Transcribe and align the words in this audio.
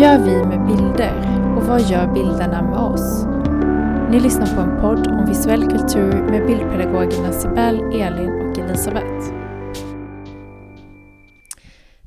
gör 0.00 0.18
vi 0.18 0.44
med 0.44 0.66
bilder 0.66 1.14
och 1.56 1.62
vad 1.62 1.80
gör 1.80 2.06
bilderna 2.14 2.62
med 2.62 2.78
oss? 2.78 3.24
Ni 4.10 4.20
lyssnar 4.20 4.54
på 4.54 4.60
en 4.60 4.80
podd 4.80 5.06
om 5.06 5.26
visuell 5.26 5.62
kultur 5.62 6.12
med 6.12 6.46
bildpedagogerna 6.46 7.32
Sibel, 7.32 7.80
Elin 7.92 8.30
och 8.30 8.58
Elisabeth. 8.58 9.32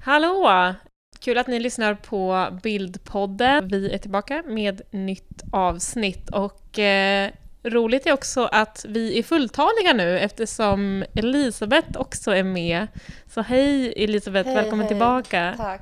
Hallå! 0.04 0.74
Kul 1.20 1.38
att 1.38 1.48
ni 1.48 1.60
lyssnar 1.60 1.94
på 1.96 2.48
Bildpodden. 2.64 3.68
Vi 3.68 3.94
är 3.94 3.98
tillbaka 3.98 4.44
med 4.48 4.82
nytt 4.92 5.44
avsnitt 5.52 6.30
och 6.30 6.80
eh, 6.80 7.32
roligt 7.64 8.08
är 8.08 8.14
också 8.14 8.46
att 8.46 8.86
vi 8.90 9.20
är 9.20 9.24
fulltaliga 9.24 9.94
nu 9.94 10.20
eftersom 10.20 11.06
Elisabeth 11.16 12.00
också 12.00 12.32
är 12.32 12.44
med. 12.44 12.88
Så 13.28 13.42
hej 13.42 13.94
Elisabeth, 14.04 14.48
Hej, 14.48 14.56
välkommen 14.56 14.86
hej. 14.86 14.88
tillbaka. 14.88 15.54
Tack. 15.58 15.82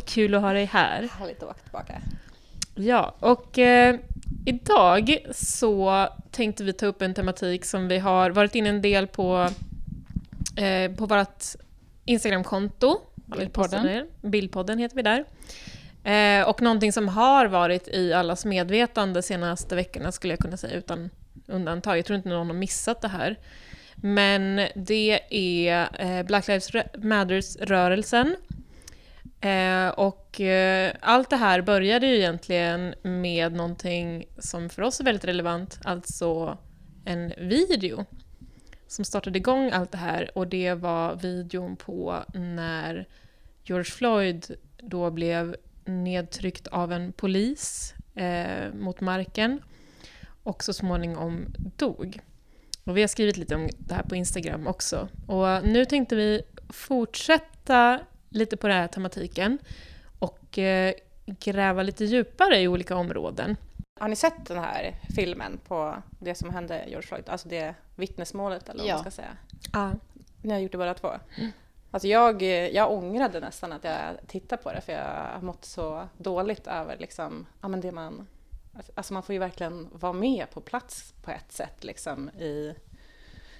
Kul 0.06 0.34
att 0.34 0.42
ha 0.42 0.52
dig 0.52 0.64
här. 0.64 1.08
Härligt 1.18 1.36
att 1.36 1.42
vara 1.42 1.54
tillbaka. 1.54 2.00
Ja, 2.74 3.14
och 3.20 3.58
eh, 3.58 3.96
idag 4.46 5.18
så 5.32 6.08
tänkte 6.30 6.64
vi 6.64 6.72
ta 6.72 6.86
upp 6.86 7.02
en 7.02 7.14
tematik 7.14 7.64
som 7.64 7.88
vi 7.88 7.98
har 7.98 8.30
varit 8.30 8.54
inne 8.54 8.68
en 8.68 8.82
del 8.82 9.06
på, 9.06 9.48
eh, 10.56 10.92
på 10.92 11.06
vårt 11.06 11.44
Instagramkonto. 12.04 13.00
Bildpodden. 13.14 14.06
Bildpodden 14.22 14.78
heter 14.78 14.96
vi 14.96 15.02
där. 15.02 15.24
Eh, 16.06 16.48
och 16.48 16.62
någonting 16.62 16.92
som 16.92 17.08
har 17.08 17.46
varit 17.46 17.88
i 17.88 18.12
allas 18.12 18.44
medvetande 18.44 19.22
senaste 19.22 19.76
veckorna 19.76 20.12
skulle 20.12 20.32
jag 20.32 20.40
kunna 20.40 20.56
säga 20.56 20.76
utan 20.76 21.10
undantag. 21.46 21.98
Jag 21.98 22.04
tror 22.04 22.16
inte 22.16 22.28
någon 22.28 22.46
har 22.46 22.54
missat 22.54 23.00
det 23.00 23.08
här. 23.08 23.38
Men 23.94 24.68
det 24.74 25.20
är 25.30 25.88
eh, 25.98 26.26
Black 26.26 26.48
Lives 26.48 26.70
Matters-rörelsen. 26.94 28.36
Eh, 29.40 29.88
och 29.88 30.40
eh, 30.40 30.92
allt 31.00 31.30
det 31.30 31.36
här 31.36 31.60
började 31.60 32.06
ju 32.06 32.16
egentligen 32.16 32.94
med 33.02 33.52
någonting 33.52 34.24
som 34.38 34.68
för 34.68 34.82
oss 34.82 35.00
är 35.00 35.04
väldigt 35.04 35.24
relevant, 35.24 35.78
alltså 35.84 36.58
en 37.04 37.32
video 37.38 38.04
som 38.86 39.04
startade 39.04 39.38
igång 39.38 39.70
allt 39.70 39.92
det 39.92 39.98
här 39.98 40.30
och 40.38 40.46
det 40.46 40.74
var 40.74 41.14
videon 41.14 41.76
på 41.76 42.24
när 42.34 43.08
George 43.64 43.90
Floyd 43.90 44.56
då 44.82 45.10
blev 45.10 45.56
nedtryckt 45.86 46.66
av 46.66 46.92
en 46.92 47.12
polis 47.12 47.94
eh, 48.14 48.74
mot 48.74 49.00
marken 49.00 49.62
och 50.42 50.64
så 50.64 50.72
småningom 50.72 51.46
dog. 51.76 52.20
Och 52.84 52.96
vi 52.96 53.00
har 53.00 53.08
skrivit 53.08 53.36
lite 53.36 53.54
om 53.54 53.68
det 53.78 53.94
här 53.94 54.02
på 54.02 54.16
Instagram 54.16 54.66
också. 54.66 55.08
Och 55.26 55.64
nu 55.64 55.84
tänkte 55.84 56.16
vi 56.16 56.42
fortsätta 56.68 58.00
lite 58.28 58.56
på 58.56 58.68
den 58.68 58.76
här 58.76 58.88
tematiken 58.88 59.58
och 60.18 60.58
eh, 60.58 60.94
gräva 61.26 61.82
lite 61.82 62.04
djupare 62.04 62.60
i 62.60 62.68
olika 62.68 62.96
områden. 62.96 63.56
Har 64.00 64.08
ni 64.08 64.16
sett 64.16 64.46
den 64.46 64.58
här 64.58 64.94
filmen 65.14 65.58
på 65.68 66.02
det 66.20 66.34
som 66.34 66.50
hände 66.50 66.84
George 66.88 67.06
Floyd? 67.06 67.28
Alltså 67.28 67.48
det 67.48 67.74
vittnesmålet 67.96 68.68
eller 68.68 68.80
vad 68.82 68.88
Ja. 68.90 68.94
man 68.94 69.02
ska 69.02 69.10
säga. 69.10 69.36
Ja. 69.72 69.92
Ni 70.42 70.52
har 70.52 70.60
gjort 70.60 70.72
det 70.72 70.78
båda 70.78 70.94
två? 70.94 71.10
Alltså 71.90 72.08
jag, 72.08 72.42
jag 72.72 72.92
ångrade 72.92 73.40
nästan 73.40 73.72
att 73.72 73.84
jag 73.84 73.96
tittade 74.26 74.62
på 74.62 74.72
det 74.72 74.80
för 74.80 74.92
jag 74.92 75.32
har 75.34 75.40
mått 75.40 75.64
så 75.64 76.08
dåligt 76.18 76.66
över 76.66 76.96
liksom, 76.98 77.46
ja 77.62 77.68
men 77.68 77.80
det 77.80 77.92
man... 77.92 78.26
Alltså 78.94 79.14
man 79.14 79.22
får 79.22 79.32
ju 79.32 79.38
verkligen 79.38 79.88
vara 79.92 80.12
med 80.12 80.50
på 80.50 80.60
plats 80.60 81.14
på 81.22 81.30
ett 81.30 81.52
sätt 81.52 81.84
liksom 81.84 82.28
i... 82.30 82.74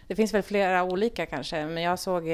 Det 0.06 0.16
finns 0.16 0.34
väl 0.34 0.42
flera 0.42 0.82
olika 0.84 1.26
kanske, 1.26 1.66
men 1.66 1.82
jag 1.82 1.98
såg 1.98 2.28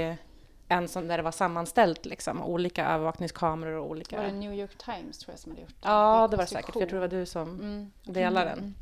en 0.69 0.89
som 0.89 1.09
där 1.09 1.16
det 1.16 1.22
var 1.22 1.31
sammanställt 1.33 2.05
liksom, 2.06 2.43
olika 2.43 2.87
övervakningskameror 2.87 3.78
och 3.78 3.91
olika... 3.91 4.16
Var 4.16 4.25
det 4.25 4.33
New 4.33 4.55
York 4.55 4.78
Times 4.78 5.19
tror 5.19 5.33
jag 5.33 5.39
som 5.39 5.53
hade 5.53 5.62
gjort 5.62 5.75
Ja, 5.83 6.28
det 6.31 6.37
var 6.37 6.45
det 6.45 6.50
säkert, 6.50 6.72
för 6.72 6.81
jag 6.81 6.89
tror 6.89 7.00
det 7.00 7.09
var 7.09 7.19
du 7.21 7.27
som 7.27 7.61
Mm. 7.61 7.93
delade 8.05 8.50
den. 8.55 8.75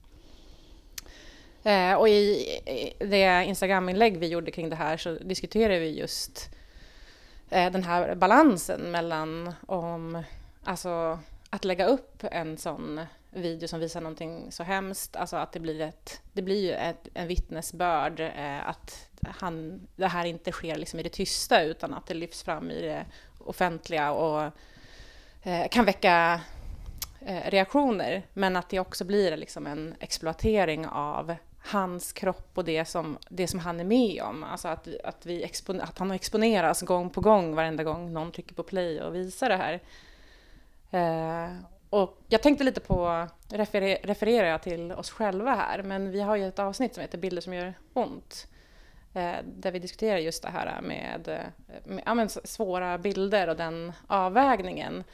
Eh, 1.63 1.95
och 1.95 2.09
i, 2.09 2.13
i 2.67 2.95
det 2.99 3.45
Instagram-inlägg 3.45 4.17
vi 4.17 4.27
gjorde 4.27 4.51
kring 4.51 4.71
det 4.71 4.77
här 4.77 4.97
så 4.97 5.15
diskuterade 5.15 5.79
vi 5.79 5.99
just 5.99 6.51
Eh, 7.51 7.73
den 7.73 7.85
här 7.85 8.15
balansen 8.15 8.91
mellan 8.91 9.55
om, 9.67 10.23
alltså 10.65 11.19
att 11.51 11.65
lägga 11.65 11.87
upp 11.87 12.25
en 12.31 12.57
sån 12.57 13.01
video 13.31 13.69
som 13.69 13.81
visar 13.81 14.01
någonting 14.01 14.53
så 14.53 14.63
hemskt, 14.63 15.17
alltså 15.17 15.37
att 15.37 15.53
det 15.53 15.61
blir, 15.61 15.81
ett, 15.81 16.21
det 16.33 16.43
blir 16.43 16.63
ju 16.63 16.73
ett, 16.73 17.09
en 17.15 17.29
vittnesbörd, 17.29 18.21
eh, 18.21 18.69
att 18.69 19.09
han, 19.27 19.81
det 19.97 20.07
här 20.07 20.25
inte 20.25 20.53
sker 20.53 20.77
liksom 20.77 21.01
i 21.01 21.03
det 21.03 21.09
tysta 21.09 21.63
utan 21.63 21.95
att 21.95 22.07
det 22.07 22.15
lyfts 22.15 22.43
fram 22.43 22.71
i 22.71 22.83
det 22.83 23.07
offentliga 23.39 24.13
och 24.13 24.43
eh, 25.43 25.69
kan 25.69 25.85
väcka 25.85 26.41
eh, 27.21 27.51
reaktioner, 27.51 28.23
men 28.33 28.57
att 28.57 28.69
det 28.69 28.81
också 28.81 29.05
blir 29.05 29.37
liksom 29.37 29.67
en 29.67 29.95
exploatering 30.01 30.87
av 30.87 31.35
hans 31.63 32.13
kropp 32.13 32.51
och 32.55 32.65
det 32.65 32.85
som, 32.85 33.19
det 33.29 33.47
som 33.47 33.61
han 33.61 33.81
är 33.81 33.85
med 33.85 34.23
om. 34.23 34.45
Alltså 34.45 34.69
att, 34.69 34.89
att, 35.05 35.27
vi 35.27 35.43
expon, 35.43 35.81
att 35.81 35.99
han 35.99 36.11
exponeras 36.11 36.83
gång 36.83 37.11
på 37.11 37.21
gång 37.21 37.55
varenda 37.55 37.85
gång 37.85 38.13
någon 38.13 38.33
trycker 38.33 38.55
på 38.55 38.63
play 38.63 39.03
och 39.03 39.15
visar 39.15 39.49
det 39.49 39.57
här. 39.57 39.81
Eh, 40.91 41.53
och 41.91 42.19
jag 42.29 42.43
tänkte 42.43 42.65
lite 42.65 42.81
på, 42.81 43.29
referer, 43.49 43.99
refererar 44.03 44.49
jag 44.49 44.63
till 44.63 44.93
oss 44.93 45.11
själva 45.11 45.55
här, 45.55 45.83
men 45.83 46.11
vi 46.11 46.21
har 46.21 46.37
ju 46.37 46.49
ett 46.49 46.59
avsnitt 46.59 46.95
som 46.95 47.01
heter 47.01 47.19
Bilder 47.19 47.43
som 47.43 47.55
gör 47.55 47.75
ont. 47.93 48.47
Eh, 49.15 49.37
där 49.45 49.71
vi 49.71 49.79
diskuterar 49.79 50.19
just 50.19 50.43
det 50.43 50.51
här 50.51 50.81
med, 50.81 51.29
eh, 51.29 51.75
med 51.85 52.03
ja, 52.07 52.15
men 52.15 52.29
svåra 52.29 52.99
bilder 52.99 53.49
och 53.49 53.57
den 53.57 53.93
avvägningen. 54.07 55.05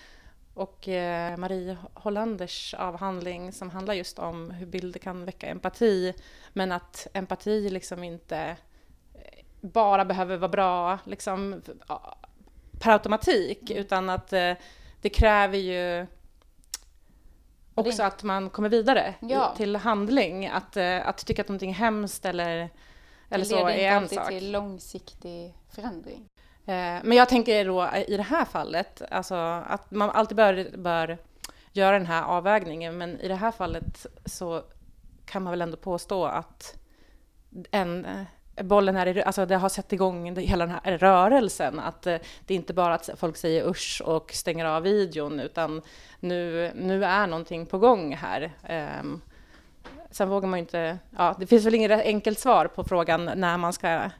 Och 0.56 0.88
eh, 0.88 1.36
Marie 1.36 1.76
Hollanders 1.94 2.74
avhandling 2.74 3.52
som 3.52 3.70
handlar 3.70 3.94
just 3.94 4.18
om 4.18 4.50
hur 4.50 4.66
bilder 4.66 5.00
kan 5.00 5.24
väcka 5.24 5.46
empati, 5.46 6.14
men 6.52 6.72
att 6.72 7.06
empati 7.12 7.70
liksom 7.70 8.04
inte 8.04 8.56
eh, 9.14 9.44
bara 9.60 10.04
behöver 10.04 10.36
vara 10.36 10.48
bra 10.48 10.98
liksom, 11.04 11.62
per 12.80 12.92
automatik, 12.92 13.70
utan 13.70 14.10
att 14.10 14.32
eh, 14.32 14.52
det 15.00 15.08
kräver 15.08 15.58
ju 15.58 16.06
också 17.74 18.02
att 18.02 18.22
man 18.22 18.50
kommer 18.50 18.68
vidare 18.68 19.14
Ja. 19.20 19.54
till 19.56 19.76
handling. 19.76 20.46
Att, 20.46 20.76
att 20.76 21.26
tycka 21.26 21.42
att 21.42 21.48
någonting 21.48 21.70
är 21.70 21.74
hemskt 21.74 22.24
eller, 22.24 22.70
eller 23.28 23.44
det 23.44 23.44
så 23.44 23.56
leder 23.56 23.68
är 23.68 23.72
inte 23.72 23.84
en 23.86 23.96
alltid 24.02 24.18
sak. 24.18 24.28
till 24.28 24.52
långsiktig 24.52 25.54
förändring. 25.70 26.28
Eh, 26.66 27.00
men 27.04 27.12
jag 27.12 27.28
tänker 27.28 27.64
då 27.64 27.88
i 28.08 28.16
det 28.16 28.22
här 28.22 28.44
fallet, 28.44 29.02
alltså 29.10 29.34
att 29.66 29.90
man 29.90 30.10
alltid 30.10 30.36
bör, 30.36 30.76
bör 30.76 31.18
göra 31.72 31.98
den 31.98 32.06
här 32.06 32.22
avvägningen, 32.22 32.98
men 32.98 33.20
i 33.20 33.28
det 33.28 33.34
här 33.34 33.50
fallet 33.50 34.06
så 34.24 34.62
kan 35.26 35.42
man 35.42 35.50
väl 35.50 35.62
ändå 35.62 35.76
påstå 35.76 36.24
att 36.24 36.78
en, 37.70 38.04
eh, 38.04 38.64
bollen 38.64 38.96
är 38.96 39.06
i, 39.06 39.22
alltså 39.22 39.46
det 39.46 39.56
har 39.56 39.68
satt 39.68 39.92
igång 39.92 40.36
hela 40.36 40.66
den 40.66 40.76
här 40.84 40.98
rörelsen, 40.98 41.78
att 41.78 42.06
eh, 42.06 42.18
det 42.46 42.54
är 42.54 42.56
inte 42.56 42.74
bara 42.74 42.94
att 42.94 43.10
folk 43.16 43.36
säger 43.36 43.68
usch 43.68 44.02
och 44.04 44.32
stänger 44.32 44.64
av 44.64 44.82
videon, 44.82 45.40
utan 45.40 45.82
nu, 46.20 46.72
nu 46.74 47.04
är 47.04 47.26
någonting 47.26 47.66
på 47.66 47.78
gång 47.78 48.14
här. 48.14 48.52
Ehm, 48.62 49.20
sen 50.10 50.28
vågar 50.28 50.48
man 50.48 50.58
ju 50.58 50.60
inte, 50.60 50.98
ja, 51.16 51.36
det 51.38 51.46
finns 51.46 51.66
väl 51.66 51.74
inget 51.74 52.04
enkelt 52.04 52.38
svar 52.38 52.66
på 52.66 52.84
frågan 52.84 53.30
när 53.34 53.56
man 53.56 53.72
ska 53.72 54.10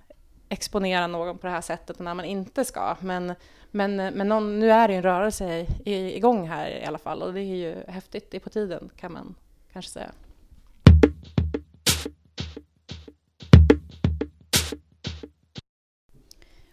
exponera 0.49 1.07
någon 1.07 1.39
på 1.39 1.47
det 1.47 1.53
här 1.53 1.61
sättet 1.61 1.97
och 1.97 2.05
när 2.05 2.15
man 2.15 2.25
inte 2.25 2.65
ska. 2.65 2.97
Men, 3.01 3.35
men, 3.71 3.97
men 3.97 4.29
någon, 4.29 4.59
nu 4.59 4.71
är 4.71 4.89
det 4.89 4.95
en 4.95 5.03
rörelse 5.03 5.67
i, 5.85 6.17
igång 6.17 6.49
här 6.49 6.71
i 6.71 6.85
alla 6.85 6.99
fall 6.99 7.23
och 7.23 7.33
det 7.33 7.41
är 7.41 7.57
ju 7.57 7.75
häftigt. 7.89 8.31
Det 8.31 8.37
är 8.37 8.41
på 8.41 8.51
tiden 8.51 8.91
kan 8.97 9.13
man 9.13 9.35
kanske 9.73 9.91
säga. 9.91 10.13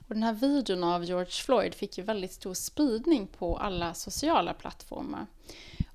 Och 0.08 0.16
den 0.16 0.24
här 0.24 0.34
videon 0.34 0.84
av 0.84 1.04
George 1.04 1.32
Floyd 1.32 1.74
fick 1.74 1.98
ju 1.98 2.04
väldigt 2.04 2.32
stor 2.32 2.54
spridning 2.54 3.28
på 3.28 3.58
alla 3.58 3.94
sociala 3.94 4.54
plattformar. 4.54 5.26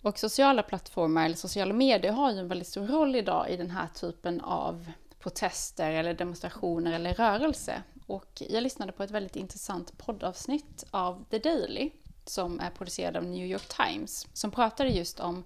Och 0.03 0.19
sociala 0.19 0.63
plattformar, 0.63 1.25
eller 1.25 1.37
sociala 1.37 1.75
medier, 1.75 2.13
har 2.13 2.33
ju 2.33 2.39
en 2.39 2.49
väldigt 2.49 2.69
stor 2.69 2.87
roll 2.87 3.17
idag 3.17 3.51
i 3.51 3.57
den 3.57 3.71
här 3.71 3.89
typen 3.89 4.41
av 4.41 4.91
protester 5.19 5.91
eller 5.91 6.15
demonstrationer 6.15 6.93
eller 6.93 7.15
rörelse. 7.15 7.83
Och 8.07 8.43
jag 8.49 8.63
lyssnade 8.63 8.93
på 8.93 9.03
ett 9.03 9.11
väldigt 9.11 9.37
intressant 9.37 9.99
poddavsnitt 9.99 10.85
av 10.91 11.25
The 11.31 11.39
Daily 11.39 11.91
som 12.25 12.61
är 12.61 12.71
producerad 12.71 13.17
av 13.17 13.25
New 13.25 13.47
York 13.47 13.69
Times 13.69 14.27
som 14.33 14.51
pratade 14.51 14.91
just 14.91 15.21
om 15.21 15.45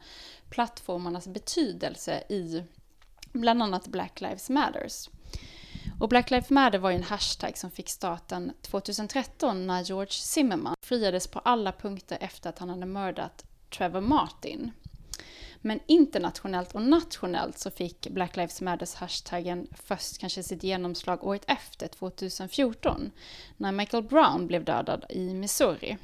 plattformarnas 0.51 1.27
betydelse 1.27 2.25
i 2.29 2.65
bland 3.33 3.63
annat 3.63 3.87
Black 3.87 4.21
Lives 4.21 4.51
Matters. 4.51 5.09
Och 6.01 6.09
Black 6.09 6.31
Lives 6.31 6.51
Matter 6.51 6.79
var 6.79 6.91
ju 6.91 6.97
en 6.97 7.03
hashtag 7.03 7.59
som 7.59 7.71
fick 7.71 7.89
starten 7.89 8.53
2013 8.61 9.67
när 9.67 9.83
George 9.83 10.13
Zimmerman 10.13 10.75
friades 10.83 11.27
på 11.27 11.39
alla 11.39 11.73
punkter 11.73 12.19
efter 12.21 12.51
att 12.51 12.59
han 12.59 12.69
hade 12.69 12.87
mördat 12.87 13.45
Trevor 13.71 14.01
Martin. 14.01 14.71
Men 15.63 15.81
internationellt 15.87 16.75
och 16.75 16.83
nationellt 16.83 17.59
så 17.59 17.71
fick 17.71 18.09
Black 18.11 18.37
Lives 18.37 18.61
Matters 18.61 18.95
hashtaggen 18.95 19.69
först 19.73 20.19
kanske 20.19 20.43
sitt 20.43 20.63
genomslag 20.63 21.25
året 21.25 21.45
efter, 21.47 21.89
2014, 21.89 23.11
när 23.57 23.73
Michael 23.73 24.03
Brown 24.03 24.47
blev 24.47 24.65
dödad 24.65 25.05
i 25.09 25.35
Missouri. 25.35 25.97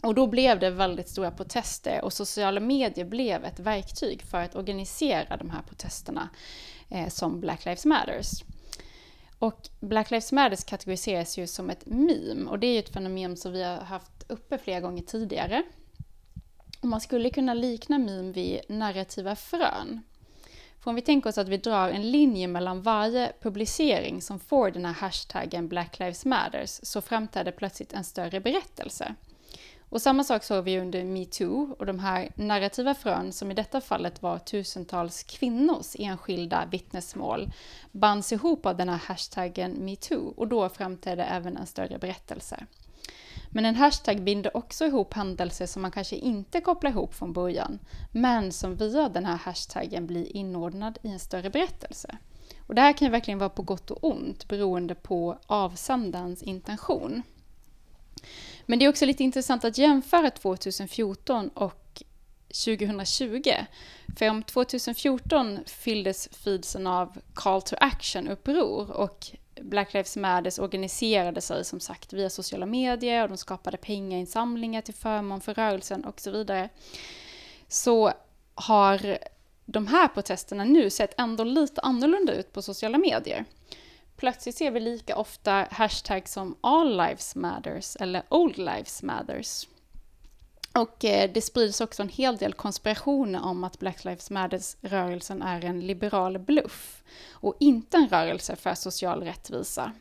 Och 0.00 0.14
då 0.14 0.26
blev 0.26 0.60
det 0.60 0.70
väldigt 0.70 1.08
stora 1.08 1.30
protester 1.30 2.04
och 2.04 2.12
sociala 2.12 2.60
medier 2.60 3.04
blev 3.04 3.44
ett 3.44 3.60
verktyg 3.60 4.22
för 4.22 4.38
att 4.38 4.56
organisera 4.56 5.36
de 5.36 5.50
här 5.50 5.62
protesterna 5.62 6.28
eh, 6.88 7.08
som 7.08 7.40
Black 7.40 7.64
Lives 7.64 7.84
Matters. 7.84 8.42
Och 9.38 9.68
Black 9.80 10.10
Lives 10.10 10.32
Matters 10.32 10.64
kategoriseras 10.64 11.38
ju 11.38 11.46
som 11.46 11.70
ett 11.70 11.86
meme 11.86 12.50
och 12.50 12.58
det 12.58 12.66
är 12.66 12.72
ju 12.72 12.78
ett 12.78 12.92
fenomen 12.92 13.36
som 13.36 13.52
vi 13.52 13.62
har 13.62 13.76
haft 13.76 14.24
uppe 14.28 14.58
flera 14.58 14.80
gånger 14.80 15.02
tidigare. 15.02 15.62
Och 16.82 16.88
man 16.88 17.00
skulle 17.00 17.30
kunna 17.30 17.54
likna 17.54 17.98
meme 17.98 18.32
vid 18.32 18.60
narrativa 18.68 19.36
frön. 19.36 20.02
För 20.80 20.90
om 20.90 20.94
vi 20.94 21.02
tänker 21.02 21.30
oss 21.30 21.38
att 21.38 21.48
vi 21.48 21.56
drar 21.56 21.88
en 21.88 22.10
linje 22.10 22.48
mellan 22.48 22.82
varje 22.82 23.32
publicering 23.40 24.22
som 24.22 24.40
får 24.40 24.70
den 24.70 24.84
här 24.84 24.92
hashtaggen 24.92 25.68
Black 25.68 25.98
Lives 25.98 26.24
Matters 26.24 26.80
så 26.82 27.00
framträder 27.00 27.52
plötsligt 27.52 27.92
en 27.92 28.04
större 28.04 28.40
berättelse. 28.40 29.14
Och 29.88 30.02
samma 30.02 30.24
sak 30.24 30.44
såg 30.44 30.64
vi 30.64 30.80
under 30.80 31.04
metoo 31.04 31.76
och 31.78 31.86
de 31.86 31.98
här 31.98 32.32
narrativa 32.34 32.94
frön 32.94 33.32
som 33.32 33.50
i 33.50 33.54
detta 33.54 33.80
fallet 33.80 34.22
var 34.22 34.38
tusentals 34.38 35.22
kvinnors 35.22 35.96
enskilda 35.98 36.68
vittnesmål 36.70 37.52
bands 37.90 38.32
ihop 38.32 38.66
av 38.66 38.76
den 38.76 38.88
här 38.88 39.00
hashtaggen 39.06 39.72
metoo 39.72 40.34
och 40.36 40.48
då 40.48 40.68
framträdde 40.68 41.24
även 41.24 41.56
en 41.56 41.66
större 41.66 41.98
berättelse. 41.98 42.66
Men 43.54 43.64
en 43.64 43.76
hashtag 43.76 44.22
binder 44.22 44.56
också 44.56 44.84
ihop 44.84 45.14
händelser 45.14 45.66
som 45.66 45.82
man 45.82 45.90
kanske 45.90 46.16
inte 46.16 46.60
kopplar 46.60 46.90
ihop 46.90 47.14
från 47.14 47.32
början, 47.32 47.78
men 48.12 48.52
som 48.52 48.76
via 48.76 49.08
den 49.08 49.24
här 49.24 49.36
hashtaggen 49.36 50.06
blir 50.06 50.36
inordnad 50.36 50.98
i 51.02 51.08
en 51.08 51.18
större 51.18 51.50
berättelse. 51.50 52.16
Och 52.66 52.74
det 52.74 52.80
här 52.80 52.92
kan 52.92 53.06
ju 53.06 53.12
verkligen 53.12 53.38
vara 53.38 53.50
på 53.50 53.62
gott 53.62 53.90
och 53.90 54.04
ont 54.04 54.48
beroende 54.48 54.94
på 54.94 55.38
avsändarens 55.46 56.42
intention. 56.42 57.22
Men 58.66 58.78
det 58.78 58.84
är 58.84 58.88
också 58.88 59.06
lite 59.06 59.24
intressant 59.24 59.64
att 59.64 59.78
jämföra 59.78 60.30
2014 60.30 61.48
och 61.48 62.02
2020. 62.64 63.52
För 64.16 64.30
om 64.30 64.42
2014 64.42 65.58
fylldes 65.66 66.28
feedsen 66.28 66.86
av 66.86 67.18
call 67.34 67.62
to 67.62 67.76
action-uppror 67.80 68.90
och 68.90 69.30
Black 69.60 69.94
Lives 69.94 70.16
Matters 70.16 70.58
organiserade 70.58 71.40
sig 71.40 71.64
som 71.64 71.80
sagt 71.80 72.12
via 72.12 72.30
sociala 72.30 72.66
medier 72.66 73.22
och 73.22 73.28
de 73.28 73.36
skapade 73.36 73.76
pengainsamlingar 73.76 74.80
till 74.80 74.94
förmån 74.94 75.40
för 75.40 75.54
rörelsen 75.54 76.04
och 76.04 76.20
så 76.20 76.30
vidare. 76.30 76.68
Så 77.68 78.12
har 78.54 79.18
de 79.64 79.86
här 79.86 80.08
protesterna 80.08 80.64
nu 80.64 80.90
sett 80.90 81.20
ändå 81.20 81.44
lite 81.44 81.80
annorlunda 81.80 82.34
ut 82.34 82.52
på 82.52 82.62
sociala 82.62 82.98
medier. 82.98 83.44
Plötsligt 84.16 84.56
ser 84.56 84.70
vi 84.70 84.80
lika 84.80 85.16
ofta 85.16 85.66
hashtags 85.70 86.32
som 86.32 86.56
All 86.60 86.96
Lives 86.96 87.34
Matters 87.34 87.96
eller 87.96 88.22
Old 88.28 88.58
Lives 88.58 89.02
Matters. 89.02 89.66
Och 90.74 91.04
eh, 91.04 91.30
det 91.32 91.40
sprids 91.40 91.80
också 91.80 92.02
en 92.02 92.08
hel 92.08 92.36
del 92.36 92.52
konspirationer 92.52 93.44
om 93.44 93.64
att 93.64 93.78
Black 93.78 94.04
Lives 94.04 94.30
Matters-rörelsen 94.30 95.42
är 95.42 95.64
en 95.64 95.86
liberal 95.86 96.38
bluff 96.38 97.02
och 97.30 97.56
inte 97.60 97.96
en 97.96 98.08
rörelse 98.08 98.56
för 98.56 98.74
social 98.74 99.22
rättvisa. 99.22 99.92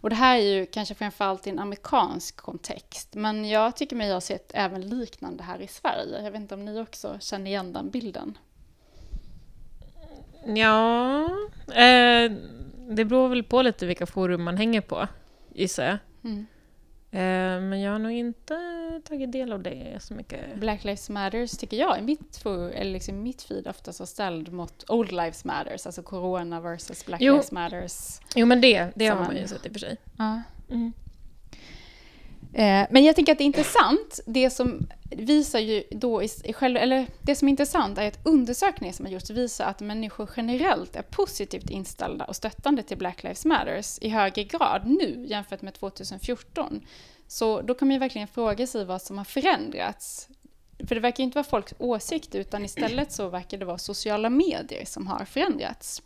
Och 0.00 0.10
det 0.10 0.16
här 0.16 0.38
är 0.38 0.42
ju 0.42 0.66
kanske 0.66 0.94
framförallt 0.94 1.46
i 1.46 1.50
en 1.50 1.58
amerikansk 1.58 2.36
kontext, 2.36 3.14
men 3.14 3.48
jag 3.48 3.76
tycker 3.76 3.96
mig 3.96 4.12
ha 4.12 4.20
sett 4.20 4.50
även 4.54 4.88
liknande 4.88 5.42
här 5.42 5.60
i 5.60 5.68
Sverige. 5.68 6.22
Jag 6.22 6.30
vet 6.30 6.40
inte 6.40 6.54
om 6.54 6.64
ni 6.64 6.80
också 6.80 7.18
känner 7.20 7.46
igen 7.46 7.72
den 7.72 7.90
bilden? 7.90 8.38
Ja, 10.46 11.24
eh, 11.66 12.32
det 12.88 13.04
beror 13.04 13.28
väl 13.28 13.42
på 13.42 13.62
lite 13.62 13.86
vilka 13.86 14.06
forum 14.06 14.42
man 14.42 14.56
hänger 14.56 14.80
på, 14.80 15.08
gissar 15.54 15.84
jag. 15.84 15.98
Mm. 16.24 16.46
Eh, 17.10 17.60
men 17.60 17.80
jag 17.80 17.92
har 17.92 17.98
nog 17.98 18.12
inte 18.12 18.56
tagit 19.04 19.32
del 19.32 19.52
av 19.52 19.62
det 19.62 19.98
så 20.00 20.14
mycket. 20.14 20.56
Black 20.56 20.84
Lives 20.84 21.10
Matters 21.10 21.50
tycker 21.50 21.76
jag 21.76 21.98
i 21.98 22.02
mitt, 22.02 22.46
eller 22.46 22.92
liksom 22.92 23.22
mitt 23.22 23.42
feed 23.42 23.68
oftast 23.68 23.98
har 23.98 24.06
ställd 24.06 24.52
mot 24.52 24.90
Old 24.90 25.10
Lives 25.10 25.44
Matters, 25.44 25.86
alltså 25.86 26.02
Corona 26.02 26.60
versus 26.60 27.06
Black 27.06 27.20
jo. 27.20 27.32
Lives 27.32 27.52
Matters. 27.52 28.20
Jo 28.34 28.46
men 28.46 28.60
det, 28.60 28.90
det 28.94 29.06
har 29.06 29.24
man 29.24 29.36
ju 29.36 29.48
sett 29.48 29.66
i 29.66 29.68
och 29.68 29.72
för 29.72 29.80
sig. 29.80 29.96
Ja. 30.18 30.42
Mm. 30.70 30.92
Eh, 32.56 32.86
men 32.90 33.04
jag 33.04 33.16
tänker 33.16 33.32
att 33.32 33.38
det 33.38 33.44
är 33.44 33.46
intressant, 33.46 34.20
det 34.26 34.50
som 34.50 34.86
visar 35.10 35.58
ju 35.58 35.82
då 35.90 36.22
i, 36.22 36.52
själv, 36.52 36.76
eller 36.76 37.06
det 37.22 37.34
som 37.34 37.48
är 37.48 37.50
intressant 37.50 37.98
är 37.98 38.08
att 38.08 38.26
undersökningar 38.26 38.92
som 38.92 39.04
har 39.04 39.12
gjorts 39.12 39.30
visar 39.30 39.64
att 39.64 39.80
människor 39.80 40.30
generellt 40.36 40.96
är 40.96 41.02
positivt 41.02 41.70
inställda 41.70 42.24
och 42.24 42.36
stöttande 42.36 42.82
till 42.82 42.98
Black 42.98 43.22
Lives 43.22 43.44
Matters 43.44 43.98
i 44.00 44.08
högre 44.08 44.44
grad 44.44 44.82
nu 44.86 45.26
jämfört 45.28 45.62
med 45.62 45.74
2014. 45.74 46.80
Så 47.26 47.60
då 47.62 47.74
kan 47.74 47.88
man 47.88 47.92
ju 47.92 47.98
verkligen 47.98 48.28
fråga 48.28 48.66
sig 48.66 48.84
vad 48.84 49.02
som 49.02 49.18
har 49.18 49.24
förändrats. 49.24 50.28
För 50.88 50.94
det 50.94 51.00
verkar 51.00 51.24
inte 51.24 51.34
vara 51.34 51.44
folks 51.44 51.74
åsikt 51.78 52.34
utan 52.34 52.64
istället 52.64 53.12
så 53.12 53.28
verkar 53.28 53.58
det 53.58 53.64
vara 53.64 53.78
sociala 53.78 54.30
medier 54.30 54.84
som 54.84 55.06
har 55.06 55.24
förändrats. 55.24 56.02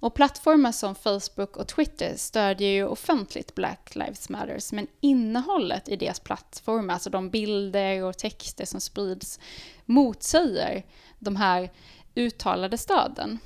Och 0.00 0.14
plattformar 0.14 0.72
som 0.72 0.94
Facebook 0.94 1.56
och 1.56 1.68
Twitter 1.68 2.14
stödjer 2.16 2.68
ju 2.68 2.86
offentligt 2.86 3.54
Black 3.54 3.94
Lives 3.94 4.28
Matters, 4.28 4.72
men 4.72 4.86
innehållet 5.00 5.88
i 5.88 5.96
deras 5.96 6.20
plattformar, 6.20 6.94
alltså 6.94 7.10
de 7.10 7.30
bilder 7.30 8.04
och 8.04 8.18
texter 8.18 8.64
som 8.64 8.80
sprids, 8.80 9.40
motsäger 9.84 10.84
de 11.18 11.36
här 11.36 11.70
uttalade 12.14 12.78
stöden. 12.78 13.38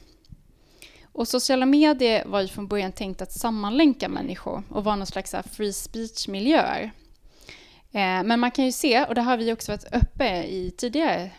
Och 1.12 1.28
sociala 1.28 1.66
medier 1.66 2.24
var 2.26 2.40
ju 2.40 2.48
från 2.48 2.68
början 2.68 2.92
tänkt 2.92 3.22
att 3.22 3.32
sammanlänka 3.32 4.08
människor 4.08 4.62
och 4.68 4.84
vara 4.84 4.96
någon 4.96 5.06
slags 5.06 5.34
free 5.52 5.72
speech-miljöer. 5.72 6.92
Eh, 7.92 8.22
men 8.24 8.40
man 8.40 8.50
kan 8.50 8.64
ju 8.64 8.72
se, 8.72 9.04
och 9.04 9.14
det 9.14 9.20
har 9.20 9.36
vi 9.36 9.52
också 9.52 9.72
varit 9.72 9.94
uppe 9.94 10.42
i 10.42 10.70
tidigare 10.76 11.30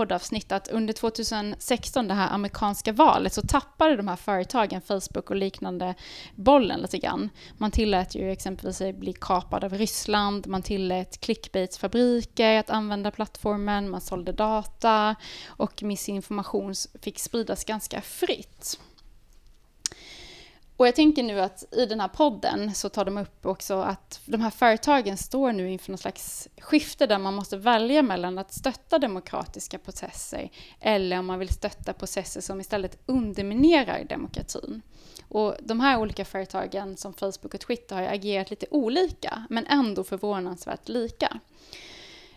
poddavsnitt 0.00 0.52
att 0.52 0.68
under 0.68 0.92
2016, 0.92 2.08
det 2.08 2.14
här 2.14 2.34
amerikanska 2.34 2.92
valet, 2.92 3.32
så 3.32 3.42
tappade 3.42 3.96
de 3.96 4.08
här 4.08 4.16
företagen, 4.16 4.80
Facebook 4.80 5.30
och 5.30 5.36
liknande, 5.36 5.94
bollen 6.34 6.80
lite 6.80 6.98
grann. 6.98 7.30
Man 7.58 7.70
tillät 7.70 8.14
ju 8.14 8.30
exempelvis 8.30 8.96
bli 8.96 9.12
kapad 9.12 9.64
av 9.64 9.74
Ryssland, 9.74 10.46
man 10.46 10.62
tillät 10.62 11.20
clickbaits-fabriker 11.20 12.58
att 12.58 12.70
använda 12.70 13.10
plattformen, 13.10 13.90
man 13.90 14.00
sålde 14.00 14.32
data 14.32 15.16
och 15.46 15.82
missinformation 15.82 16.74
fick 17.02 17.18
spridas 17.18 17.64
ganska 17.64 18.00
fritt. 18.00 18.80
Och 20.80 20.86
jag 20.86 20.94
tänker 20.94 21.22
nu 21.22 21.40
att 21.40 21.74
i 21.74 21.86
den 21.86 22.00
här 22.00 22.08
podden 22.08 22.74
så 22.74 22.88
tar 22.88 23.04
de 23.04 23.18
upp 23.18 23.46
också 23.46 23.74
att 23.74 24.20
de 24.24 24.40
här 24.40 24.50
företagen 24.50 25.16
står 25.16 25.52
nu 25.52 25.70
inför 25.70 25.90
något 25.90 26.00
slags 26.00 26.48
skifte 26.60 27.06
där 27.06 27.18
man 27.18 27.34
måste 27.34 27.56
välja 27.56 28.02
mellan 28.02 28.38
att 28.38 28.52
stötta 28.52 28.98
demokratiska 28.98 29.78
processer 29.78 30.50
eller 30.80 31.18
om 31.18 31.26
man 31.26 31.38
vill 31.38 31.48
stötta 31.48 31.92
processer 31.92 32.40
som 32.40 32.60
istället 32.60 32.98
underminerar 33.06 34.04
demokratin. 34.04 34.82
Och 35.28 35.56
de 35.60 35.80
här 35.80 35.98
olika 35.98 36.24
företagen 36.24 36.96
som 36.96 37.14
Facebook 37.14 37.54
och 37.54 37.60
Twitter 37.60 37.96
har 37.96 38.02
agerat 38.02 38.50
lite 38.50 38.66
olika 38.70 39.46
men 39.50 39.66
ändå 39.66 40.04
förvånansvärt 40.04 40.88
lika. 40.88 41.40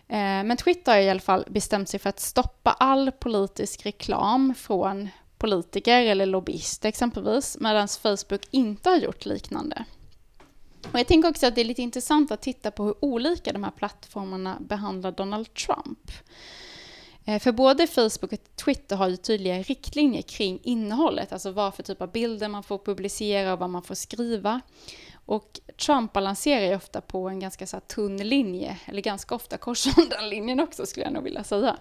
Eh, 0.08 0.44
men 0.44 0.56
Twitter 0.56 0.92
har 0.92 1.00
i 1.00 1.10
alla 1.10 1.20
fall 1.20 1.44
bestämt 1.48 1.88
sig 1.88 2.00
för 2.00 2.08
att 2.08 2.20
stoppa 2.20 2.70
all 2.70 3.12
politisk 3.12 3.86
reklam 3.86 4.54
från 4.54 5.08
politiker 5.44 6.06
eller 6.06 6.26
lobbyister 6.26 6.88
exempelvis, 6.88 7.56
medan 7.60 7.88
Facebook 7.88 8.40
inte 8.50 8.88
har 8.88 8.96
gjort 8.96 9.26
liknande. 9.26 9.84
Och 10.92 10.98
jag 10.98 11.06
tänker 11.06 11.28
också 11.28 11.46
att 11.46 11.54
det 11.54 11.60
är 11.60 11.64
lite 11.64 11.82
intressant 11.82 12.30
att 12.30 12.42
titta 12.42 12.70
på 12.70 12.84
hur 12.84 12.94
olika 13.00 13.52
de 13.52 13.64
här 13.64 13.70
plattformarna 13.70 14.56
behandlar 14.60 15.12
Donald 15.12 15.54
Trump. 15.54 16.10
Eh, 17.24 17.38
för 17.38 17.52
både 17.52 17.86
Facebook 17.86 18.32
och 18.32 18.56
Twitter 18.64 18.96
har 18.96 19.08
ju 19.08 19.16
tydliga 19.16 19.62
riktlinjer 19.62 20.22
kring 20.22 20.60
innehållet, 20.62 21.32
alltså 21.32 21.50
vad 21.50 21.74
för 21.74 21.82
typ 21.82 22.02
av 22.02 22.12
bilder 22.12 22.48
man 22.48 22.62
får 22.62 22.78
publicera 22.78 23.52
och 23.52 23.58
vad 23.58 23.70
man 23.70 23.82
får 23.82 23.94
skriva. 23.94 24.60
Och 25.26 25.60
Trump 25.86 26.12
balanserar 26.12 26.66
ju 26.66 26.76
ofta 26.76 27.00
på 27.00 27.28
en 27.28 27.40
ganska 27.40 27.66
så 27.66 27.80
tunn 27.80 28.16
linje, 28.16 28.78
eller 28.86 29.02
ganska 29.02 29.34
ofta 29.34 29.58
korsar 29.58 30.10
den 30.10 30.28
linjen 30.30 30.60
också 30.60 30.86
skulle 30.86 31.06
jag 31.06 31.12
nog 31.12 31.24
vilja 31.24 31.44
säga. 31.44 31.76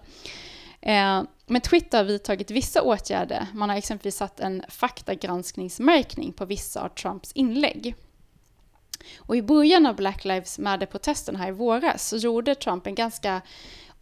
Eh, 0.86 1.24
men 1.46 1.62
Twitter 1.62 1.98
har 1.98 2.06
vidtagit 2.06 2.52
vissa 2.52 2.82
åtgärder. 2.82 3.48
Man 3.54 3.70
har 3.70 3.78
exempelvis 3.78 4.16
satt 4.16 4.40
en 4.40 4.64
faktagranskningsmärkning 4.70 6.34
på 6.34 6.46
vissa 6.46 6.82
av 6.82 6.90
Trumps 6.90 7.32
inlägg. 7.32 7.96
Och 9.18 9.36
i 9.36 9.42
början 9.42 9.86
av 9.86 9.96
Black 9.96 10.26
Lives 10.26 10.60
Matter-protesten 10.60 11.36
här 11.36 11.48
i 11.48 11.52
våras 11.52 12.08
så 12.08 12.18
gjorde 12.18 12.56
Trump 12.56 12.88
en 12.88 12.96
ganska 12.96 13.42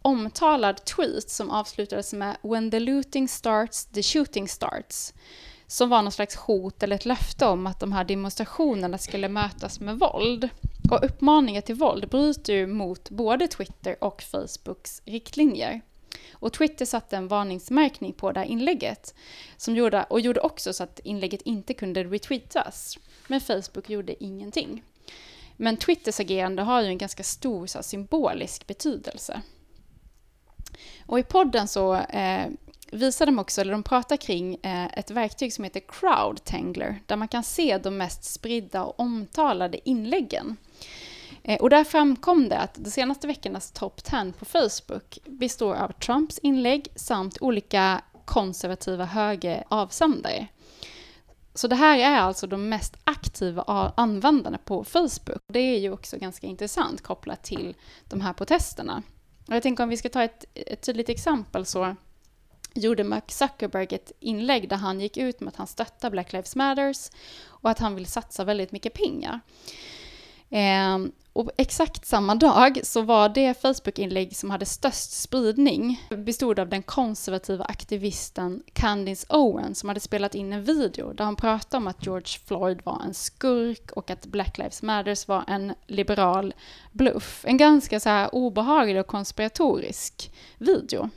omtalad 0.02 0.84
tweet 0.84 1.30
som 1.30 1.50
avslutades 1.50 2.12
med 2.12 2.36
“When 2.42 2.70
the 2.70 2.80
looting 2.80 3.28
starts, 3.28 3.84
the 3.84 4.02
shooting 4.02 4.48
starts” 4.48 5.14
som 5.66 5.88
var 5.88 6.02
någon 6.02 6.12
slags 6.12 6.36
hot 6.36 6.82
eller 6.82 6.96
ett 6.96 7.04
löfte 7.04 7.46
om 7.46 7.66
att 7.66 7.80
de 7.80 7.92
här 7.92 8.04
demonstrationerna 8.04 8.98
skulle 8.98 9.28
mötas 9.28 9.80
med 9.80 9.98
våld. 9.98 10.48
Och 10.90 11.04
uppmaningar 11.04 11.60
till 11.60 11.74
våld 11.74 12.08
bryter 12.08 12.52
ju 12.52 12.66
mot 12.66 13.10
både 13.10 13.48
Twitter 13.48 14.04
och 14.04 14.22
Facebooks 14.22 15.02
riktlinjer. 15.04 15.80
Och 16.32 16.52
Twitter 16.52 16.84
satte 16.84 17.16
en 17.16 17.28
varningsmärkning 17.28 18.12
på 18.12 18.32
det 18.32 18.40
här 18.40 18.46
inlägget 18.46 19.14
som 19.56 19.76
gjorde, 19.76 20.04
och 20.10 20.20
gjorde 20.20 20.40
också 20.40 20.72
så 20.72 20.82
att 20.82 21.00
inlägget 21.04 21.42
inte 21.42 21.74
kunde 21.74 22.04
retweetas. 22.04 22.98
Men 23.26 23.40
Facebook 23.40 23.90
gjorde 23.90 24.24
ingenting. 24.24 24.82
Men 25.56 25.76
Twitters 25.76 26.20
agerande 26.20 26.62
har 26.62 26.82
ju 26.82 26.88
en 26.88 26.98
ganska 26.98 27.22
stor 27.22 27.66
så 27.66 27.78
här, 27.78 27.82
symbolisk 27.82 28.66
betydelse. 28.66 29.42
Och 31.06 31.18
i 31.18 31.22
podden 31.22 31.68
så 31.68 31.94
eh, 31.94 32.46
visar 32.92 33.26
de 33.26 33.38
också, 33.38 33.60
eller 33.60 33.72
de 33.72 33.82
pratar 33.82 34.16
kring 34.16 34.54
eh, 34.62 34.98
ett 34.98 35.10
verktyg 35.10 35.52
som 35.52 35.64
heter 35.64 35.82
Crowdtangler, 35.88 37.00
där 37.06 37.16
man 37.16 37.28
kan 37.28 37.42
se 37.42 37.78
de 37.78 37.96
mest 37.96 38.24
spridda 38.24 38.84
och 38.84 39.00
omtalade 39.00 39.88
inläggen. 39.88 40.56
Eh, 41.44 41.60
och 41.60 41.70
där 41.70 41.84
framkom 41.84 42.48
det 42.48 42.58
att 42.58 42.74
de 42.74 42.90
senaste 42.90 43.26
veckornas 43.26 43.70
top 43.70 44.04
10 44.04 44.32
på 44.38 44.44
Facebook 44.44 45.18
består 45.26 45.74
av 45.74 45.92
Trumps 45.92 46.38
inlägg 46.38 46.88
samt 46.94 47.38
olika 47.40 48.02
konservativa 48.24 49.04
högeravsändare. 49.04 50.46
Så 51.54 51.68
det 51.68 51.76
här 51.76 51.98
är 51.98 52.20
alltså 52.20 52.46
de 52.46 52.68
mest 52.68 52.96
aktiva 53.04 53.92
användarna 53.96 54.58
på 54.58 54.84
Facebook. 54.84 55.42
Det 55.52 55.58
är 55.58 55.78
ju 55.78 55.92
också 55.92 56.18
ganska 56.18 56.46
intressant 56.46 57.02
kopplat 57.02 57.42
till 57.42 57.74
de 58.08 58.20
här 58.20 58.32
protesterna. 58.32 59.02
Och 59.48 59.54
jag 59.54 59.62
tänker 59.62 59.84
om 59.84 59.90
vi 59.90 59.96
ska 59.96 60.08
ta 60.08 60.22
ett, 60.22 60.44
ett 60.54 60.82
tydligt 60.82 61.08
exempel 61.08 61.66
så 61.66 61.96
gjorde 62.74 63.04
Mark 63.04 63.30
Zuckerberg 63.30 63.86
ett 63.90 64.12
inlägg 64.20 64.68
där 64.68 64.76
han 64.76 65.00
gick 65.00 65.16
ut 65.16 65.40
med 65.40 65.48
att 65.48 65.56
han 65.56 65.66
stöttar 65.66 66.10
Black 66.10 66.32
Lives 66.32 66.56
Matters 66.56 67.10
och 67.46 67.70
att 67.70 67.78
han 67.78 67.94
vill 67.94 68.06
satsa 68.06 68.44
väldigt 68.44 68.72
mycket 68.72 68.94
pengar. 68.94 69.40
Eh, 70.52 70.98
och 71.32 71.50
exakt 71.56 72.06
samma 72.06 72.34
dag 72.34 72.80
så 72.82 73.02
var 73.02 73.28
det 73.28 73.62
Facebook-inlägg 73.62 74.36
som 74.36 74.50
hade 74.50 74.66
störst 74.66 75.10
spridning 75.12 76.06
bestod 76.16 76.58
av 76.58 76.68
den 76.68 76.82
konservativa 76.82 77.64
aktivisten 77.64 78.62
Candice 78.72 79.26
Owen 79.28 79.74
som 79.74 79.88
hade 79.88 80.00
spelat 80.00 80.34
in 80.34 80.52
en 80.52 80.64
video 80.64 81.12
där 81.12 81.24
hon 81.24 81.36
pratade 81.36 81.76
om 81.76 81.86
att 81.86 82.06
George 82.06 82.38
Floyd 82.46 82.80
var 82.84 83.02
en 83.04 83.14
skurk 83.14 83.90
och 83.92 84.10
att 84.10 84.26
Black 84.26 84.58
Lives 84.58 84.82
Matters 84.82 85.28
var 85.28 85.44
en 85.48 85.74
liberal 85.86 86.54
bluff. 86.92 87.44
En 87.48 87.56
ganska 87.56 88.00
så 88.00 88.08
här 88.08 88.34
obehaglig 88.34 89.00
och 89.00 89.06
konspiratorisk 89.06 90.32
video. 90.58 91.10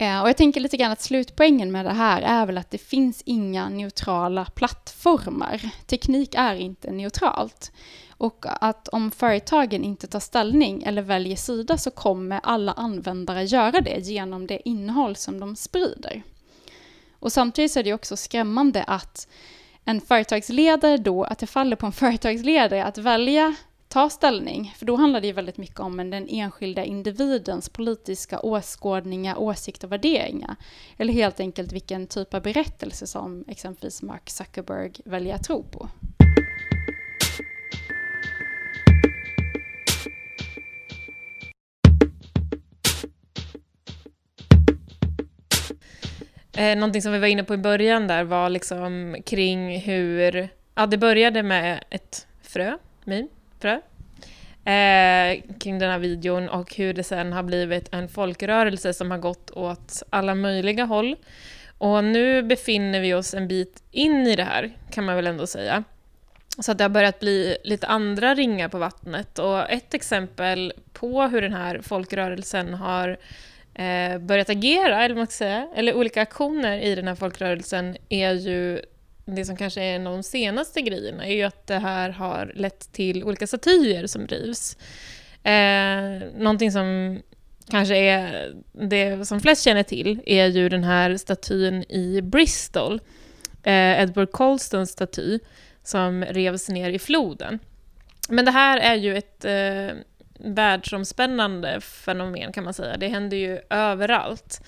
Eh, 0.00 0.22
och 0.22 0.28
jag 0.28 0.36
tänker 0.36 0.60
lite 0.60 0.76
grann 0.76 0.92
att 0.92 1.00
slutpoängen 1.00 1.72
med 1.72 1.84
det 1.84 1.92
här 1.92 2.22
är 2.22 2.46
väl 2.46 2.58
att 2.58 2.70
det 2.70 2.78
finns 2.78 3.22
inga 3.26 3.68
neutrala 3.68 4.44
plattformar. 4.44 5.70
Teknik 5.86 6.34
är 6.34 6.54
inte 6.54 6.90
neutralt. 6.90 7.72
Och 8.10 8.44
att 8.60 8.88
om 8.88 9.10
företagen 9.10 9.84
inte 9.84 10.06
tar 10.06 10.20
ställning 10.20 10.82
eller 10.82 11.02
väljer 11.02 11.36
sida 11.36 11.78
så 11.78 11.90
kommer 11.90 12.40
alla 12.42 12.72
användare 12.72 13.44
göra 13.44 13.80
det 13.80 13.98
genom 13.98 14.46
det 14.46 14.68
innehåll 14.68 15.16
som 15.16 15.40
de 15.40 15.56
sprider. 15.56 16.22
Och 17.18 17.32
samtidigt 17.32 17.72
så 17.72 17.78
är 17.78 17.84
det 17.84 17.94
också 17.94 18.16
skrämmande 18.16 18.82
att 18.82 19.28
en 19.84 20.00
företagsledare 20.00 20.96
då, 20.96 21.24
att 21.24 21.38
det 21.38 21.46
faller 21.46 21.76
på 21.76 21.86
en 21.86 21.92
företagsledare 22.02 22.84
att 22.84 22.98
välja 22.98 23.54
ta 23.90 24.10
ställning, 24.10 24.74
för 24.76 24.86
då 24.86 24.96
handlar 24.96 25.20
det 25.20 25.26
ju 25.26 25.32
väldigt 25.32 25.56
mycket 25.56 25.80
om 25.80 25.96
den 25.96 26.28
enskilda 26.28 26.84
individens 26.84 27.68
politiska 27.68 28.40
åskådningar, 28.40 29.38
åsikter 29.38 29.86
och 29.86 29.92
värderingar. 29.92 30.56
Eller 30.96 31.12
helt 31.12 31.40
enkelt 31.40 31.72
vilken 31.72 32.06
typ 32.06 32.34
av 32.34 32.42
berättelse 32.42 33.06
som 33.06 33.44
exempelvis 33.48 34.02
Mark 34.02 34.30
Zuckerberg 34.30 34.92
väljer 35.04 35.34
att 35.34 35.44
tro 35.44 35.62
på. 35.62 35.88
Eh, 46.52 46.76
någonting 46.76 47.02
som 47.02 47.12
vi 47.12 47.18
var 47.18 47.26
inne 47.26 47.44
på 47.44 47.54
i 47.54 47.58
början 47.58 48.06
där 48.06 48.24
var 48.24 48.48
liksom 48.48 49.16
kring 49.26 49.80
hur... 49.80 50.48
Ja, 50.74 50.86
det 50.86 50.98
började 50.98 51.42
med 51.42 51.84
ett 51.90 52.26
frö, 52.42 52.78
min 53.04 53.28
frö, 53.60 53.72
eh, 54.72 55.42
kring 55.60 55.78
den 55.78 55.90
här 55.90 55.98
videon 55.98 56.48
och 56.48 56.74
hur 56.74 56.94
det 56.94 57.02
sen 57.02 57.32
har 57.32 57.42
blivit 57.42 57.94
en 57.94 58.08
folkrörelse 58.08 58.92
som 58.94 59.10
har 59.10 59.18
gått 59.18 59.50
åt 59.50 60.02
alla 60.10 60.34
möjliga 60.34 60.84
håll. 60.84 61.16
Och 61.78 62.04
nu 62.04 62.42
befinner 62.42 63.00
vi 63.00 63.14
oss 63.14 63.34
en 63.34 63.48
bit 63.48 63.82
in 63.90 64.26
i 64.26 64.36
det 64.36 64.44
här, 64.44 64.70
kan 64.90 65.04
man 65.04 65.16
väl 65.16 65.26
ändå 65.26 65.46
säga. 65.46 65.84
Så 66.58 66.72
att 66.72 66.78
det 66.78 66.84
har 66.84 66.88
börjat 66.88 67.20
bli 67.20 67.56
lite 67.64 67.86
andra 67.86 68.34
ringar 68.34 68.68
på 68.68 68.78
vattnet. 68.78 69.38
Och 69.38 69.70
ett 69.70 69.94
exempel 69.94 70.72
på 70.92 71.22
hur 71.22 71.42
den 71.42 71.52
här 71.52 71.80
folkrörelsen 71.82 72.74
har 72.74 73.08
eh, 73.74 74.18
börjat 74.18 74.50
agera, 74.50 75.04
eller, 75.04 75.14
man 75.14 75.26
ska 75.26 75.32
säga, 75.32 75.68
eller 75.74 75.96
olika 75.96 76.22
aktioner 76.22 76.78
i 76.78 76.94
den 76.94 77.08
här 77.08 77.14
folkrörelsen, 77.14 77.96
är 78.08 78.32
ju 78.32 78.80
det 79.24 79.44
som 79.44 79.56
kanske 79.56 79.82
är 79.82 79.96
en 79.96 80.06
av 80.06 80.12
de 80.12 80.22
senaste 80.22 80.80
grejerna, 80.80 81.26
är 81.26 81.34
ju 81.34 81.42
att 81.42 81.66
det 81.66 81.78
här 81.78 82.10
har 82.10 82.52
lett 82.54 82.92
till 82.92 83.24
olika 83.24 83.46
statyer 83.46 84.06
som 84.06 84.26
rivs. 84.26 84.76
Eh, 85.42 86.28
någonting 86.36 86.72
som 86.72 87.18
kanske 87.70 87.96
är 87.96 88.52
det 88.72 89.28
som 89.28 89.40
flest 89.40 89.62
känner 89.62 89.82
till 89.82 90.20
är 90.26 90.46
ju 90.46 90.68
den 90.68 90.84
här 90.84 91.16
statyn 91.16 91.84
i 91.88 92.20
Bristol, 92.22 93.00
eh, 93.62 94.02
Edward 94.02 94.30
Colstons 94.32 94.90
staty, 94.90 95.38
som 95.82 96.24
revs 96.24 96.68
ner 96.68 96.90
i 96.90 96.98
floden. 96.98 97.58
Men 98.28 98.44
det 98.44 98.50
här 98.50 98.78
är 98.78 98.94
ju 98.94 99.16
ett 99.16 99.44
eh, 99.44 99.96
världsomspännande 100.38 101.80
fenomen 101.80 102.52
kan 102.52 102.64
man 102.64 102.74
säga. 102.74 102.96
Det 102.96 103.08
händer 103.08 103.36
ju 103.36 103.60
överallt. 103.70 104.62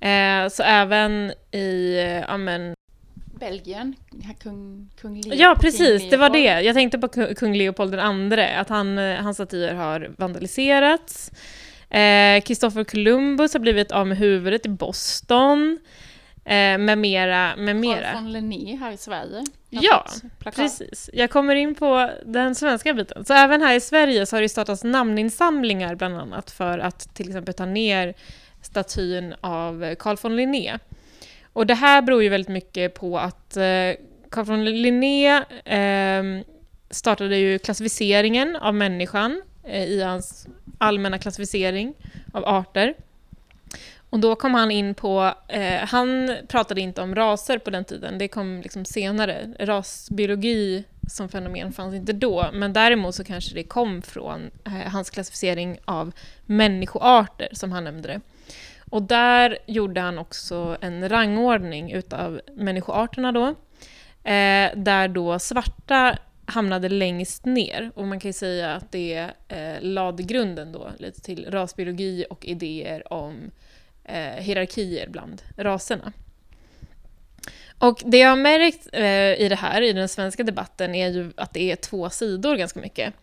Eh, 0.00 0.48
så 0.48 0.62
även 0.62 1.32
i 1.50 1.96
ja, 2.28 2.36
men, 2.36 2.74
Belgien, 3.38 3.94
kung, 4.42 4.90
kung 5.00 5.14
Leopold. 5.14 5.40
Ja, 5.40 5.56
precis, 5.60 6.10
det 6.10 6.16
var 6.16 6.30
det. 6.30 6.60
Jag 6.60 6.74
tänkte 6.74 6.98
på 6.98 7.08
kung 7.34 7.54
Leopold 7.54 7.92
den 7.92 8.00
andre, 8.00 8.56
att 8.58 8.68
han, 8.68 8.98
eh, 8.98 9.16
hans 9.16 9.36
statyer 9.36 9.74
har 9.74 10.10
vandaliserats. 10.16 11.30
Kristoffer 12.44 12.80
eh, 12.80 12.84
Columbus 12.84 13.52
har 13.52 13.60
blivit 13.60 13.92
av 13.92 14.06
med 14.06 14.18
huvudet 14.18 14.66
i 14.66 14.68
Boston. 14.68 15.78
Eh, 16.44 16.78
med 16.78 16.98
mera, 16.98 17.56
med 17.56 17.76
mera. 17.76 18.12
Carl 18.12 18.22
von 18.22 18.32
Linné 18.32 18.76
här 18.76 18.92
i 18.92 18.96
Sverige. 18.96 19.44
Ja, 19.70 20.06
precis. 20.38 21.10
Jag 21.12 21.30
kommer 21.30 21.54
in 21.54 21.74
på 21.74 22.10
den 22.26 22.54
svenska 22.54 22.94
biten. 22.94 23.24
Så 23.24 23.34
även 23.34 23.62
här 23.62 23.74
i 23.74 23.80
Sverige 23.80 24.26
så 24.26 24.36
har 24.36 24.42
det 24.42 24.48
startats 24.48 24.84
namninsamlingar 24.84 25.94
bland 25.94 26.16
annat 26.16 26.50
för 26.50 26.78
att 26.78 27.14
till 27.14 27.28
exempel 27.28 27.54
ta 27.54 27.66
ner 27.66 28.14
statyn 28.62 29.34
av 29.40 29.94
Carl 29.94 30.16
von 30.22 30.36
Linné. 30.36 30.78
Och 31.52 31.66
det 31.66 31.74
här 31.74 32.02
beror 32.02 32.22
ju 32.22 32.28
väldigt 32.28 32.48
mycket 32.48 32.94
på 32.94 33.18
att 33.18 33.56
eh, 33.56 33.92
Carl 34.30 34.44
von 34.44 34.64
Linné 34.64 35.36
eh, 35.64 36.44
startade 36.90 37.36
ju 37.36 37.58
klassificeringen 37.58 38.56
av 38.56 38.74
människan 38.74 39.42
eh, 39.64 39.84
i 39.84 40.02
hans 40.02 40.48
allmänna 40.78 41.18
klassificering 41.18 41.94
av 42.32 42.44
arter. 42.44 42.94
Och 44.10 44.18
då 44.18 44.36
kom 44.36 44.54
han 44.54 44.70
in 44.70 44.94
på, 44.94 45.34
eh, 45.48 45.86
han 45.88 46.36
pratade 46.48 46.80
inte 46.80 47.02
om 47.02 47.14
raser 47.14 47.58
på 47.58 47.70
den 47.70 47.84
tiden, 47.84 48.18
det 48.18 48.28
kom 48.28 48.60
liksom 48.60 48.84
senare. 48.84 49.48
Rasbiologi 49.58 50.84
som 51.08 51.28
fenomen 51.28 51.72
fanns 51.72 51.94
inte 51.94 52.12
då, 52.12 52.50
men 52.52 52.72
däremot 52.72 53.14
så 53.14 53.24
kanske 53.24 53.54
det 53.54 53.62
kom 53.62 54.02
från 54.02 54.50
eh, 54.64 54.72
hans 54.72 55.10
klassificering 55.10 55.78
av 55.84 56.12
människoarter, 56.46 57.48
som 57.52 57.72
han 57.72 57.84
nämnde 57.84 58.08
det. 58.08 58.20
Och 58.90 59.02
där 59.02 59.58
gjorde 59.66 60.00
han 60.00 60.18
också 60.18 60.76
en 60.80 61.08
rangordning 61.08 61.92
utav 61.92 62.40
människoarterna 62.54 63.32
då, 63.32 63.46
eh, 64.30 64.70
där 64.74 65.08
då 65.08 65.38
svarta 65.38 66.18
hamnade 66.46 66.88
längst 66.88 67.44
ner. 67.44 67.90
Och 67.94 68.06
man 68.06 68.20
kan 68.20 68.28
ju 68.28 68.32
säga 68.32 68.74
att 68.74 68.92
det 68.92 69.30
eh, 69.48 69.80
lade 69.80 70.22
grunden 70.22 70.72
då 70.72 70.90
lite 70.98 71.20
till 71.20 71.50
rasbiologi 71.50 72.24
och 72.30 72.46
idéer 72.46 73.12
om 73.12 73.50
eh, 74.04 74.18
hierarkier 74.18 75.08
bland 75.08 75.42
raserna. 75.56 76.12
Och 77.78 78.02
det 78.04 78.18
jag 78.18 78.28
har 78.28 78.36
märkt 78.36 78.88
eh, 78.92 79.44
i 79.44 79.46
det 79.48 79.56
här, 79.56 79.82
i 79.82 79.92
den 79.92 80.08
svenska 80.08 80.42
debatten, 80.42 80.94
är 80.94 81.08
ju 81.08 81.32
att 81.36 81.52
det 81.52 81.72
är 81.72 81.76
två 81.76 82.10
sidor 82.10 82.56
ganska 82.56 82.80
mycket. 82.80 83.14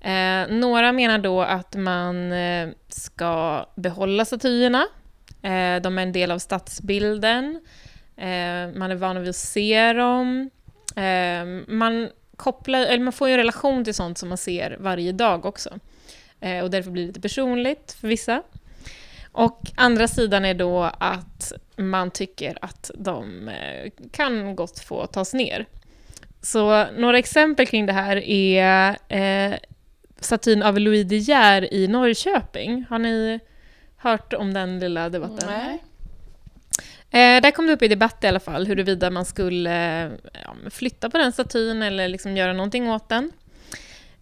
Eh, 0.00 0.48
några 0.48 0.92
menar 0.92 1.18
då 1.18 1.42
att 1.42 1.76
man 1.76 2.32
eh, 2.32 2.68
ska 2.88 3.66
behålla 3.74 4.24
statyerna. 4.24 4.86
Eh, 5.42 5.82
de 5.82 5.98
är 5.98 6.02
en 6.02 6.12
del 6.12 6.30
av 6.30 6.38
stadsbilden. 6.38 7.60
Eh, 8.16 8.74
man 8.74 8.90
är 8.90 8.94
van 8.94 9.20
vid 9.20 9.28
att 9.28 9.36
se 9.36 9.92
dem. 9.92 10.50
Eh, 10.96 11.44
man, 11.74 12.08
kopplar, 12.36 12.80
eller 12.80 13.04
man 13.04 13.12
får 13.12 13.28
ju 13.28 13.32
en 13.32 13.38
relation 13.38 13.84
till 13.84 13.94
sånt 13.94 14.18
som 14.18 14.28
man 14.28 14.38
ser 14.38 14.76
varje 14.80 15.12
dag 15.12 15.46
också. 15.46 15.70
och 16.62 16.70
därför 16.70 16.90
blir 16.90 17.02
det 17.02 17.06
lite 17.06 17.20
personligt 17.20 17.96
för 18.00 18.08
vissa. 18.08 18.42
Och 19.32 19.60
andra 19.76 20.08
sidan 20.08 20.44
är 20.44 20.54
då 20.54 20.82
att 20.98 21.52
man 21.76 22.10
tycker 22.10 22.58
att 22.62 22.90
de 22.94 23.50
kan 24.12 24.56
gott 24.56 24.78
få 24.78 25.06
tas 25.06 25.34
ner. 25.34 25.66
Så 26.42 26.86
några 26.92 27.18
exempel 27.18 27.66
kring 27.66 27.86
det 27.86 27.92
här 27.92 28.16
är 28.16 28.96
eh, 29.08 29.58
statyn 30.20 30.62
av 30.62 30.78
Louis 30.78 31.08
De 31.08 31.18
Geer 31.18 31.74
i 31.74 31.88
Norrköping. 31.88 32.84
Har 32.90 32.98
ni 32.98 33.40
hört 34.00 34.32
om 34.32 34.54
den 34.54 34.78
lilla 34.78 35.08
debatten? 35.08 35.48
Nej. 35.48 35.82
Eh, 37.10 37.42
där 37.42 37.50
kom 37.50 37.66
det 37.66 37.72
upp 37.72 37.82
i 37.82 37.88
debatt 37.88 38.24
i 38.24 38.26
alla 38.26 38.40
fall, 38.40 38.66
huruvida 38.66 39.10
man 39.10 39.24
skulle 39.24 40.04
eh, 40.04 40.10
flytta 40.70 41.10
på 41.10 41.18
den 41.18 41.32
statyn 41.32 41.82
eller 41.82 42.08
liksom 42.08 42.36
göra 42.36 42.52
någonting 42.52 42.90
åt 42.90 43.08
den. 43.08 43.32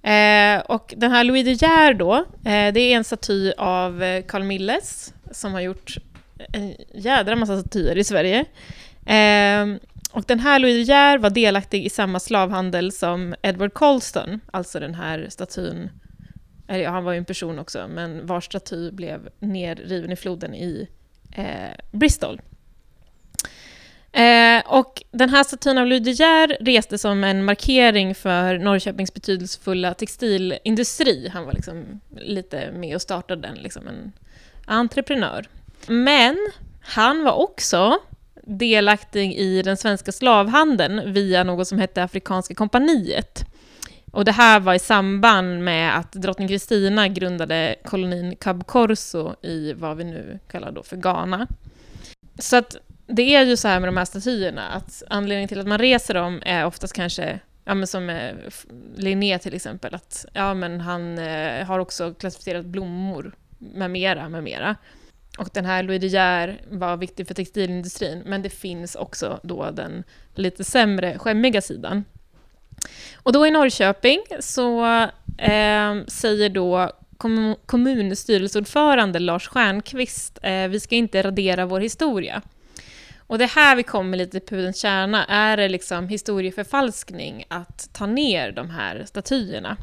Eh, 0.02 0.60
och 0.60 0.94
den 0.96 1.10
här 1.10 1.24
Louis 1.24 1.44
De 1.44 1.52
Geer 1.52 1.94
då, 1.94 2.14
eh, 2.44 2.72
det 2.72 2.80
är 2.80 2.96
en 2.96 3.04
staty 3.04 3.52
av 3.52 4.02
eh, 4.02 4.24
Carl 4.24 4.42
Milles 4.42 5.14
som 5.30 5.52
har 5.52 5.60
gjort 5.60 5.96
en 6.52 6.74
jädra 6.94 7.36
massa 7.36 7.60
statyer 7.60 7.98
i 7.98 8.04
Sverige. 8.04 8.44
Eh, 9.06 9.80
och 10.12 10.24
den 10.26 10.40
här 10.40 10.58
Louis 10.58 10.86
De 10.86 10.92
Geer 10.92 11.18
var 11.18 11.30
delaktig 11.30 11.86
i 11.86 11.90
samma 11.90 12.20
slavhandel 12.20 12.92
som 12.92 13.34
Edward 13.42 13.74
Colston, 13.74 14.40
alltså 14.50 14.80
den 14.80 14.94
här 14.94 15.26
statyn, 15.28 15.90
ja, 16.76 16.90
han 16.90 17.04
var 17.04 17.12
ju 17.12 17.18
en 17.18 17.24
person 17.24 17.58
också, 17.58 17.88
men 17.88 18.26
vars 18.26 18.44
staty 18.44 18.90
blev 18.90 19.28
nerriven 19.38 20.12
i 20.12 20.16
floden 20.16 20.54
i 20.54 20.88
eh, 21.36 21.70
Bristol. 21.90 22.40
Eh, 24.12 24.62
och 24.66 25.02
den 25.10 25.28
här 25.28 25.44
statyn 25.44 25.78
av 25.78 25.86
Louis 25.86 26.04
De 26.04 26.10
Geer 26.10 26.56
reste 26.60 26.98
som 26.98 27.24
en 27.24 27.44
markering 27.44 28.14
för 28.14 28.58
Norrköpings 28.58 29.14
betydelsefulla 29.14 29.94
textilindustri. 29.94 31.28
Han 31.28 31.44
var 31.44 31.52
liksom 31.52 32.00
lite 32.16 32.72
med 32.72 32.94
och 32.94 33.02
startade 33.02 33.42
den, 33.42 33.56
liksom 33.56 33.88
en 33.88 34.12
entreprenör. 34.66 35.48
Men 35.86 36.36
han 36.80 37.24
var 37.24 37.32
också 37.32 37.98
delaktig 38.42 39.34
i 39.34 39.62
den 39.62 39.76
svenska 39.76 40.12
slavhandeln 40.12 41.12
via 41.12 41.44
något 41.44 41.68
som 41.68 41.78
hette 41.78 42.02
Afrikanska 42.02 42.54
kompaniet. 42.54 43.44
Och 44.12 44.24
det 44.24 44.32
här 44.32 44.60
var 44.60 44.74
i 44.74 44.78
samband 44.78 45.64
med 45.64 45.98
att 45.98 46.12
drottning 46.12 46.48
Kristina 46.48 47.08
grundade 47.08 47.76
kolonin 47.84 48.36
Cabo 48.36 48.64
Corso 48.64 49.34
i 49.42 49.72
vad 49.72 49.96
vi 49.96 50.04
nu 50.04 50.38
kallar 50.50 50.72
då 50.72 50.82
för 50.82 50.96
Ghana. 50.96 51.46
Så 52.38 52.56
att 52.56 52.76
det 53.06 53.34
är 53.34 53.44
ju 53.44 53.56
så 53.56 53.68
här 53.68 53.80
med 53.80 53.88
de 53.88 53.96
här 53.96 54.04
statyerna, 54.04 54.68
att 54.68 55.02
anledningen 55.10 55.48
till 55.48 55.60
att 55.60 55.66
man 55.66 55.78
reser 55.78 56.14
dem 56.14 56.42
är 56.44 56.66
oftast 56.66 56.92
kanske, 56.92 57.40
ja 57.64 57.74
men 57.74 57.86
som 57.86 58.10
eh, 58.10 58.34
Linné 58.96 59.38
till 59.38 59.54
exempel, 59.54 59.94
att 59.94 60.26
ja 60.32 60.54
men 60.54 60.80
han 60.80 61.18
eh, 61.18 61.66
har 61.66 61.78
också 61.78 62.14
klassificerat 62.14 62.64
blommor 62.64 63.34
med 63.58 63.90
mera, 63.90 64.28
med 64.28 64.42
mera. 64.44 64.76
Och 65.38 65.48
den 65.52 65.64
här 65.64 65.82
Louis 65.82 66.00
De 66.00 66.06
Geer 66.06 66.60
var 66.70 66.96
viktig 66.96 67.26
för 67.26 67.34
textilindustrin, 67.34 68.22
men 68.26 68.42
det 68.42 68.50
finns 68.50 68.94
också 68.94 69.40
då 69.42 69.70
den 69.70 70.04
lite 70.34 70.64
sämre, 70.64 71.18
skämmiga 71.18 71.60
sidan. 71.60 72.04
Och 73.14 73.32
då 73.32 73.46
i 73.46 73.50
Norrköping 73.50 74.20
så 74.40 74.84
eh, 75.38 75.94
säger 76.06 76.48
då 76.48 76.92
kom 77.16 77.56
kommunstyrelseordförande 77.66 79.18
Lars 79.18 79.48
Stjernkvist, 79.48 80.38
eh, 80.42 80.68
vi 80.68 80.80
ska 80.80 80.94
inte 80.94 81.22
radera 81.22 81.66
vår 81.66 81.80
historia. 81.80 82.42
Och 83.18 83.38
det 83.38 83.46
här 83.46 83.76
vi 83.76 83.82
kommer 83.82 84.16
lite 84.16 84.40
till 84.40 84.56
pudelns 84.56 84.76
kärna, 84.76 85.24
är 85.24 85.56
det 85.56 85.68
liksom 85.68 86.08
historieförfalskning 86.08 87.44
att 87.48 87.88
ta 87.92 88.06
ner 88.06 88.52
de 88.52 88.70
här 88.70 89.04
statyerna? 89.06 89.76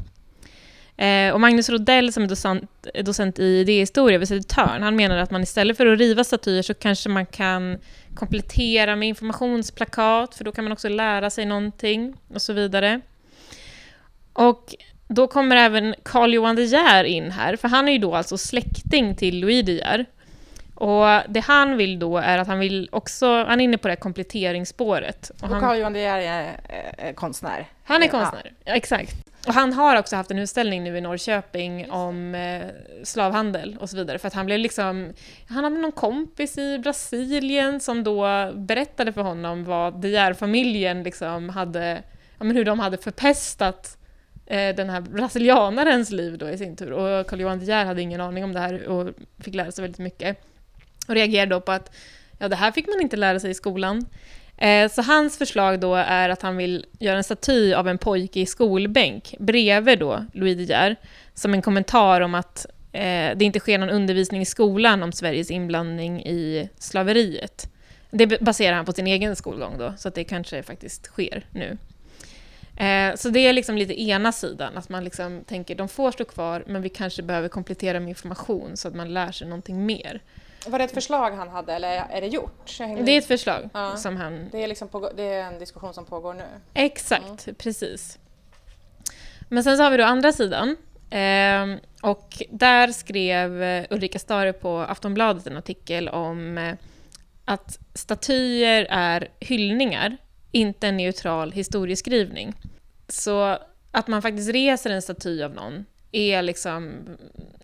Eh, 0.96 1.32
och 1.32 1.40
Magnus 1.40 1.68
Rodell 1.68 2.12
som 2.12 2.22
är 2.22 2.28
docent, 2.28 2.86
docent 3.04 3.38
i 3.38 3.44
idéhistoria 3.44 4.18
vid 4.18 4.28
Södertörn, 4.28 4.82
han 4.82 4.96
menar 4.96 5.16
att 5.16 5.30
man 5.30 5.42
istället 5.42 5.76
för 5.76 5.86
att 5.86 5.98
riva 5.98 6.24
statyer 6.24 6.62
så 6.62 6.74
kanske 6.74 7.08
man 7.08 7.26
kan 7.26 7.78
komplettera 8.14 8.96
med 8.96 9.08
informationsplakat, 9.08 10.34
för 10.34 10.44
då 10.44 10.52
kan 10.52 10.64
man 10.64 10.72
också 10.72 10.88
lära 10.88 11.30
sig 11.30 11.46
någonting 11.46 12.14
och 12.34 12.42
så 12.42 12.52
vidare. 12.52 13.00
Och 14.32 14.74
då 15.08 15.26
kommer 15.26 15.56
även 15.56 15.94
Carl 16.02 16.34
Johan 16.34 16.56
De 16.56 16.64
Geer 16.64 17.04
in 17.04 17.30
här, 17.30 17.56
för 17.56 17.68
han 17.68 17.88
är 17.88 17.92
ju 17.92 17.98
då 17.98 18.14
alltså 18.14 18.38
släkting 18.38 19.14
till 19.14 19.40
Louis 19.40 19.66
De 19.66 19.72
Geer. 19.72 20.06
Och 20.76 21.06
det 21.28 21.40
han 21.40 21.76
vill 21.76 21.98
då 21.98 22.18
är 22.18 22.38
att 22.38 22.48
han 22.48 22.58
vill 22.58 22.88
också, 22.92 23.44
han 23.44 23.60
är 23.60 23.64
inne 23.64 23.78
på 23.78 23.88
det 23.88 23.92
här 23.92 24.00
kompletteringsspåret. 24.00 25.30
Och, 25.42 25.48
han, 25.48 25.60
Carl 25.60 25.78
Johan 25.78 25.92
De 25.92 26.00
Geer 26.00 26.18
är 26.18 26.60
eh, 26.98 27.12
konstnär. 27.14 27.66
han 27.84 28.02
är 28.02 28.08
konstnär, 28.08 28.52
ja. 28.64 28.74
exakt. 28.74 29.16
Och 29.46 29.54
han 29.54 29.72
har 29.72 29.98
också 29.98 30.16
haft 30.16 30.30
en 30.30 30.38
utställning 30.38 30.84
nu 30.84 30.98
i 30.98 31.00
Norrköping 31.00 31.90
om 31.90 32.34
eh, 32.34 32.66
slavhandel 33.04 33.76
och 33.80 33.90
så 33.90 33.96
vidare, 33.96 34.18
för 34.18 34.28
att 34.28 34.34
han 34.34 34.46
blev 34.46 34.58
liksom... 34.58 35.12
Han 35.48 35.64
hade 35.64 35.78
någon 35.78 35.92
kompis 35.92 36.58
i 36.58 36.78
Brasilien 36.78 37.80
som 37.80 38.04
då 38.04 38.52
berättade 38.54 39.12
för 39.12 39.20
honom 39.20 39.64
vad 39.64 40.00
De 40.00 40.08
Geer-familjen 40.08 41.02
liksom 41.02 41.48
hade... 41.48 42.02
Ja, 42.38 42.44
men 42.44 42.56
hur 42.56 42.64
de 42.64 42.80
hade 42.80 42.96
förpestat 42.96 43.98
eh, 44.46 44.74
den 44.74 44.90
här 44.90 45.00
brasilianarens 45.00 46.10
liv 46.10 46.38
då 46.38 46.48
i 46.48 46.58
sin 46.58 46.76
tur. 46.76 46.92
Och 46.92 47.26
Carl 47.26 47.40
Johan 47.40 47.58
De 47.58 47.64
Geer 47.64 47.84
hade 47.84 48.02
ingen 48.02 48.20
aning 48.20 48.44
om 48.44 48.52
det 48.52 48.60
här 48.60 48.88
och 48.88 49.14
fick 49.38 49.54
lära 49.54 49.72
sig 49.72 49.82
väldigt 49.82 49.98
mycket. 49.98 50.38
Och 51.08 51.14
reagerade 51.14 51.54
då 51.54 51.60
på 51.60 51.72
att 51.72 51.96
ja, 52.38 52.48
det 52.48 52.56
här 52.56 52.72
fick 52.72 52.86
man 52.86 53.00
inte 53.00 53.16
lära 53.16 53.40
sig 53.40 53.50
i 53.50 53.54
skolan. 53.54 54.06
Eh, 54.56 54.90
så 54.90 55.02
hans 55.02 55.38
förslag 55.38 55.80
då 55.80 55.94
är 55.94 56.28
att 56.28 56.42
han 56.42 56.56
vill 56.56 56.86
göra 56.98 57.16
en 57.16 57.24
staty 57.24 57.74
av 57.74 57.88
en 57.88 57.98
pojke 57.98 58.40
i 58.40 58.46
skolbänk 58.46 59.34
bredvid 59.38 59.98
då 59.98 60.24
Louis 60.32 60.56
De 60.56 60.64
Geer, 60.64 60.96
som 61.34 61.54
en 61.54 61.62
kommentar 61.62 62.20
om 62.20 62.34
att 62.34 62.66
eh, 62.92 63.36
det 63.36 63.44
inte 63.44 63.60
sker 63.60 63.78
någon 63.78 63.90
undervisning 63.90 64.42
i 64.42 64.44
skolan 64.44 65.02
om 65.02 65.12
Sveriges 65.12 65.50
inblandning 65.50 66.26
i 66.26 66.68
slaveriet. 66.78 67.72
Det 68.10 68.40
baserar 68.40 68.76
han 68.76 68.84
på 68.84 68.92
sin 68.92 69.06
egen 69.06 69.36
skolgång 69.36 69.78
då, 69.78 69.94
så 69.98 70.08
att 70.08 70.14
det 70.14 70.24
kanske 70.24 70.62
faktiskt 70.62 71.06
sker 71.06 71.44
nu. 71.50 71.78
Eh, 72.76 73.14
så 73.14 73.28
det 73.28 73.40
är 73.40 73.52
liksom 73.52 73.76
lite 73.78 74.02
ena 74.02 74.32
sidan, 74.32 74.76
att 74.76 74.88
man 74.88 75.04
liksom 75.04 75.44
tänker 75.44 75.74
de 75.74 75.88
får 75.88 76.12
stå 76.12 76.24
kvar, 76.24 76.64
men 76.66 76.82
vi 76.82 76.88
kanske 76.88 77.22
behöver 77.22 77.48
komplettera 77.48 78.00
med 78.00 78.08
information 78.08 78.76
så 78.76 78.88
att 78.88 78.94
man 78.94 79.14
lär 79.14 79.32
sig 79.32 79.48
någonting 79.48 79.86
mer. 79.86 80.20
Var 80.66 80.78
det 80.78 80.84
ett 80.84 80.94
förslag 80.94 81.30
han 81.30 81.48
hade 81.48 81.72
eller 81.72 81.88
är 82.10 82.20
det 82.20 82.26
gjort? 82.26 82.78
Det 82.78 83.10
är 83.10 83.18
ett 83.18 83.26
förslag 83.26 83.68
Ja. 83.74 83.96
som 83.96 84.16
han... 84.16 84.48
Det 84.52 84.62
är, 84.62 84.68
liksom 84.68 84.88
på, 84.88 85.10
det 85.16 85.22
är 85.22 85.42
en 85.44 85.58
diskussion 85.58 85.94
som 85.94 86.04
pågår 86.04 86.34
nu. 86.34 86.44
Exakt, 86.74 87.48
precis. 87.58 88.18
Men 89.48 89.64
sen 89.64 89.76
så 89.76 89.82
har 89.82 89.90
vi 89.90 89.96
då 89.96 90.04
andra 90.04 90.32
sidan. 90.32 90.76
Eh, 91.10 91.80
och 92.02 92.42
där 92.50 92.88
skrev 92.92 93.62
eh, 93.62 93.84
Ulrika 93.90 94.18
Stare 94.18 94.52
på 94.52 94.78
Aftonbladet 94.78 95.46
en 95.46 95.56
artikel 95.56 96.08
om 96.08 96.58
eh, 96.58 96.74
att 97.44 97.78
statyer 97.94 98.86
är 98.90 99.28
hyllningar, 99.40 100.16
inte 100.52 100.88
en 100.88 100.96
neutral 100.96 101.52
historieskrivning. 101.52 102.54
Så 103.08 103.58
att 103.90 104.08
man 104.08 104.22
faktiskt 104.22 104.50
reser 104.50 104.90
en 104.90 105.02
staty 105.02 105.42
av 105.42 105.54
någon 105.54 105.84
är 106.16 106.42
liksom 106.42 107.04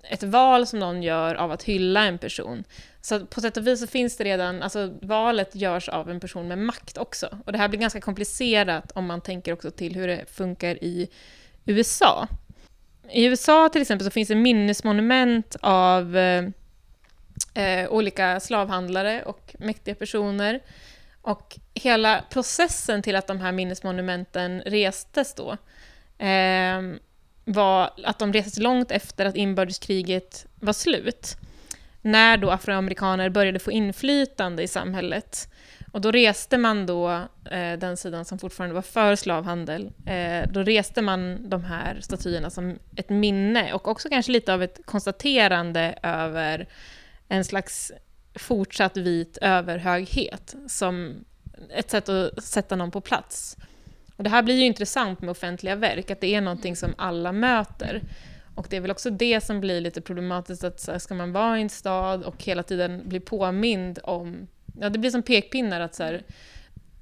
ett 0.03 0.23
val 0.23 0.67
som 0.67 0.79
någon 0.79 1.03
gör 1.03 1.35
av 1.35 1.53
att 1.53 1.63
hylla 1.63 2.05
en 2.05 2.19
person. 2.19 2.65
Så 3.01 3.27
på 3.27 3.41
sätt 3.41 3.57
och 3.57 3.67
vis 3.67 3.81
så 3.81 3.87
finns 3.87 4.17
det 4.17 4.25
redan, 4.25 4.63
alltså 4.63 4.95
valet 5.03 5.55
görs 5.55 5.89
av 5.89 6.11
en 6.11 6.21
person 6.21 6.49
med 6.49 6.59
makt 6.59 6.99
också. 6.99 7.39
Och 7.47 7.53
det 7.53 7.59
här 7.59 7.69
blir 7.69 7.81
ganska 7.81 8.01
komplicerat 8.01 8.93
om 8.93 9.07
man 9.07 9.21
tänker 9.21 9.53
också 9.53 9.71
till 9.71 9.95
hur 9.95 10.09
det 10.09 10.25
funkar 10.31 10.85
i 10.85 11.09
USA. 11.65 12.29
I 13.11 13.25
USA 13.25 13.69
till 13.69 13.83
exempel 13.83 14.05
så 14.05 14.11
finns 14.11 14.29
det 14.29 14.35
minnesmonument 14.35 15.57
av 15.61 16.17
eh, 16.17 16.45
eh 17.55 17.89
olika 17.89 18.41
slavhandlare 18.41 19.23
och 19.23 19.55
mäktiga 19.59 19.95
personer. 19.95 20.61
Och 21.23 21.59
hela 21.75 22.25
processen 22.31 23.03
till 23.03 23.17
att 23.17 23.27
de 23.27 23.41
här 23.41 23.53
minnesmonumenten 23.53 24.61
restes 24.61 25.35
då 25.35 25.57
eh, 26.27 26.83
var 27.45 27.91
att 28.05 28.19
de 28.19 28.33
restes 28.33 28.59
långt 28.59 28.91
efter 28.91 29.27
att 29.27 29.37
inbördeskriget 29.37 30.47
var 30.55 30.73
slut. 30.73 31.37
När 32.03 32.37
då 32.37 32.51
afroamerikaner 32.51 33.29
började 33.29 33.59
få 33.59 33.73
inflytande 33.73 34.63
i 34.63 34.69
samhället. 34.69 35.49
Och 35.93 36.01
då 36.01 36.11
reste 36.11 36.59
man 36.59 36.87
då, 36.87 37.11
eh, 37.51 37.79
den 37.79 37.97
sidan 37.97 38.25
som 38.25 38.39
fortfarande 38.39 38.75
var 38.75 38.83
för 38.83 39.17
slavhandel, 39.17 39.91
eh, 40.07 40.51
då 40.53 40.63
reste 40.63 41.03
man 41.03 41.51
de 41.51 41.65
här 41.65 41.99
statyerna 42.01 42.51
som 42.51 42.79
ett 42.97 43.09
minne 43.09 43.73
och 43.73 43.89
också 43.89 44.09
kanske 44.09 44.33
lite 44.33 44.55
av 44.55 44.63
ett 44.63 44.81
konstaterande 44.85 45.99
över 46.03 46.69
en 47.29 47.45
slags 47.45 47.93
fortsatt 48.35 48.97
vit 48.97 49.39
överhöghet 49.41 50.55
som 50.67 51.25
ett 51.71 51.91
sätt 51.91 52.09
att 52.09 52.45
sätta 52.45 52.77
någon 52.77 52.91
på 52.91 53.01
plats. 53.01 53.57
Och 54.17 54.25
det 54.25 54.31
här 54.31 54.43
blir 54.43 54.55
ju 54.55 54.65
intressant 54.65 55.21
med 55.21 55.31
offentliga 55.31 55.77
verk, 55.77 56.11
att 56.11 56.21
det 56.21 56.35
är 56.35 56.41
någonting 56.41 56.77
som 56.77 56.95
alla 56.99 57.33
möter. 57.33 58.03
Och 58.55 58.67
det 58.71 58.77
är 58.77 58.81
väl 58.81 58.91
också 58.91 59.11
det 59.11 59.41
som 59.41 59.61
blir 59.61 59.81
lite 59.81 60.01
problematiskt, 60.01 60.65
att 60.65 60.81
så 60.81 60.93
här, 60.93 60.99
ska 60.99 61.15
man 61.15 61.33
vara 61.33 61.59
i 61.59 61.63
en 61.63 61.69
stad 61.69 62.23
och 62.23 62.43
hela 62.43 62.63
tiden 62.63 63.09
bli 63.09 63.21
påmind 63.21 63.99
om... 64.03 64.49
Ja, 64.81 64.91
det 64.91 64.99
blir 64.99 65.11
som 65.11 65.23
pekpinnar, 65.23 65.81
att 65.81 65.95
så 65.95 66.03
här, 66.03 66.23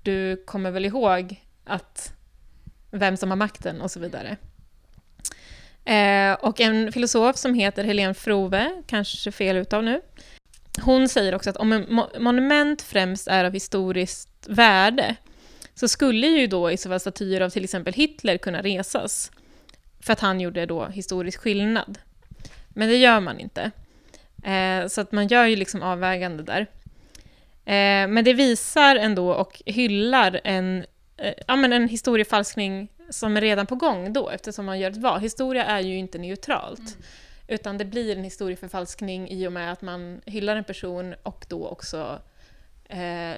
du 0.02 0.36
kommer 0.46 0.70
väl 0.70 0.84
ihåg 0.84 1.44
att 1.64 2.12
vem 2.90 3.16
som 3.16 3.30
har 3.30 3.36
makten 3.36 3.80
och 3.80 3.90
så 3.90 4.00
vidare. 4.00 4.36
Eh, 5.84 6.32
och 6.32 6.60
en 6.60 6.92
filosof 6.92 7.36
som 7.36 7.54
heter 7.54 7.84
Helene 7.84 8.14
Frove, 8.14 8.82
kanske 8.86 9.32
fel 9.32 9.56
utav 9.56 9.84
nu, 9.84 10.00
hon 10.82 11.08
säger 11.08 11.34
också 11.34 11.50
att 11.50 11.56
om 11.56 11.72
en 11.72 11.86
mo 11.88 12.06
monument 12.18 12.82
främst 12.82 13.28
är 13.28 13.44
av 13.44 13.52
historiskt 13.52 14.46
värde, 14.48 15.16
så 15.80 15.88
skulle 15.88 16.26
ju 16.26 16.46
då 16.46 16.70
i 16.70 16.76
så 16.76 16.88
fall 16.88 17.00
statyer 17.00 17.40
av 17.40 17.50
till 17.50 17.64
exempel 17.64 17.94
Hitler 17.94 18.38
kunna 18.38 18.62
resas, 18.62 19.32
för 20.00 20.12
att 20.12 20.20
han 20.20 20.40
gjorde 20.40 20.66
då 20.66 20.86
historisk 20.86 21.40
skillnad. 21.40 21.98
Men 22.68 22.88
det 22.88 22.96
gör 22.96 23.20
man 23.20 23.40
inte. 23.40 23.70
Eh, 24.44 24.86
så 24.88 25.00
att 25.00 25.12
man 25.12 25.26
gör 25.26 25.44
ju 25.44 25.56
liksom 25.56 25.82
avvägande 25.82 26.42
där. 26.42 26.60
Eh, 27.64 28.08
men 28.08 28.24
det 28.24 28.32
visar 28.32 28.96
ändå 28.96 29.32
och 29.32 29.62
hyllar 29.66 30.40
en, 30.44 30.84
eh, 31.16 31.34
ja, 31.46 31.56
men 31.56 31.72
en 31.72 31.88
historiefalskning 31.88 32.88
som 33.10 33.36
är 33.36 33.40
redan 33.40 33.66
på 33.66 33.74
gång 33.74 34.12
då, 34.12 34.30
eftersom 34.30 34.66
man 34.66 34.78
gör 34.78 34.90
ett 34.90 34.96
val. 34.96 35.20
Historia 35.20 35.64
är 35.64 35.80
ju 35.80 35.96
inte 35.96 36.18
neutralt. 36.18 36.78
Mm. 36.78 37.02
Utan 37.48 37.78
det 37.78 37.84
blir 37.84 38.16
en 38.16 38.24
historieförfalskning 38.24 39.30
i 39.30 39.46
och 39.46 39.52
med 39.52 39.72
att 39.72 39.82
man 39.82 40.20
hyllar 40.26 40.56
en 40.56 40.64
person 40.64 41.14
och 41.22 41.46
då 41.48 41.66
också 41.66 42.18
eh, 42.88 43.34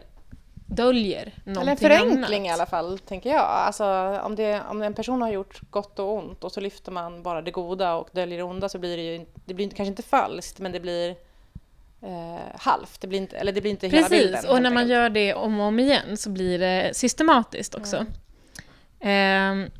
döljer 0.77 1.33
någonting 1.45 1.63
Eller 1.63 1.71
en 1.73 1.77
förenkling 1.77 2.41
annat. 2.49 2.51
i 2.59 2.61
alla 2.61 2.67
fall, 2.67 2.99
tänker 2.99 3.31
jag. 3.31 3.41
Alltså, 3.41 3.85
om, 4.25 4.35
det, 4.37 4.63
om 4.71 4.83
en 4.83 4.95
person 4.95 5.23
har 5.23 5.31
gjort 5.33 5.61
gott 5.71 5.99
och 5.99 6.15
ont 6.15 6.45
och 6.45 6.53
så 6.53 6.61
lyfter 6.61 6.93
man 6.93 7.23
bara 7.23 7.43
det 7.43 7.51
goda 7.51 7.95
och 7.95 8.09
döljer 8.13 8.39
det 8.39 8.45
onda 8.45 8.69
så 8.69 8.79
blir 8.79 8.97
det 8.97 9.03
ju 9.03 9.27
det 9.45 9.55
blir 9.55 9.69
kanske 9.69 9.85
inte 9.91 10.03
falskt, 10.03 10.59
men 10.61 10.73
det 10.73 10.81
blir 10.81 11.11
eh, 12.03 12.37
halvt. 12.59 13.01
Det 13.01 13.07
blir 13.07 13.19
inte, 13.19 13.37
eller 13.37 13.53
det 13.53 13.61
blir 13.61 13.71
inte 13.71 13.89
hela 13.89 14.09
bilden. 14.09 14.33
Precis, 14.33 14.51
och 14.51 14.63
när 14.63 14.71
man 14.71 14.89
gör 14.89 15.11
det 15.11 15.35
om 15.35 15.61
och 15.61 15.67
om 15.67 15.79
igen 15.81 16.17
så 16.17 16.31
blir 16.31 16.59
det 16.59 16.91
systematiskt 16.97 17.75
också. 17.75 17.97
Mm. 17.97 18.09
Ehm, 19.01 19.71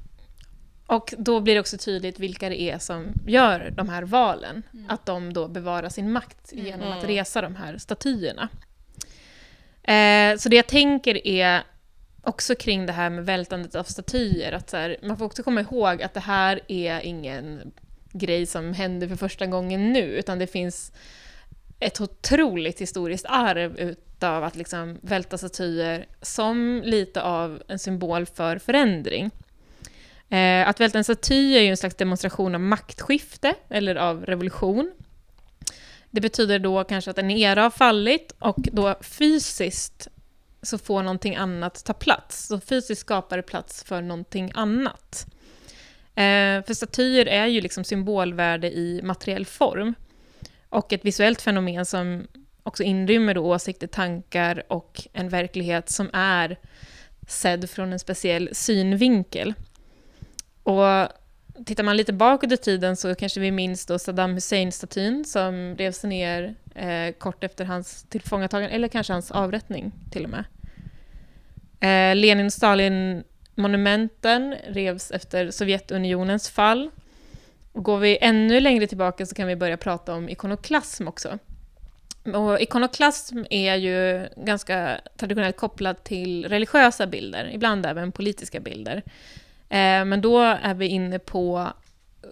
och 0.87 1.15
då 1.19 1.41
blir 1.41 1.55
det 1.55 1.61
också 1.61 1.79
tydligt 1.79 2.19
vilka 2.19 2.49
det 2.49 2.61
är 2.61 2.79
som 2.79 3.07
gör 3.27 3.71
de 3.77 3.89
här 3.89 4.03
valen. 4.03 4.63
Att 4.89 5.07
de 5.07 5.33
då 5.33 5.49
bevarar 5.49 5.89
sin 5.89 6.13
makt 6.13 6.53
genom 6.53 6.93
att 6.93 7.05
Mm. 7.05 7.07
resa 7.07 7.41
de 7.41 7.57
här 7.57 7.79
statyerna. 7.79 8.49
Eh, 9.83 10.37
så 10.37 10.49
det 10.49 10.57
jag 10.57 10.67
tänker 10.67 11.27
är 11.27 11.63
också 12.23 12.55
kring 12.55 12.87
det 12.87 12.93
här 12.93 13.11
med 13.11 13.27
vältandet 13.27 13.75
av 13.75 13.85
statyer, 13.85 14.53
att 14.53 14.71
så 14.71 14.77
här, 14.77 14.97
man 15.03 15.17
får 15.17 15.25
också 15.25 15.43
komma 15.43 15.61
ihåg 15.61 16.03
att 16.03 16.15
det 16.15 16.21
här 16.21 16.61
är 16.69 17.01
ingen 17.01 17.73
grej 18.13 18.47
som 18.47 18.73
händer 18.73 19.09
för 19.09 19.17
första 19.17 19.47
gången 19.47 19.93
nu, 19.93 20.03
utan 20.03 20.39
det 20.39 20.47
finns 20.47 20.93
ett 21.81 22.01
otroligt 22.01 22.81
historiskt 22.81 23.27
arv 23.29 23.79
utav 23.79 24.45
att 24.45 24.57
liksom 24.57 24.99
välta 25.03 25.39
statyer 25.39 26.07
som 26.23 26.83
lite 26.85 27.23
av 27.23 27.63
en 27.69 27.79
symbol 27.79 28.27
för 28.27 28.59
förändring. 28.59 29.31
Eh, 30.29 30.69
att 30.69 30.81
välta 30.81 30.99
en 30.99 31.05
staty 31.05 31.57
är 31.57 31.61
ju 31.61 31.69
en 31.69 31.77
slags 31.77 31.95
demonstration 31.95 32.55
av 32.55 32.61
maktskifte 32.61 33.55
eller 33.69 33.97
av 33.97 34.27
revolution. 34.27 34.93
Det 36.13 36.21
betyder 36.21 36.59
då 36.59 36.85
kanske 36.85 37.11
att 37.11 37.19
en 37.19 37.31
era 37.31 37.63
har 37.63 37.71
fallit 37.71 38.33
och 38.39 38.59
då 38.73 38.95
fysiskt 39.01 40.09
så 40.63 40.79
får 40.79 41.03
någonting 41.03 41.37
annat 41.37 41.85
ta 41.85 41.93
plats. 41.93 42.47
Så 42.47 42.61
fysiskt 42.61 43.01
skapar 43.01 43.37
det 43.37 43.43
plats 43.43 43.85
för 43.85 44.03
någonting 44.03 44.53
annat. 44.55 45.27
Eh, 46.15 46.65
för 46.65 46.75
statyer 46.75 47.27
är 47.27 47.47
ju 47.47 47.61
liksom 47.61 47.85
symbolvärde 47.85 48.71
i 48.71 49.01
materiell 49.03 49.47
form. 49.47 49.95
Och 50.69 50.93
ett 50.93 51.05
visuellt 51.05 51.43
fenomen 51.43 51.87
som 51.87 52.27
också 52.63 52.83
inrymmer 52.83 53.35
då 53.35 53.47
åsikter, 53.47 53.87
tankar 53.87 54.63
och 54.69 55.01
en 55.13 55.29
verklighet 55.29 55.91
som 55.91 56.11
är 56.13 56.59
sedd 57.29 57.71
från 57.71 57.93
en 57.93 57.99
speciell 57.99 58.49
synvinkel. 58.53 59.55
Och 60.63 61.09
tittar 61.67 61.85
man 61.85 61.97
lite 61.97 62.13
bakåt 62.13 62.53
i 62.53 62.57
tiden 62.57 62.97
så 62.97 63.15
kanske 63.15 63.41
vi 63.41 63.51
minns 63.51 63.87
då 63.87 63.99
Saddam 63.99 64.35
Hussein-statyn 64.35 65.25
som 65.25 65.77
revs 65.79 66.05
ner 66.05 66.55
eh, 66.75 67.13
kort 67.19 67.45
efter 67.45 67.65
hans 67.65 68.03
tillfångatagande, 68.03 68.75
eller 68.75 68.89
kanske 68.89 69.13
hans 69.13 69.31
avrättning 69.31 69.93
till 70.11 70.25
och 70.25 70.31
med. 70.31 70.45
Eh, 71.81 72.17
Lenin 72.17 72.47
och 72.47 72.53
Stalin-monumenten 72.53 74.55
revs 74.69 75.11
efter 75.11 75.51
Sovjetunionens 75.51 76.49
fall. 76.49 76.91
Och 77.73 77.85
går 77.85 77.99
vi 77.99 78.19
ännu 78.21 78.61
längre 78.61 78.87
tillbaka 78.87 79.27
så 79.27 79.35
kan 79.35 79.49
vi 79.49 79.57
börja 79.57 79.77
prata 79.77 80.15
om 80.15 80.29
ikonoklasm 80.29 81.09
också. 81.09 81.39
Och 82.25 82.61
ikonoklasm 82.61 83.45
är 83.51 83.77
ju 83.77 84.29
ganska 84.37 85.01
traditionellt 85.17 85.57
kopplad 85.57 86.05
till 86.05 86.49
religiösa 86.49 87.07
bilder, 87.07 87.51
ibland 87.55 87.87
även 87.87 88.13
politiska 88.13 88.61
bilder. 88.61 89.03
Eh, 89.73 90.05
men 90.05 90.21
då 90.21 90.39
är 90.39 90.75
vi 90.75 90.87
inne 90.87 91.19
på 91.19 91.73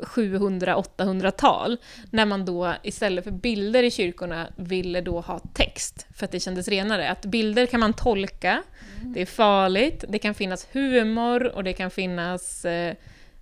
700-800-tal, 0.03 1.76
när 2.11 2.26
man 2.26 2.44
då 2.44 2.74
istället 2.83 3.24
för 3.24 3.31
bilder 3.31 3.83
i 3.83 3.90
kyrkorna 3.90 4.48
ville 4.57 5.00
då 5.00 5.20
ha 5.20 5.38
text, 5.38 6.07
för 6.14 6.24
att 6.24 6.33
det 6.33 6.40
kändes 6.40 6.68
renare. 6.68 7.11
Att 7.11 7.24
bilder 7.24 7.66
kan 7.66 7.81
man 7.81 7.92
tolka, 7.92 8.62
det 9.03 9.22
är 9.22 9.26
farligt, 9.26 10.05
det 10.09 10.18
kan 10.18 10.35
finnas 10.35 10.68
humor 10.72 11.46
och 11.46 11.64
det 11.64 11.72
kan 11.72 11.90
finnas 11.90 12.64
eh, 12.64 12.94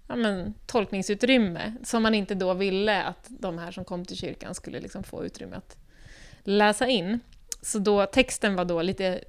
ja, 0.07 0.17
men, 0.17 0.55
tolkningsutrymme, 0.67 1.75
som 1.85 2.03
man 2.03 2.15
inte 2.15 2.35
då 2.35 2.55
ville 2.55 3.03
att 3.03 3.27
de 3.29 3.59
här 3.59 3.73
som 3.73 3.85
kom 3.85 4.05
till 4.05 4.17
kyrkan 4.17 4.55
skulle 4.55 4.81
liksom 4.81 5.03
få 5.03 5.25
utrymme 5.25 5.57
att 5.57 5.77
läsa 6.43 6.87
in. 6.87 7.21
Så 7.63 7.79
då, 7.79 8.07
texten 8.07 8.57
var 8.57 8.65
då 8.65 8.83
lite 8.83 9.21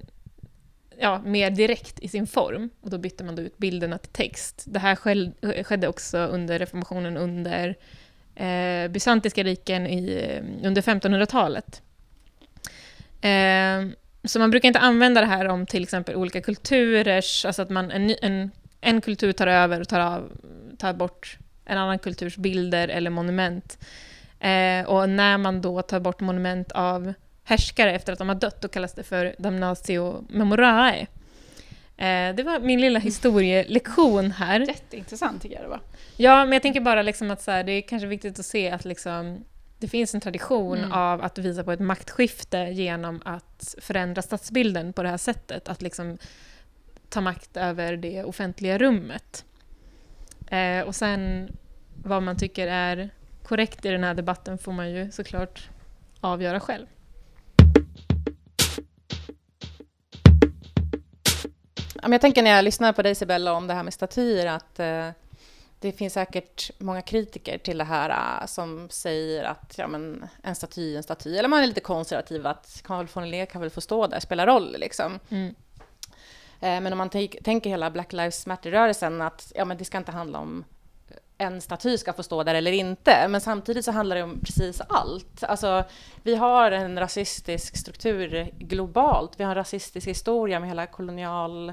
ja, 1.00 1.22
mer 1.24 1.50
direkt 1.50 2.00
i 2.00 2.08
sin 2.08 2.26
form, 2.26 2.70
och 2.80 2.90
då 2.90 2.98
bytte 2.98 3.24
man 3.24 3.36
då 3.36 3.42
ut 3.42 3.58
bilderna 3.58 3.98
till 3.98 4.12
text. 4.12 4.64
Det 4.66 4.78
här 4.78 4.92
eh, 4.92 5.64
skedde- 5.64 5.88
också 5.88 6.18
under 6.18 6.58
reformationen 6.58 7.16
under 7.16 7.76
eh, 8.34 8.88
bysantiska 8.90 9.44
riken 9.44 9.86
i, 9.86 10.28
eh, 10.28 10.66
under 10.66 10.82
1500-talet. 10.82 11.82
Eh, 13.20 13.96
så 14.24 14.38
man 14.38 14.50
brukar 14.50 14.66
inte 14.66 14.78
använda 14.78 15.20
det 15.20 15.26
här 15.26 15.48
om 15.48 15.66
till 15.66 15.82
exempel 15.82 16.14
olika 16.16 16.40
kulturers, 16.40 17.44
alltså 17.44 17.62
att 17.62 17.70
man, 17.70 17.90
en, 17.90 18.14
en, 18.22 18.50
en 18.80 19.00
kultur 19.00 19.32
tar 19.32 19.46
över 19.46 19.80
och 19.80 19.88
tar, 19.88 20.00
av, 20.00 20.32
tar 20.78 20.92
bort 20.92 21.38
en 21.64 21.78
annan 21.78 21.98
kulturs 21.98 22.36
bilder 22.36 22.88
eller 22.88 23.10
monument. 23.10 23.78
Eh, 24.40 24.86
och 24.86 25.08
när 25.08 25.38
man 25.38 25.60
då 25.60 25.82
tar 25.82 26.00
bort 26.00 26.20
monument 26.20 26.72
av 26.72 27.12
härskare 27.50 27.92
efter 27.94 28.12
att 28.12 28.18
de 28.18 28.28
har 28.28 28.34
dött, 28.34 28.60
då 28.62 28.68
kallas 28.68 28.92
det 28.94 29.02
för 29.02 29.34
damnatio 29.38 30.24
memorae. 30.28 31.06
Eh, 31.96 32.34
det 32.34 32.42
var 32.42 32.60
min 32.60 32.80
lilla 32.80 32.98
historielektion 32.98 34.30
här. 34.30 34.60
Jätteintressant 34.60 35.42
tycker 35.42 35.54
jag 35.56 35.64
det 35.64 35.68
var. 35.68 35.80
Ja, 36.16 36.44
men 36.44 36.52
jag 36.52 36.62
tänker 36.62 36.80
bara 36.80 37.02
liksom 37.02 37.30
att 37.30 37.42
så 37.42 37.50
här, 37.50 37.64
det 37.64 37.72
är 37.72 37.82
kanske 37.82 38.06
viktigt 38.06 38.38
att 38.38 38.46
se 38.46 38.70
att 38.70 38.84
liksom, 38.84 39.44
det 39.78 39.88
finns 39.88 40.14
en 40.14 40.20
tradition 40.20 40.78
Mm. 40.78 40.92
av 40.92 41.22
att 41.22 41.38
visa 41.38 41.64
på 41.64 41.72
ett 41.72 41.80
maktskifte 41.80 42.58
genom 42.58 43.22
att 43.24 43.74
förändra 43.80 44.22
stadsbilden 44.22 44.92
på 44.92 45.02
det 45.02 45.08
här 45.08 45.16
sättet. 45.16 45.68
Att 45.68 45.82
liksom 45.82 46.18
ta 47.08 47.20
makt 47.20 47.56
över 47.56 47.96
det 47.96 48.24
offentliga 48.24 48.78
rummet. 48.78 49.44
Eh, 50.50 50.80
och 50.80 50.94
sen 50.94 51.48
vad 52.04 52.22
man 52.22 52.36
tycker 52.36 52.66
är 52.66 53.10
korrekt 53.44 53.84
i 53.84 53.88
den 53.88 54.04
här 54.04 54.14
debatten 54.14 54.58
får 54.58 54.72
man 54.72 54.90
ju 54.90 55.10
såklart 55.10 55.68
avgöra 56.20 56.60
själv. 56.60 56.86
Jag 62.02 62.20
tänker 62.20 62.42
när 62.42 62.50
jag 62.50 62.64
lyssnar 62.64 62.92
på 62.92 63.02
dig 63.02 63.12
Isabella 63.12 63.52
om 63.52 63.66
det 63.66 63.74
här 63.74 63.82
med 63.82 63.94
statyer 63.94 64.46
att 64.46 64.80
eh, 64.80 65.08
det 65.80 65.92
finns 65.92 66.12
säkert 66.12 66.70
många 66.78 67.02
kritiker 67.02 67.58
till 67.58 67.78
det 67.78 67.84
här 67.84 68.10
eh, 68.10 68.46
som 68.46 68.88
säger 68.90 69.44
att 69.44 69.74
ja, 69.78 69.86
men, 69.86 70.28
en 70.42 70.54
staty 70.54 70.92
är 70.92 70.96
en 70.96 71.02
staty. 71.02 71.36
Eller 71.36 71.48
man 71.48 71.62
är 71.62 71.66
lite 71.66 71.80
konservativ 71.80 72.46
att 72.46 72.80
Carl 72.84 73.06
von 73.12 73.30
Linné 73.30 73.46
kan 73.46 73.60
väl 73.60 73.70
få 73.70 73.80
stå 73.80 74.06
där, 74.06 74.20
spelar 74.20 74.46
roll 74.46 74.76
liksom. 74.78 75.18
Mm. 75.28 75.54
Eh, 76.60 76.80
men 76.80 76.92
om 76.92 76.98
man 76.98 77.10
tänk- 77.10 77.44
tänker 77.44 77.70
hela 77.70 77.90
Black 77.90 78.12
Lives 78.12 78.46
Matter-rörelsen 78.46 79.22
att 79.22 79.52
ja, 79.54 79.64
men 79.64 79.76
det 79.76 79.84
ska 79.84 79.98
inte 79.98 80.12
handla 80.12 80.38
om 80.38 80.64
en 81.40 81.60
staty 81.60 81.98
ska 81.98 82.12
få 82.12 82.22
stå 82.22 82.42
där 82.42 82.54
eller 82.54 82.72
inte, 82.72 83.28
men 83.28 83.40
samtidigt 83.40 83.84
så 83.84 83.92
handlar 83.92 84.16
det 84.16 84.22
om 84.22 84.40
precis 84.40 84.80
allt. 84.88 85.44
Alltså, 85.44 85.84
vi 86.22 86.34
har 86.34 86.72
en 86.72 86.98
rasistisk 86.98 87.76
struktur 87.76 88.50
globalt, 88.58 89.32
vi 89.36 89.44
har 89.44 89.50
en 89.50 89.56
rasistisk 89.56 90.06
historia 90.06 90.60
med 90.60 90.68
hela 90.68 90.86
kolonial, 90.86 91.72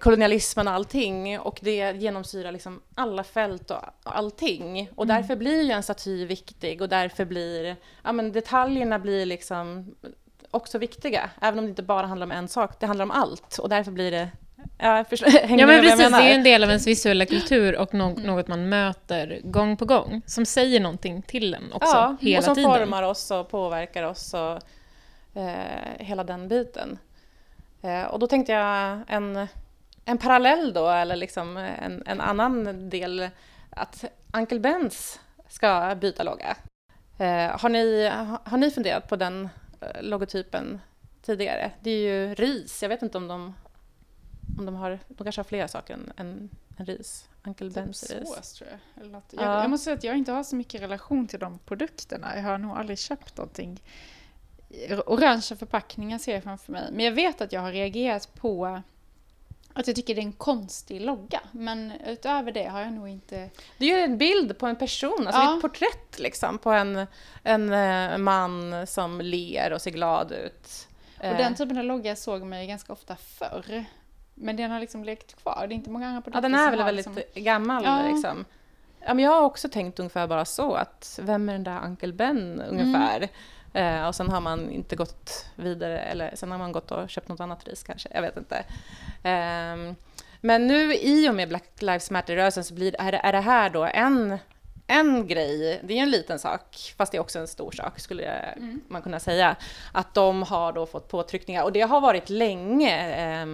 kolonialismen 0.00 0.68
och 0.68 0.74
allting. 0.74 1.38
Och 1.38 1.58
det 1.62 1.96
genomsyrar 1.96 2.52
liksom 2.52 2.82
alla 2.94 3.24
fält 3.24 3.70
och 3.70 3.80
allting. 4.02 4.90
Och 4.94 5.06
därför 5.06 5.36
blir 5.36 5.62
ju 5.62 5.70
en 5.70 5.82
staty 5.82 6.26
viktig. 6.26 6.82
Och 6.82 6.88
därför 6.88 7.24
blir, 7.24 7.76
ja 8.02 8.12
men 8.12 8.32
detaljerna 8.32 8.98
blir 8.98 9.26
liksom 9.26 9.94
också 10.50 10.78
viktiga, 10.78 11.30
även 11.40 11.58
om 11.58 11.64
det 11.64 11.68
inte 11.68 11.82
bara 11.82 12.06
handlar 12.06 12.26
om 12.26 12.32
en 12.32 12.48
sak, 12.48 12.80
det 12.80 12.86
handlar 12.86 13.02
om 13.02 13.10
allt. 13.10 13.58
Och 13.58 13.68
därför 13.68 13.92
blir 13.92 14.10
det 14.10 14.28
Ja, 14.78 14.96
jag 14.96 15.08
förstår, 15.08 15.26
hänger 15.46 15.58
Ja 15.58 15.66
men 15.66 15.74
jag 15.76 15.84
precis, 15.84 16.10
det 16.10 16.16
är 16.16 16.28
ju 16.28 16.34
en 16.34 16.42
del 16.42 16.62
av 16.64 16.68
ens 16.68 16.86
visuella 16.86 17.26
kultur 17.26 17.76
och 17.78 17.94
nå- 17.94 18.16
något 18.24 18.48
man 18.48 18.68
möter 18.68 19.40
gång 19.44 19.76
på 19.76 19.84
gång, 19.84 20.22
som 20.26 20.46
säger 20.46 20.80
någonting 20.80 21.22
till 21.22 21.54
en 21.54 21.72
också, 21.72 21.92
ja, 21.96 22.16
hela 22.20 22.38
och 22.38 22.44
som 22.44 22.54
tiden. 22.54 22.70
formar 22.70 23.02
oss 23.02 23.30
och 23.30 23.48
påverkar 23.50 24.02
oss 24.02 24.34
och 24.34 24.60
eh, 25.40 25.54
hela 25.98 26.24
den 26.24 26.48
biten. 26.48 26.98
Eh, 27.82 28.02
och 28.04 28.18
då 28.18 28.26
tänkte 28.26 28.52
jag 28.52 29.00
en, 29.08 29.46
en 30.04 30.18
parallell 30.18 30.72
då, 30.72 30.88
eller 30.90 31.16
liksom 31.16 31.56
en, 31.56 32.02
en 32.06 32.20
annan 32.20 32.90
del, 32.90 33.28
att 33.70 34.04
Uncle 34.32 34.58
Bens 34.60 35.20
ska 35.48 35.94
byta 36.00 36.22
logga. 36.22 36.56
Eh, 37.18 37.60
har, 37.60 37.68
ni, 37.68 38.08
har, 38.08 38.38
har 38.44 38.58
ni 38.58 38.70
funderat 38.70 39.08
på 39.08 39.16
den 39.16 39.48
eh, 39.80 40.02
logotypen 40.02 40.80
tidigare? 41.22 41.70
Det 41.80 41.90
är 41.90 41.98
ju 41.98 42.34
ris, 42.34 42.82
jag 42.82 42.88
vet 42.88 43.02
inte 43.02 43.18
om 43.18 43.28
de, 43.28 43.54
om 44.58 44.66
de 44.66 44.74
har, 44.74 44.98
de 45.08 45.24
kanske 45.24 45.38
har 45.38 45.44
flera 45.44 45.68
saker 45.68 45.94
än, 45.94 46.12
än, 46.16 46.50
än 46.78 46.86
ris. 46.86 47.28
Uncle 47.46 47.70
Bens 47.70 48.00
Typ 48.00 48.20
ris. 48.20 48.34
sås 48.34 48.52
tror 48.52 48.70
jag. 48.70 49.02
Eller 49.02 49.12
något. 49.12 49.24
Jag, 49.30 49.42
Ja. 49.44 49.60
jag 49.60 49.70
måste 49.70 49.84
säga 49.84 49.96
att 49.96 50.04
jag 50.04 50.16
inte 50.16 50.32
har 50.32 50.42
så 50.44 50.56
mycket 50.56 50.80
relation 50.82 51.26
till 51.28 51.38
de 51.38 51.58
produkterna. 51.58 52.36
Jag 52.36 52.42
har 52.42 52.58
nog 52.58 52.76
aldrig 52.78 52.98
köpt 52.98 53.36
någonting. 53.36 53.80
Orangea 55.06 55.56
förpackningar 55.56 56.18
ser 56.18 56.34
jag 56.34 56.42
framför 56.42 56.72
mig. 56.72 56.82
Men 56.92 57.04
jag 57.04 57.12
vet 57.12 57.40
att 57.40 57.52
jag 57.52 57.60
har 57.60 57.72
reagerat 57.72 58.34
på 58.34 58.82
Att 59.76 59.86
jag 59.86 59.96
tycker 59.96 60.14
det 60.14 60.20
är 60.20 60.24
en 60.24 60.32
konstig 60.32 61.00
logga, 61.00 61.40
men 61.52 61.92
utöver 62.06 62.52
det 62.52 62.64
har 62.64 62.80
jag 62.80 62.92
nog 62.92 63.08
inte... 63.08 63.50
Det 63.78 63.84
är 63.92 63.96
ju 63.98 64.04
en 64.04 64.18
bild 64.18 64.58
på 64.58 64.66
en 64.66 64.76
person, 64.76 65.26
alltså 65.26 65.42
Ja. 65.42 65.56
ett 65.56 65.62
porträtt 65.62 66.18
liksom 66.18 66.58
på 66.58 66.70
en, 66.70 67.06
en 67.42 67.72
eh, 67.72 68.18
man 68.18 68.86
som 68.86 69.20
ler 69.20 69.72
och 69.72 69.82
ser 69.82 69.90
glad 69.90 70.32
ut. 70.32 70.88
Och 71.18 71.24
Eh, 71.24 71.36
den 71.36 71.54
typen 71.54 71.78
av 71.78 71.84
logga 71.84 72.16
såg 72.16 72.42
man 72.46 72.60
ju 72.60 72.66
ganska 72.66 72.92
ofta 72.92 73.16
förr. 73.16 73.84
Men 74.34 74.56
den 74.56 74.70
har 74.70 74.80
liksom 74.80 75.04
lekt 75.04 75.42
kvar. 75.42 75.66
Det 75.68 75.74
är 75.74 75.76
inte 75.76 75.90
många 75.90 76.06
andra 76.06 76.18
Ja, 76.18 76.22
produkter 76.22 76.48
den 76.48 76.54
är 76.60 76.70
väl 76.70 76.84
väldigt 76.84 77.06
liksom... 77.06 77.42
gammal 77.42 77.84
Ja. 77.84 78.02
liksom. 78.12 78.44
Ja, 79.06 79.14
men 79.14 79.24
jag 79.24 79.30
har 79.30 79.42
också 79.42 79.68
tänkt 79.68 79.98
ungefär 79.98 80.26
bara 80.26 80.44
så 80.44 80.74
att 80.74 81.20
vem 81.22 81.48
är 81.48 81.52
den 81.52 81.64
där 81.64 81.84
Uncle 81.84 82.12
Ben 82.12 82.62
ungefär? 82.68 83.28
Eh, 83.72 84.06
och 84.06 84.14
sen 84.14 84.28
har 84.28 84.40
man 84.40 84.70
inte 84.70 84.96
gått 84.96 85.46
vidare 85.56 85.98
eller 85.98 86.30
sen 86.34 86.50
har 86.50 86.58
man 86.58 86.72
gått 86.72 86.90
och 86.90 87.10
köpt 87.10 87.28
något 87.28 87.40
annat 87.40 87.68
ris 87.68 87.82
kanske, 87.82 88.08
jag 88.14 88.22
vet 88.22 88.36
inte. 88.36 88.64
Ehm, 89.22 89.94
men 90.40 90.66
nu 90.66 90.94
i 90.94 91.28
och 91.28 91.34
med 91.34 91.48
Black 91.48 91.70
Lives 91.78 92.10
Matter-rörelsen 92.10 92.64
så 92.64 92.74
blir, 92.74 92.96
är, 92.98 93.12
det, 93.12 93.18
är 93.18 93.32
det 93.32 93.40
här 93.40 93.70
då 93.70 93.84
en, 93.84 94.38
en 94.86 95.26
grej, 95.26 95.80
det 95.84 95.98
är 95.98 96.02
en 96.02 96.10
liten 96.10 96.38
sak, 96.38 96.94
fast 96.96 97.12
det 97.12 97.18
är 97.18 97.20
också 97.20 97.38
en 97.38 97.48
stor 97.48 97.70
sak 97.70 97.98
skulle 98.00 98.54
man 98.88 99.02
kunna 99.02 99.20
säga, 99.20 99.56
att 99.92 100.14
de 100.14 100.42
har 100.42 100.72
då 100.72 100.86
fått 100.86 101.08
påtryckningar 101.08 101.62
och 101.62 101.72
det 101.72 101.80
har 101.80 102.00
varit 102.00 102.30
länge 102.30 103.16
eh, 103.42 103.46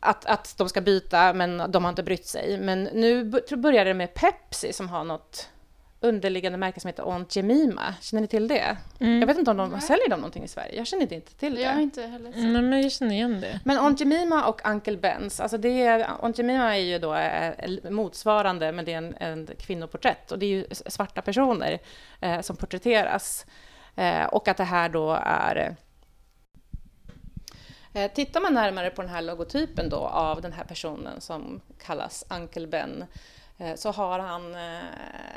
att, 0.00 0.26
att 0.26 0.54
de 0.58 0.68
ska 0.68 0.80
byta, 0.80 1.32
men 1.32 1.70
de 1.72 1.84
har 1.84 1.88
inte 1.88 2.02
brytt 2.02 2.26
sig. 2.26 2.58
Men 2.58 2.84
nu 2.84 3.24
börjar 3.56 3.84
det 3.84 3.94
med 3.94 4.14
Pepsi 4.14 4.72
som 4.72 4.88
har 4.88 5.04
något 5.04 5.48
underliggande 6.00 6.58
märke 6.58 6.80
som 6.80 6.88
heter 6.88 7.12
Aunt 7.12 7.36
Jemima. 7.36 7.94
Känner 8.00 8.20
ni 8.20 8.26
till 8.26 8.48
det? 8.48 8.76
Jag 8.98 9.26
vet 9.26 9.38
inte 9.38 9.50
om 9.50 9.56
de 9.56 9.70
Nej. 9.70 9.80
säljer 9.80 10.08
de 10.10 10.16
någonting 10.16 10.44
i 10.44 10.48
Sverige. 10.48 10.76
Jag 10.76 10.86
känner 10.86 11.12
inte 11.12 11.34
till 11.34 11.54
det. 11.54 11.60
Jag 11.60 11.72
har 11.72 11.80
inte 11.80 12.02
heller 12.02 12.32
sett. 12.32 12.42
Nej, 12.42 12.62
men 12.62 12.82
jag 12.82 12.92
känner 12.92 13.14
igen 13.14 13.40
det. 13.40 13.60
Men 13.64 13.78
Aunt 13.78 14.00
Jemima 14.00 14.46
och 14.46 14.68
Uncle 14.68 14.96
Ben's, 14.96 15.42
alltså 15.42 15.58
det 15.58 15.82
är, 15.82 16.06
Aunt 16.24 16.38
Jemima 16.38 16.76
är 16.76 16.80
ju 16.80 16.98
då 16.98 17.14
eh, 17.14 17.90
motsvarande, 17.90 18.72
men 18.72 18.84
det 18.84 18.92
är 18.92 18.98
en, 18.98 19.14
en 19.20 19.48
kvinnoporträtt 19.58 20.32
och 20.32 20.38
det 20.38 20.46
är 20.46 20.50
ju 20.50 20.64
svarta 20.70 21.22
personer 21.22 21.78
eh, 22.20 22.40
som 22.40 22.56
porträtteras. 22.56 23.46
Eh, 23.96 24.24
och 24.24 24.48
att 24.48 24.56
det 24.56 24.64
här 24.64 24.88
då 24.88 25.18
är... 25.24 25.76
Eh, 27.92 28.12
tittar 28.12 28.40
man 28.40 28.54
närmare 28.54 28.90
på 28.90 29.02
den 29.02 29.10
här 29.10 29.22
logotypen 29.22 29.88
då 29.88 29.98
av 29.98 30.40
den 30.40 30.52
här 30.52 30.64
personen 30.64 31.20
som 31.20 31.60
kallas 31.84 32.24
Uncle 32.30 32.66
Ben 32.66 33.04
eh, 33.58 33.74
så 33.74 33.90
har 33.90 34.18
han, 34.18 34.54
eh, 34.54 34.80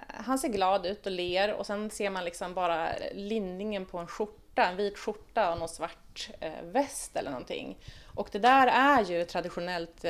han 0.08 0.40
ser 0.40 0.50
glad 0.50 0.86
ut 0.86 1.06
och 1.06 1.12
ler 1.12 1.54
och 1.54 1.66
sen 1.66 1.90
ser 1.90 2.10
man 2.10 2.26
liksom 2.26 2.54
bara 2.54 2.90
linningen 3.14 3.86
på 3.86 3.98
en 3.98 4.08
skjorta, 4.08 4.66
en 4.66 4.78
vit 4.78 4.98
skjorta 4.98 5.52
och 5.52 5.60
någon 5.60 5.70
svart 5.70 6.30
väst 6.64 7.16
eller 7.16 7.32
någonting. 7.32 7.78
Och 8.16 8.30
det 8.32 8.40
där 8.40 8.68
är 8.68 9.04
ju 9.04 9.26
traditionellt 9.26 10.06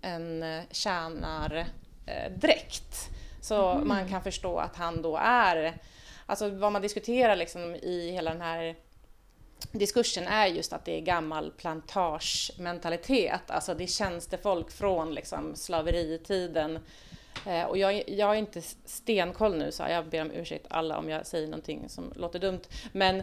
en 0.00 0.62
tjänardräkt. 0.70 3.08
Så 3.40 3.80
man 3.84 4.08
kan 4.08 4.22
förstå 4.22 4.58
att 4.58 4.76
han 4.76 5.02
då 5.02 5.18
är, 5.22 5.74
alltså 6.26 6.50
vad 6.50 6.72
man 6.72 6.82
diskuterar 6.82 7.36
liksom 7.36 7.74
i 7.74 8.10
hela 8.10 8.30
den 8.30 8.42
här 8.42 8.76
diskursen 9.72 10.26
är 10.26 10.46
just 10.46 10.72
att 10.72 10.84
det 10.84 10.96
är 10.96 11.00
gammal 11.00 11.50
plantagementalitet, 11.50 13.50
alltså 13.50 13.74
det 13.74 13.84
är 13.84 13.86
tjänstefolk 13.86 14.70
från 14.70 15.14
liksom 15.14 15.56
slaveritiden. 15.56 16.78
Eh, 17.46 17.62
och 17.62 17.78
jag, 17.78 18.08
jag 18.08 18.30
är 18.30 18.34
inte 18.34 18.62
stenkoll 18.84 19.58
nu 19.58 19.72
så 19.72 19.82
jag 19.88 20.06
ber 20.06 20.22
om 20.22 20.30
ursäkt 20.30 20.66
alla 20.70 20.98
om 20.98 21.08
jag 21.08 21.26
säger 21.26 21.46
någonting 21.46 21.88
som 21.88 22.12
låter 22.16 22.38
dumt. 22.38 22.60
Men 22.92 23.22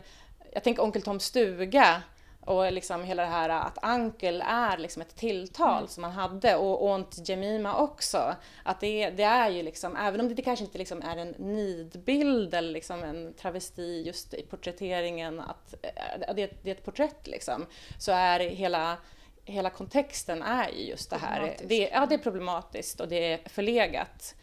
jag 0.53 0.63
tänker 0.63 0.83
Onkel 0.83 1.01
Toms 1.01 1.23
stuga 1.23 2.01
och 2.45 2.71
liksom 2.71 3.03
hela 3.03 3.23
det 3.23 3.29
här 3.29 3.49
att 3.49 3.77
Ankel 3.83 4.43
är 4.47 4.77
liksom 4.77 5.01
ett 5.01 5.15
tilltal 5.15 5.87
som 5.87 6.01
man 6.01 6.11
hade 6.11 6.55
och 6.55 6.89
Aunt 6.91 7.29
Jemima 7.29 7.77
också. 7.77 8.35
Att 8.63 8.79
det, 8.79 9.09
det 9.09 9.23
är 9.23 9.49
ju 9.49 9.63
liksom, 9.63 9.95
även 9.95 10.19
om 10.21 10.35
det 10.35 10.41
kanske 10.41 10.65
inte 10.65 10.77
liksom 10.77 11.01
är 11.01 11.17
en 11.17 11.35
nidbild 11.37 12.53
eller 12.53 12.71
liksom 12.71 13.03
en 13.03 13.33
travesti 13.33 14.03
just 14.05 14.33
i 14.33 14.41
porträtteringen, 14.41 15.39
att 15.39 15.73
eh, 15.81 16.33
det, 16.35 16.41
är 16.41 16.47
ett- 16.47 16.59
det 16.63 16.69
är 16.71 16.75
ett 16.75 16.85
porträtt 16.85 17.27
liksom, 17.27 17.65
så 17.99 18.11
är 18.11 18.39
hela 18.39 18.97
Hela 19.47 19.69
kontexten 19.69 20.41
är 20.43 20.69
ju 20.69 20.83
just 20.89 21.09
det 21.09 21.17
här. 21.17 21.41
Det, 21.67 21.89
ja, 21.93 22.05
det 22.05 22.15
är 22.15 22.19
problematiskt 22.19 22.99
och 22.99 23.07
det 23.07 23.33
är 23.33 23.39
förlegat. 23.49 24.35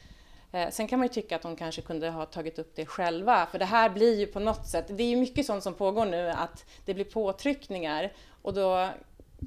Eh, 0.53 0.71
sen 0.71 0.88
kan 0.88 0.99
man 0.99 1.09
ju 1.09 1.15
tycka 1.15 1.37
att 1.37 1.43
de 1.43 1.57
kanske 1.57 1.83
kunde 1.83 2.11
ha 2.11 2.27
tagit 2.27 2.59
upp 2.59 2.73
det 2.77 2.87
själva, 2.87 3.47
för 3.51 3.59
det 3.59 3.65
här 3.65 3.88
blir 3.91 4.19
ju 4.19 4.27
på 4.27 4.41
något 4.41 4.67
sätt, 4.67 4.85
det 4.88 5.03
är 5.03 5.09
ju 5.09 5.17
mycket 5.17 5.47
sånt 5.47 5.62
som 5.62 5.75
pågår 5.75 6.07
nu, 6.07 6.31
att 6.31 6.65
det 6.85 6.95
blir 6.95 7.05
påtryckningar 7.05 8.12
och 8.43 8.55
då 8.55 8.88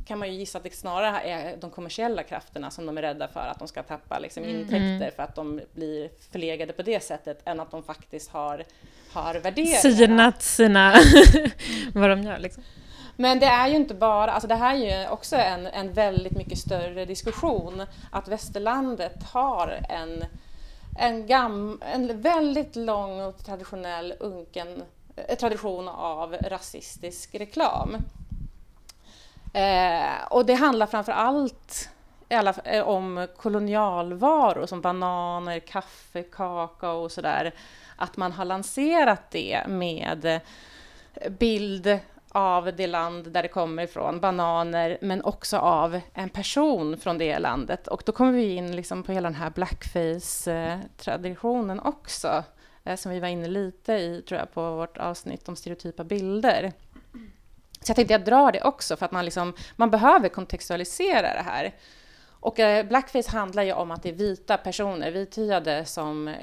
kan 0.07 0.19
man 0.19 0.27
ju 0.27 0.39
gissa 0.39 0.57
att 0.57 0.63
det 0.63 0.75
snarare 0.75 1.21
är 1.21 1.57
de 1.57 1.69
kommersiella 1.71 2.23
krafterna 2.23 2.71
som 2.71 2.85
de 2.85 2.97
är 2.97 3.01
rädda 3.01 3.27
för 3.27 3.39
att 3.39 3.59
de 3.59 3.67
ska 3.67 3.83
tappa 3.83 4.19
liksom, 4.19 4.43
intäkter 4.43 5.11
för 5.15 5.23
att 5.23 5.35
de 5.35 5.61
blir 5.73 6.09
förlegade 6.31 6.73
på 6.73 6.81
det 6.81 7.03
sättet, 7.03 7.41
än 7.45 7.59
att 7.59 7.71
de 7.71 7.83
faktiskt 7.83 8.29
har, 8.29 8.63
har 9.11 9.35
värderingar. 9.35 9.77
Synat 9.77 10.41
sina... 10.41 10.93
vad 11.93 12.09
de 12.09 12.23
gör 12.23 12.39
liksom. 12.39 12.63
Men 13.15 13.39
det 13.39 13.45
är 13.45 13.67
ju 13.67 13.75
inte 13.75 13.93
bara, 13.93 14.31
alltså 14.31 14.47
det 14.47 14.55
här 14.55 14.75
är 14.75 15.01
ju 15.01 15.09
också 15.09 15.35
en, 15.35 15.67
en 15.67 15.93
väldigt 15.93 16.37
mycket 16.37 16.57
större 16.57 17.05
diskussion, 17.05 17.85
att 18.11 18.27
västerlandet 18.27 19.23
har 19.23 19.79
en, 19.89 20.25
en, 20.97 21.27
gam, 21.27 21.81
en 21.81 22.21
väldigt 22.21 22.75
lång 22.75 23.21
och 23.21 23.45
traditionell 23.45 24.13
unken 24.19 24.83
eh, 25.15 25.37
tradition 25.37 25.87
av 25.87 26.35
rasistisk 26.41 27.35
reklam. 27.35 27.97
Eh, 29.53 30.25
och 30.29 30.45
det 30.45 30.53
handlar 30.53 30.87
framför 30.87 31.11
allt 31.11 31.89
alla, 32.29 32.53
eh, 32.63 32.87
om 32.87 33.27
kolonialvaror 33.37 34.65
som 34.65 34.81
bananer, 34.81 35.59
kaffe, 35.59 36.23
kakao 36.23 37.03
och 37.03 37.11
sådär. 37.11 37.53
Att 37.95 38.17
man 38.17 38.31
har 38.31 38.45
lanserat 38.45 39.31
det 39.31 39.63
med 39.67 40.41
bild 41.29 41.99
av 42.35 42.75
det 42.75 42.87
land 42.87 43.31
där 43.31 43.41
det 43.41 43.47
kommer 43.47 43.83
ifrån, 43.83 44.19
bananer, 44.19 44.97
men 45.01 45.23
också 45.23 45.57
av 45.57 46.01
en 46.13 46.29
person 46.29 46.97
från 46.97 47.17
det 47.17 47.39
landet. 47.39 47.87
Och 47.87 48.03
då 48.05 48.11
kommer 48.11 48.31
vi 48.31 48.55
in 48.55 48.75
liksom 48.75 49.03
på 49.03 49.11
hela 49.11 49.29
den 49.29 49.35
här 49.35 49.49
blackface-traditionen 49.49 51.79
också, 51.79 52.43
eh, 52.83 52.95
som 52.95 53.11
vi 53.11 53.19
var 53.19 53.27
inne 53.27 53.47
lite 53.47 53.93
i, 53.93 54.23
tror 54.27 54.39
jag, 54.39 54.53
på 54.53 54.75
vårt 54.75 54.97
avsnitt 54.97 55.49
om 55.49 55.55
stereotypa 55.55 56.03
bilder. 56.03 56.73
Så 57.81 57.89
jag 57.89 57.95
tänkte 57.95 58.13
jag 58.13 58.25
drar 58.25 58.51
det 58.51 58.61
också, 58.61 58.97
för 58.97 59.05
att 59.05 59.11
man, 59.11 59.25
liksom, 59.25 59.53
man 59.75 59.91
behöver 59.91 60.29
kontextualisera 60.29 61.33
det 61.33 61.43
här. 61.45 61.75
Och 62.29 62.59
eh, 62.59 62.85
blackface 62.85 63.31
handlar 63.31 63.63
ju 63.63 63.73
om 63.73 63.91
att 63.91 64.03
det 64.03 64.09
är 64.09 64.13
vita 64.13 64.57
personer, 64.57 65.11
vithyade, 65.11 65.85
som 65.85 66.35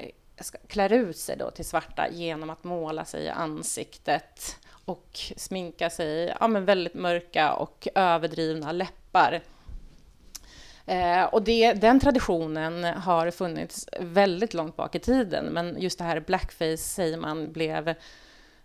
klär 0.67 0.93
ut 0.93 1.17
sig 1.17 1.37
då 1.37 1.51
till 1.51 1.65
svarta 1.65 2.07
genom 2.11 2.49
att 2.49 2.63
måla 2.63 3.05
sig 3.05 3.23
i 3.23 3.29
ansiktet 3.29 4.57
och 4.85 5.19
sminka 5.37 5.89
sig, 5.89 6.35
ja 6.39 6.47
men 6.47 6.65
väldigt 6.65 6.93
mörka 6.93 7.53
och 7.53 7.87
överdrivna 7.95 8.71
läppar. 8.71 9.41
Eh, 10.85 11.23
och 11.23 11.43
det, 11.43 11.73
den 11.73 11.99
traditionen 11.99 12.83
har 12.83 13.31
funnits 13.31 13.87
väldigt 13.99 14.53
långt 14.53 14.75
bak 14.75 14.95
i 14.95 14.99
tiden, 14.99 15.45
men 15.45 15.81
just 15.81 15.97
det 15.97 16.03
här 16.03 16.19
blackface 16.19 16.77
säger 16.77 17.17
man 17.17 17.51
blev 17.51 17.93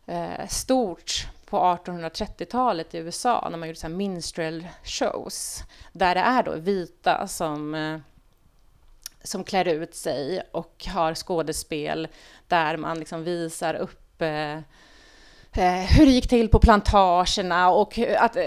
eh, 0.07 0.47
stort 0.49 1.27
på 1.47 1.59
1830-talet 1.59 2.95
i 2.95 2.99
USA 2.99 3.49
när 3.51 3.59
man 3.59 3.69
gjorde 3.69 3.81
så 3.81 3.87
här 3.87 3.95
minstrel 3.95 4.69
shows, 4.85 5.63
där 5.93 6.15
det 6.15 6.21
är 6.21 6.43
då 6.43 6.57
vita 6.57 7.29
som 7.29 7.75
eh, 7.75 7.99
som 9.23 9.45
klär 9.45 9.69
ut 9.69 9.95
sig 9.95 10.43
och 10.53 10.87
har 10.89 11.15
skådespel 11.15 12.09
där 12.49 12.77
man 12.77 12.99
liksom 12.99 13.25
visar 13.25 13.75
upp 13.75 14.23
eh, 14.23 14.59
Eh, 15.53 15.97
hur 15.97 16.07
det 16.07 16.13
gick 16.13 16.29
till 16.29 16.49
på 16.49 16.59
plantagerna 16.59 17.71
och 17.71 17.99
eh, 17.99 18.23
att 18.23 18.37
eh, 18.37 18.43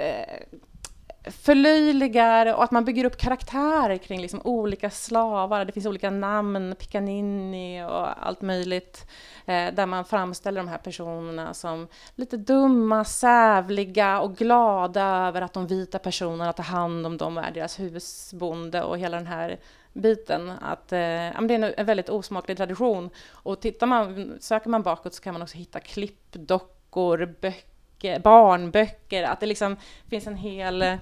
förlöjligar 1.23 2.55
och 2.55 2.63
att 2.63 2.71
man 2.71 2.85
bygger 2.85 3.05
upp 3.05 3.17
karaktärer 3.17 3.97
kring 3.97 4.21
liksom 4.21 4.41
olika 4.43 4.89
slavar. 4.89 5.65
Det 5.65 5.71
finns 5.71 5.85
olika 5.85 6.09
namn, 6.09 6.75
Piccanini 6.79 7.83
och 7.83 8.27
allt 8.27 8.41
möjligt, 8.41 9.07
eh, 9.45 9.73
där 9.73 9.85
man 9.85 10.05
framställer 10.05 10.61
de 10.61 10.67
här 10.67 10.77
personerna 10.77 11.53
som 11.53 11.87
lite 12.15 12.37
dumma, 12.37 13.03
sävliga 13.03 14.19
och 14.19 14.35
glada 14.35 15.03
över 15.03 15.41
att 15.41 15.53
de 15.53 15.67
vita 15.67 15.99
personerna 15.99 16.53
tar 16.53 16.63
hand 16.63 17.05
om 17.05 17.17
dem 17.17 17.37
och 17.37 17.43
är 17.43 17.51
deras 17.51 17.79
husbonde 17.79 18.83
och 18.83 18.97
hela 18.97 19.17
den 19.17 19.27
här 19.27 19.59
biten. 19.93 20.49
Att, 20.61 20.91
eh, 20.91 20.99
ja, 20.99 21.41
det 21.41 21.53
är 21.53 21.63
en, 21.63 21.73
en 21.77 21.85
väldigt 21.85 22.09
osmaklig 22.09 22.57
tradition. 22.57 23.09
Och 23.31 23.61
tittar 23.61 23.87
man, 23.87 24.37
söker 24.39 24.69
man 24.69 24.83
bakåt 24.83 25.13
så 25.13 25.21
kan 25.21 25.33
man 25.33 25.41
också 25.41 25.57
hitta 25.57 25.79
klippdockor, 25.79 26.80
böcker, 27.41 28.19
barnböcker, 28.19 29.23
att 29.23 29.39
det 29.39 29.45
liksom 29.45 29.75
finns 30.09 30.27
en 30.27 30.35
hel 30.35 30.81
eh, 30.81 30.95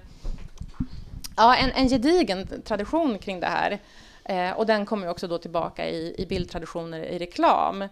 Ja, 1.36 1.56
en, 1.56 1.70
en 1.70 1.88
gedigen 1.88 2.62
tradition 2.64 3.18
kring 3.18 3.40
det 3.40 3.46
här. 3.46 3.78
Eh, 4.24 4.50
och 4.50 4.66
den 4.66 4.86
kommer 4.86 5.08
också 5.08 5.28
då 5.28 5.38
tillbaka 5.38 5.88
i, 5.88 6.14
i 6.18 6.26
bildtraditioner 6.26 7.00
i 7.00 7.18
reklam. 7.18 7.88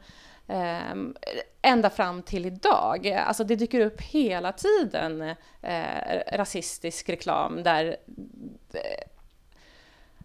Um, 0.46 1.16
ända 1.62 1.90
fram 1.90 2.22
till 2.22 2.46
idag. 2.46 3.08
Alltså 3.08 3.44
det 3.44 3.56
dyker 3.56 3.80
upp 3.80 4.00
hela 4.00 4.52
tiden 4.52 5.34
eh, 5.62 6.20
rasistisk 6.32 7.08
reklam 7.08 7.62
där 7.62 7.96
eh, 8.72 8.80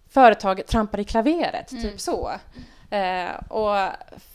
företag 0.10 0.68
trampar 0.68 1.00
i 1.00 1.04
klaveret, 1.04 1.72
mm. 1.72 1.84
typ 1.84 2.00
så. 2.00 2.32
Eh, 2.94 3.36
och 3.48 3.76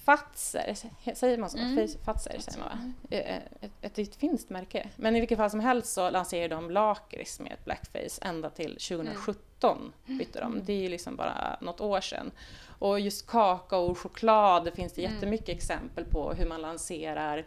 Fatser, 0.05 0.75
säger 1.15 1.39
man 1.39 1.51
så? 1.51 1.59
Mm. 1.59 1.89
Fatser 2.05 2.39
säger 2.39 2.59
man 2.59 2.69
va? 2.69 2.79
Mm. 3.11 3.27
Eh, 3.27 3.37
ett, 3.61 3.73
ett, 3.83 3.99
ett 3.99 4.17
finskt 4.17 4.51
märke. 4.51 4.89
Men 4.97 5.17
i 5.17 5.21
vilket 5.21 5.39
fall 5.39 5.51
som 5.51 5.61
helst 5.61 5.93
så 5.93 6.11
lanserar 6.11 6.49
de 6.49 6.71
lakrits 6.71 7.41
med 7.41 7.53
ett 7.53 7.65
blackface 7.65 8.21
ända 8.23 8.51
till 8.51 8.71
2017 8.71 9.93
mm. 10.07 10.19
bytte 10.19 10.41
de. 10.41 10.61
Det 10.65 10.73
är 10.73 10.81
ju 10.81 10.89
liksom 10.89 11.17
bara 11.17 11.59
något 11.61 11.81
år 11.81 12.01
sedan. 12.01 12.31
Och 12.79 13.01
just 13.01 13.27
kakao 13.27 13.91
och 13.91 13.99
choklad, 13.99 14.65
det 14.65 14.73
finns 14.73 14.93
det 14.93 15.05
mm. 15.05 15.15
jättemycket 15.15 15.49
exempel 15.49 16.05
på 16.05 16.33
hur 16.33 16.47
man 16.47 16.61
lanserar 16.61 17.45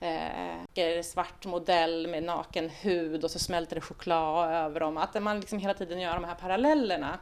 eh, 0.00 1.02
svart 1.02 1.46
modell 1.46 2.06
med 2.06 2.22
naken 2.22 2.68
hud 2.68 3.24
och 3.24 3.30
så 3.30 3.38
smälter 3.38 3.74
det 3.74 3.80
choklad 3.80 4.50
över 4.54 4.80
dem. 4.80 4.96
Att 4.96 5.22
man 5.22 5.40
liksom 5.40 5.58
hela 5.58 5.74
tiden 5.74 6.00
gör 6.00 6.14
de 6.14 6.24
här 6.24 6.34
parallellerna. 6.34 7.18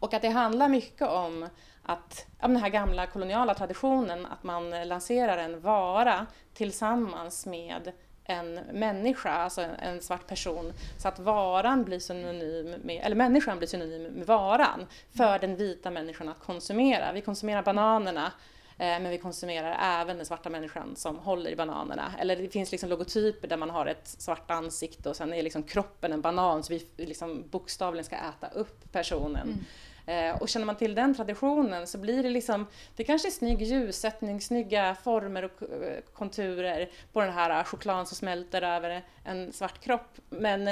Och 0.00 0.14
att 0.14 0.22
det 0.22 0.28
handlar 0.28 0.68
mycket 0.68 1.08
om 1.08 1.48
att 1.88 2.26
ja, 2.40 2.48
den 2.48 2.56
här 2.56 2.68
gamla 2.68 3.06
koloniala 3.06 3.54
traditionen 3.54 4.26
att 4.26 4.42
man 4.42 4.70
lanserar 4.70 5.38
en 5.38 5.60
vara 5.60 6.26
tillsammans 6.54 7.46
med 7.46 7.92
en 8.24 8.54
människa, 8.54 9.30
alltså 9.30 9.66
en 9.78 10.00
svart 10.00 10.26
person, 10.26 10.72
så 10.98 11.08
att 11.08 11.18
varan 11.18 11.84
blir 11.84 11.98
synonym 11.98 12.74
med, 12.82 13.00
eller 13.04 13.16
människan 13.16 13.58
blir 13.58 13.68
synonym 13.68 14.02
med 14.02 14.26
varan 14.26 14.86
för 15.16 15.38
den 15.38 15.56
vita 15.56 15.90
människan 15.90 16.28
att 16.28 16.40
konsumera. 16.40 17.12
Vi 17.12 17.20
konsumerar 17.20 17.62
bananerna 17.62 18.32
eh, 18.78 18.86
men 18.86 19.10
vi 19.10 19.18
konsumerar 19.18 20.00
även 20.00 20.16
den 20.16 20.26
svarta 20.26 20.50
människan 20.50 20.96
som 20.96 21.18
håller 21.18 21.50
i 21.50 21.56
bananerna. 21.56 22.12
Eller 22.18 22.36
det 22.36 22.48
finns 22.48 22.72
liksom 22.72 22.88
logotyper 22.90 23.48
där 23.48 23.56
man 23.56 23.70
har 23.70 23.86
ett 23.86 24.08
svart 24.08 24.50
ansikte 24.50 25.08
och 25.08 25.16
sen 25.16 25.34
är 25.34 25.42
liksom 25.42 25.62
kroppen 25.62 26.12
en 26.12 26.20
banan 26.20 26.62
så 26.62 26.72
vi 26.72 26.86
liksom 26.96 27.48
bokstavligen 27.48 28.04
ska 28.04 28.16
äta 28.16 28.48
upp 28.48 28.92
personen. 28.92 29.48
Mm. 29.48 29.64
Eh, 30.08 30.42
och 30.42 30.48
känner 30.48 30.66
man 30.66 30.76
till 30.76 30.94
den 30.94 31.14
traditionen 31.14 31.86
så 31.86 31.98
blir 31.98 32.22
det 32.22 32.30
liksom, 32.30 32.66
det 32.96 33.04
kanske 33.04 33.28
är 33.28 33.32
snygg 33.32 33.62
ljussättning, 33.62 34.40
snygga 34.40 34.94
former 34.94 35.42
och 35.44 35.62
eh, 35.62 36.00
konturer 36.12 36.88
på 37.12 37.20
den 37.20 37.32
här 37.32 37.64
chokladen 37.64 38.06
som 38.06 38.16
smälter 38.16 38.62
över 38.62 39.02
en 39.24 39.52
svart 39.52 39.80
kropp. 39.80 40.18
Men 40.30 40.70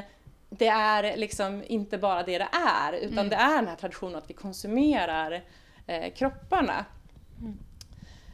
det 0.51 0.69
är 0.69 1.17
liksom 1.17 1.63
inte 1.67 1.99
bara 1.99 2.23
det 2.23 2.39
det 2.39 2.49
är, 2.53 2.93
utan 2.93 3.19
mm. 3.19 3.29
det 3.29 3.37
är 3.37 3.57
den 3.57 3.69
här 3.69 3.77
traditionen 3.77 4.17
att 4.17 4.31
vi 4.31 4.35
konsumerar 4.35 5.45
eh, 5.87 6.13
kropparna. 6.15 6.85
Mm. 7.41 7.59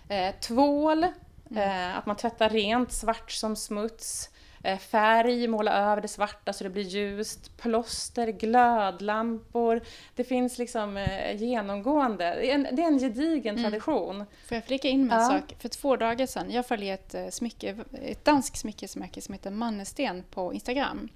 Eh, 0.09 0.35
tvål, 0.41 1.07
mm. 1.51 1.91
eh, 1.91 1.99
att 1.99 2.07
man 2.07 2.17
tvättar 2.17 2.51
rent 2.51 2.93
svart 2.93 3.31
som 3.31 3.57
smuts. 3.57 4.31
Eh, 4.65 4.79
färg, 4.79 5.49
måla 5.49 5.73
över 5.73 6.03
det 6.03 6.09
svarta 6.09 6.53
så 6.53 6.65
det 6.65 6.71
blir 6.71 6.83
ljust, 6.83 7.57
plåster, 7.57 8.29
glödlampor. 8.29 9.81
Det 10.15 10.25
finns 10.25 10.59
liksom 10.59 10.97
eh, 10.97 11.37
genomgående, 11.37 12.25
det 12.25 12.51
är 12.51 12.55
en, 12.55 12.69
det 12.73 12.83
är 12.83 12.87
en 12.87 12.99
gedigen 12.99 13.59
mm. 13.59 13.71
tradition. 13.71 14.25
Får 14.49 14.55
jag 14.55 14.65
flika 14.65 14.89
in 14.89 15.07
med 15.07 15.17
en 15.17 15.23
ja. 15.23 15.29
sak? 15.29 15.57
För 15.59 15.69
två 15.69 15.97
dagar 15.97 16.27
sedan, 16.27 16.51
jag 16.51 16.67
följer 16.67 16.95
ett, 16.95 17.15
eh, 17.15 17.29
smycke, 17.29 17.77
ett 18.03 18.25
danskt 18.25 18.57
smyckesmärke 18.57 19.21
som 19.21 19.33
heter 19.33 19.51
Mannesten 19.51 20.25
på 20.31 20.55
Instagram. 20.55 21.09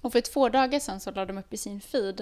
Och 0.00 0.12
för 0.12 0.20
två 0.20 0.48
dagar 0.48 0.78
sedan 0.78 1.00
så 1.00 1.10
lade 1.10 1.26
de 1.26 1.38
upp 1.38 1.52
i 1.52 1.56
sin 1.56 1.80
feed 1.80 2.20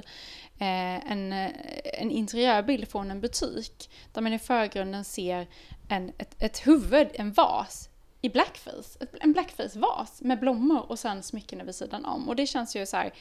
eh, 0.58 1.10
en, 1.12 1.32
en 1.32 2.10
interiörbild 2.10 2.88
från 2.88 3.10
en 3.10 3.20
butik 3.20 3.90
där 4.12 4.22
man 4.22 4.32
i 4.32 4.38
förgrunden 4.38 5.04
ser 5.04 5.46
en, 5.88 6.12
ett, 6.18 6.42
ett 6.42 6.66
huvud, 6.66 7.08
en 7.14 7.32
vas 7.32 7.88
i 8.24 8.28
blackface. 8.28 9.06
En 9.20 9.32
blackface-vas 9.56 10.22
med 10.22 10.40
blommor 10.40 10.90
och 10.90 10.98
sen 10.98 11.22
smycken 11.22 11.66
vid 11.66 11.74
sidan 11.74 12.04
om. 12.04 12.28
Och 12.28 12.36
det 12.36 12.46
känns 12.46 12.76
ju 12.76 12.86
så 12.86 12.96
här, 12.96 13.12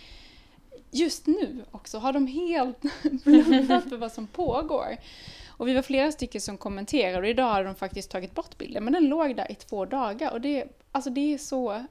just 0.91 1.28
nu 1.28 1.65
också 1.72 1.98
har 1.98 2.13
de 2.13 2.28
helt 2.28 2.82
blundat 3.24 3.89
för 3.89 3.98
vad 3.98 4.12
som 4.12 4.28
pågår. 4.28 4.98
Och 5.48 5.67
vi 5.67 5.74
var 5.74 5.82
flera 5.82 6.12
stycken 6.12 6.41
som 6.41 6.58
kommenterade 6.58 7.17
och 7.17 7.28
idag 7.28 7.52
har 7.54 7.63
de 7.63 7.76
faktiskt 7.76 8.12
tagit 8.12 8.36
bort 8.36 8.58
bilden. 8.58 8.84
Men 8.84 8.93
den 8.93 9.08
låg 9.08 9.36
där 9.36 9.52
i 9.52 9.56
två 9.56 9.86
dagar 9.86 10.32
och 10.32 10.41
det, 10.41 10.65
alltså 10.91 11.10
det 11.10 11.34
är 11.34 11.38
så 11.38 11.86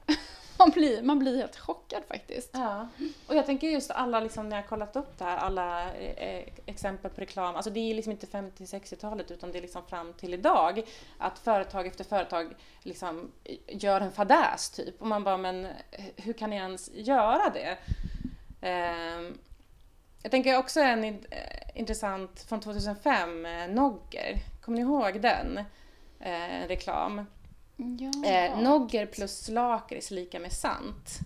man 0.63 0.71
blir, 0.71 1.01
man 1.01 1.19
blir 1.19 1.37
helt 1.37 1.55
chockad 1.55 2.03
faktiskt. 2.07 2.49
Ja. 2.53 2.87
Och 3.27 3.35
jag 3.35 3.45
tänker 3.45 3.67
just 3.67 3.91
alla, 3.91 4.19
liksom, 4.19 4.49
när 4.49 4.55
jag 4.55 4.67
kollat 4.67 4.95
upp 4.95 5.17
det 5.17 5.23
här, 5.23 5.37
alla 5.37 5.93
eh, 5.93 6.47
exempel 6.65 7.11
på 7.11 7.21
reklam, 7.21 7.55
alltså 7.55 7.69
det 7.69 7.79
är 7.79 7.95
liksom 7.95 8.11
inte 8.11 8.25
50-60-talet 8.25 9.31
utan 9.31 9.51
det 9.51 9.57
är 9.57 9.61
liksom 9.61 9.85
fram 9.85 10.13
till 10.13 10.33
idag, 10.33 10.81
att 11.17 11.39
företag 11.39 11.87
efter 11.87 12.03
företag 12.03 12.55
liksom 12.83 13.31
eh, 13.43 13.57
gör 13.67 14.01
en 14.01 14.11
fadäs 14.11 14.69
typ. 14.69 15.01
Och 15.01 15.07
man 15.07 15.23
bara, 15.23 15.37
men 15.37 15.65
eh, 15.65 15.71
hur 16.15 16.33
kan 16.33 16.49
ni 16.49 16.55
ens 16.55 16.89
göra 16.93 17.49
det? 17.49 17.77
Eh, 18.61 19.33
jag 20.23 20.31
tänker 20.31 20.57
också 20.57 20.79
en 20.79 21.03
eh, 21.03 21.13
intressant 21.75 22.45
från 22.49 22.59
2005, 22.59 23.45
eh, 23.45 23.67
Nogger. 23.67 24.39
Kommer 24.61 24.77
ni 24.77 24.81
ihåg 24.81 25.21
den? 25.21 25.59
Eh, 26.19 26.67
reklam. 26.67 27.25
Ja. 27.75 28.29
Eh, 28.29 28.61
Nogger 28.61 29.05
plus 29.05 29.49
lakrits 29.49 30.11
lika 30.11 30.39
med 30.39 30.51
sant. 30.53 31.19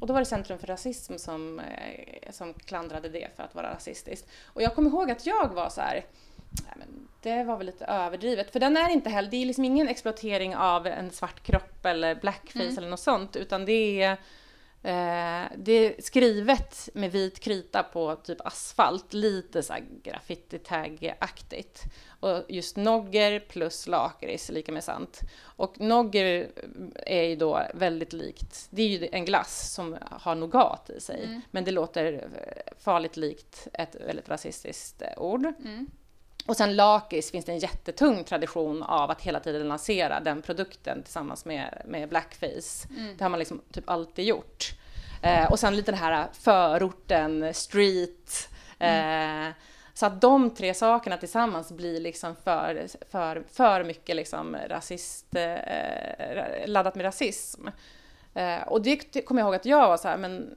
Och 0.00 0.06
då 0.06 0.12
var 0.12 0.20
det 0.20 0.26
Centrum 0.26 0.58
för 0.58 0.66
rasism 0.66 1.16
som, 1.18 1.60
eh, 1.60 2.30
som 2.32 2.54
klandrade 2.54 3.08
det 3.08 3.28
för 3.36 3.42
att 3.42 3.54
vara 3.54 3.74
rasistiskt. 3.74 4.28
Och 4.44 4.62
jag 4.62 4.74
kommer 4.74 4.90
ihåg 4.90 5.10
att 5.10 5.26
jag 5.26 5.48
var 5.48 5.68
så 5.68 5.80
här, 5.80 6.04
men 6.76 7.08
det 7.22 7.44
var 7.44 7.56
väl 7.56 7.66
lite 7.66 7.84
överdrivet. 7.84 8.50
För 8.50 8.60
den 8.60 8.76
är 8.76 8.88
inte 8.90 9.10
heller, 9.10 9.30
det 9.30 9.36
är 9.36 9.46
liksom 9.46 9.64
ingen 9.64 9.88
exploatering 9.88 10.56
av 10.56 10.86
en 10.86 11.10
svart 11.10 11.42
kropp 11.42 11.86
eller 11.86 12.14
blackface 12.14 12.62
mm. 12.64 12.78
eller 12.78 12.88
något 12.88 13.00
sånt, 13.00 13.36
utan 13.36 13.64
det 13.64 14.02
är 14.02 14.16
Eh, 14.84 15.44
det 15.56 15.72
är 15.72 16.02
skrivet 16.02 16.88
med 16.94 17.12
vit 17.12 17.40
krita 17.40 17.82
på 17.82 18.16
typ 18.16 18.46
asfalt, 18.46 19.12
lite 19.12 19.62
så 19.62 19.74
graffiti-tag-aktigt. 20.02 21.82
Och 22.20 22.44
just 22.48 22.76
nogger 22.76 23.40
plus 23.40 23.86
lakrits 23.86 24.50
är 24.50 24.54
lika 24.54 24.72
med 24.72 24.84
sant. 24.84 25.20
Och 25.42 25.80
nogger 25.80 26.50
är 27.06 27.22
ju 27.22 27.36
då 27.36 27.62
väldigt 27.74 28.12
likt, 28.12 28.66
det 28.70 28.82
är 28.82 28.88
ju 28.88 29.08
en 29.12 29.24
glass 29.24 29.72
som 29.72 29.96
har 30.10 30.34
nougat 30.34 30.90
i 30.90 31.00
sig, 31.00 31.24
mm. 31.24 31.40
men 31.50 31.64
det 31.64 31.70
låter 31.70 32.28
farligt 32.78 33.16
likt 33.16 33.68
ett 33.72 33.96
väldigt 34.06 34.28
rasistiskt 34.28 35.02
ord. 35.16 35.44
Mm. 35.44 35.86
Och 36.46 36.56
sen 36.56 36.76
lakrits 36.76 37.30
finns 37.30 37.44
det 37.44 37.52
en 37.52 37.58
jättetung 37.58 38.24
tradition 38.24 38.82
av 38.82 39.10
att 39.10 39.22
hela 39.22 39.40
tiden 39.40 39.68
lansera 39.68 40.20
den 40.20 40.42
produkten 40.42 41.02
tillsammans 41.02 41.44
med, 41.44 41.82
med 41.86 42.08
blackface. 42.08 42.88
Mm. 42.96 43.16
Det 43.16 43.24
har 43.24 43.28
man 43.28 43.38
liksom 43.38 43.60
typ 43.72 43.90
alltid 43.90 44.24
gjort. 44.24 44.71
Eh, 45.22 45.50
och 45.50 45.58
sen 45.58 45.76
lite 45.76 45.92
den 45.92 46.00
här 46.00 46.28
förorten, 46.32 47.54
street. 47.54 48.48
Mm. 48.78 49.48
Eh, 49.48 49.54
så 49.94 50.06
att 50.06 50.20
de 50.20 50.50
tre 50.50 50.74
sakerna 50.74 51.16
tillsammans 51.16 51.72
blir 51.72 52.00
liksom 52.00 52.36
för, 52.44 52.86
för, 53.10 53.44
för 53.52 53.84
mycket 53.84 54.16
liksom 54.16 54.56
rasist, 54.68 55.34
eh, 55.34 56.66
laddat 56.66 56.94
med 56.94 57.04
rasism. 57.04 57.68
Eh, 58.34 58.62
och 58.62 58.82
det, 58.82 59.12
det 59.12 59.22
kommer 59.22 59.40
jag 59.40 59.46
ihåg 59.46 59.54
att 59.54 59.66
jag 59.66 59.88
var 59.88 59.96
så 59.96 60.08
här, 60.08 60.16
men 60.16 60.54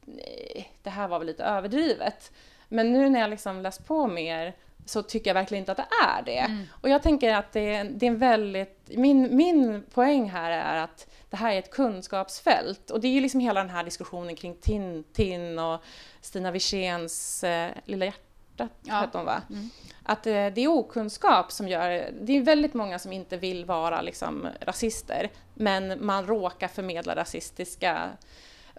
nej, 0.00 0.72
det 0.82 0.90
här 0.90 1.08
var 1.08 1.18
väl 1.18 1.26
lite 1.26 1.44
överdrivet. 1.44 2.32
Men 2.68 2.92
nu 2.92 3.08
när 3.08 3.20
jag 3.20 3.30
liksom 3.30 3.62
läst 3.62 3.86
på 3.86 4.06
mer 4.06 4.56
så 4.86 5.02
tycker 5.02 5.30
jag 5.30 5.34
verkligen 5.34 5.62
inte 5.62 5.72
att 5.72 5.78
det 5.78 6.06
är 6.06 6.22
det. 6.22 6.38
Mm. 6.38 6.64
Och 6.80 6.88
jag 6.88 7.02
tänker 7.02 7.34
att 7.34 7.52
det 7.52 7.82
det 7.82 8.06
är 8.06 8.10
en 8.10 8.18
väldigt... 8.18 8.90
Min, 8.96 9.36
min 9.36 9.82
poäng 9.82 10.30
här 10.30 10.50
är 10.50 10.76
att 10.76 11.06
det 11.30 11.36
här 11.36 11.52
är 11.52 11.58
ett 11.58 11.70
kunskapsfält. 11.70 12.90
Och 12.90 13.00
det 13.00 13.08
är 13.08 13.12
ju 13.12 13.20
liksom 13.20 13.40
hela 13.40 13.60
den 13.60 13.70
här 13.70 13.84
diskussionen 13.84 14.36
kring 14.36 14.54
Tintin 14.54 15.58
och 15.58 15.82
Stina 16.20 16.50
Wirséns 16.50 17.44
eh, 17.44 17.70
Lilla 17.84 18.04
hjärtat, 18.04 18.78
ja. 18.82 18.94
hette 18.94 19.18
hon 19.18 19.26
va? 19.26 19.42
Mm. 19.50 19.70
Att 20.02 20.26
eh, 20.26 20.32
det 20.32 20.60
är 20.60 20.68
okunskap 20.68 21.52
som 21.52 21.68
gör... 21.68 22.10
Det 22.20 22.32
är 22.32 22.42
väldigt 22.42 22.74
många 22.74 22.98
som 22.98 23.12
inte 23.12 23.36
vill 23.36 23.64
vara 23.64 24.02
liksom, 24.02 24.48
rasister, 24.60 25.30
men 25.54 26.06
man 26.06 26.26
råkar 26.26 26.68
förmedla 26.68 27.16
rasistiska 27.16 28.10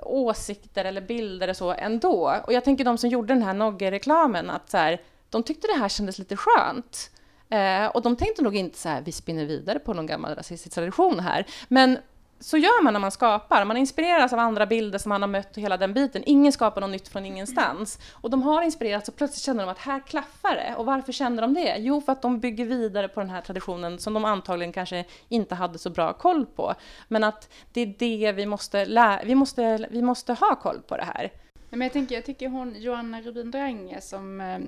åsikter 0.02 0.86
eller 0.86 1.02
bilder 1.02 1.47
och 1.47 1.58
så 1.58 1.72
ändå. 1.72 2.36
Och 2.47 2.54
jag 2.54 2.64
tänker 2.64 2.84
de 2.84 2.97
som 2.97 3.10
gjorde 3.10 3.34
den 3.34 3.43
här 3.43 3.54
Nogge-reklamen, 3.54 4.50
att 4.50 4.70
så 4.70 4.78
här, 4.78 5.02
de 5.30 5.43
tyckte 5.43 5.68
det 5.68 5.80
här 5.80 5.89
kändes 5.89 6.20
lite 6.20 6.38
skönt. 6.38 7.12
Eh, 7.50 7.86
och 7.86 8.02
de 8.02 8.16
tänkte 8.16 8.41
nog 8.41 8.56
inte 8.56 8.78
så 8.78 8.89
här, 8.89 9.02
vi 9.02 9.12
spinner 9.12 9.45
vidare 9.45 9.80
på 9.80 9.93
någon 9.93 10.06
gammal 10.06 10.36
rasistisk 10.36 10.76
tradition 10.76 11.20
här. 11.20 11.45
Men 11.68 11.97
så 12.40 12.58
gör 12.58 12.84
man 12.84 12.94
när 12.94 13.00
man 13.00 13.12
skapar. 13.12 13.66
Man 13.66 13.78
inspireras 13.78 14.34
av 14.34 14.40
andra 14.40 14.66
bilder 14.66 15.00
som 15.00 15.10
man 15.10 15.22
har 15.22 15.30
mött 15.30 15.58
och 15.58 15.64
hela 15.64 15.78
den 15.78 15.94
biten. 15.94 16.24
Ingen 16.26 16.52
skapar 16.52 16.82
något 16.82 16.90
nytt 16.90 17.08
från 17.08 17.26
ingenstans. 17.26 18.00
Och 18.14 18.30
de 18.30 18.42
har 18.42 18.62
inspirerats 18.62 19.10
och 19.10 19.16
plötsligt 19.16 19.44
känner 19.44 19.66
de 19.66 19.72
att 19.72 19.78
här 19.78 20.00
klaffar 20.00 20.56
det. 20.56 20.76
Och 20.78 20.86
varför 20.86 21.12
känner 21.12 21.42
de 21.42 21.54
det? 21.54 21.76
Jo, 21.78 22.02
för 22.02 22.12
att 22.12 22.22
de 22.22 22.40
bygger 22.40 22.66
vidare 22.66 23.08
på 23.08 23.20
den 23.20 23.30
här 23.30 23.42
traditionen 23.42 24.00
som 24.00 24.14
de 24.14 24.26
antagligen 24.26 24.74
kanske 24.74 25.06
inte 25.30 25.56
hade 25.56 25.80
så 25.80 25.90
bra 25.90 26.14
koll 26.14 26.46
på. 26.46 26.74
Men 27.08 27.24
att 27.24 27.50
det 27.74 27.82
är 27.82 27.96
det 28.00 28.32
vi 28.32 28.46
måste 28.46 28.86
lära, 28.86 29.24
vi 29.24 29.36
måste, 29.36 29.88
vi 29.92 30.02
måste 30.02 30.34
ha 30.34 30.56
koll 30.56 30.82
på 30.88 30.98
det 30.98 31.04
här. 31.04 31.32
Men 31.70 31.82
jag, 31.82 31.94
tänker, 31.94 32.16
jag 32.16 32.26
tycker 32.26 32.50
hon, 32.50 32.76
Joanna 32.82 33.22
Rubin 33.22 33.52
Drange, 33.52 34.02
som 34.02 34.42
eh, 34.42 34.60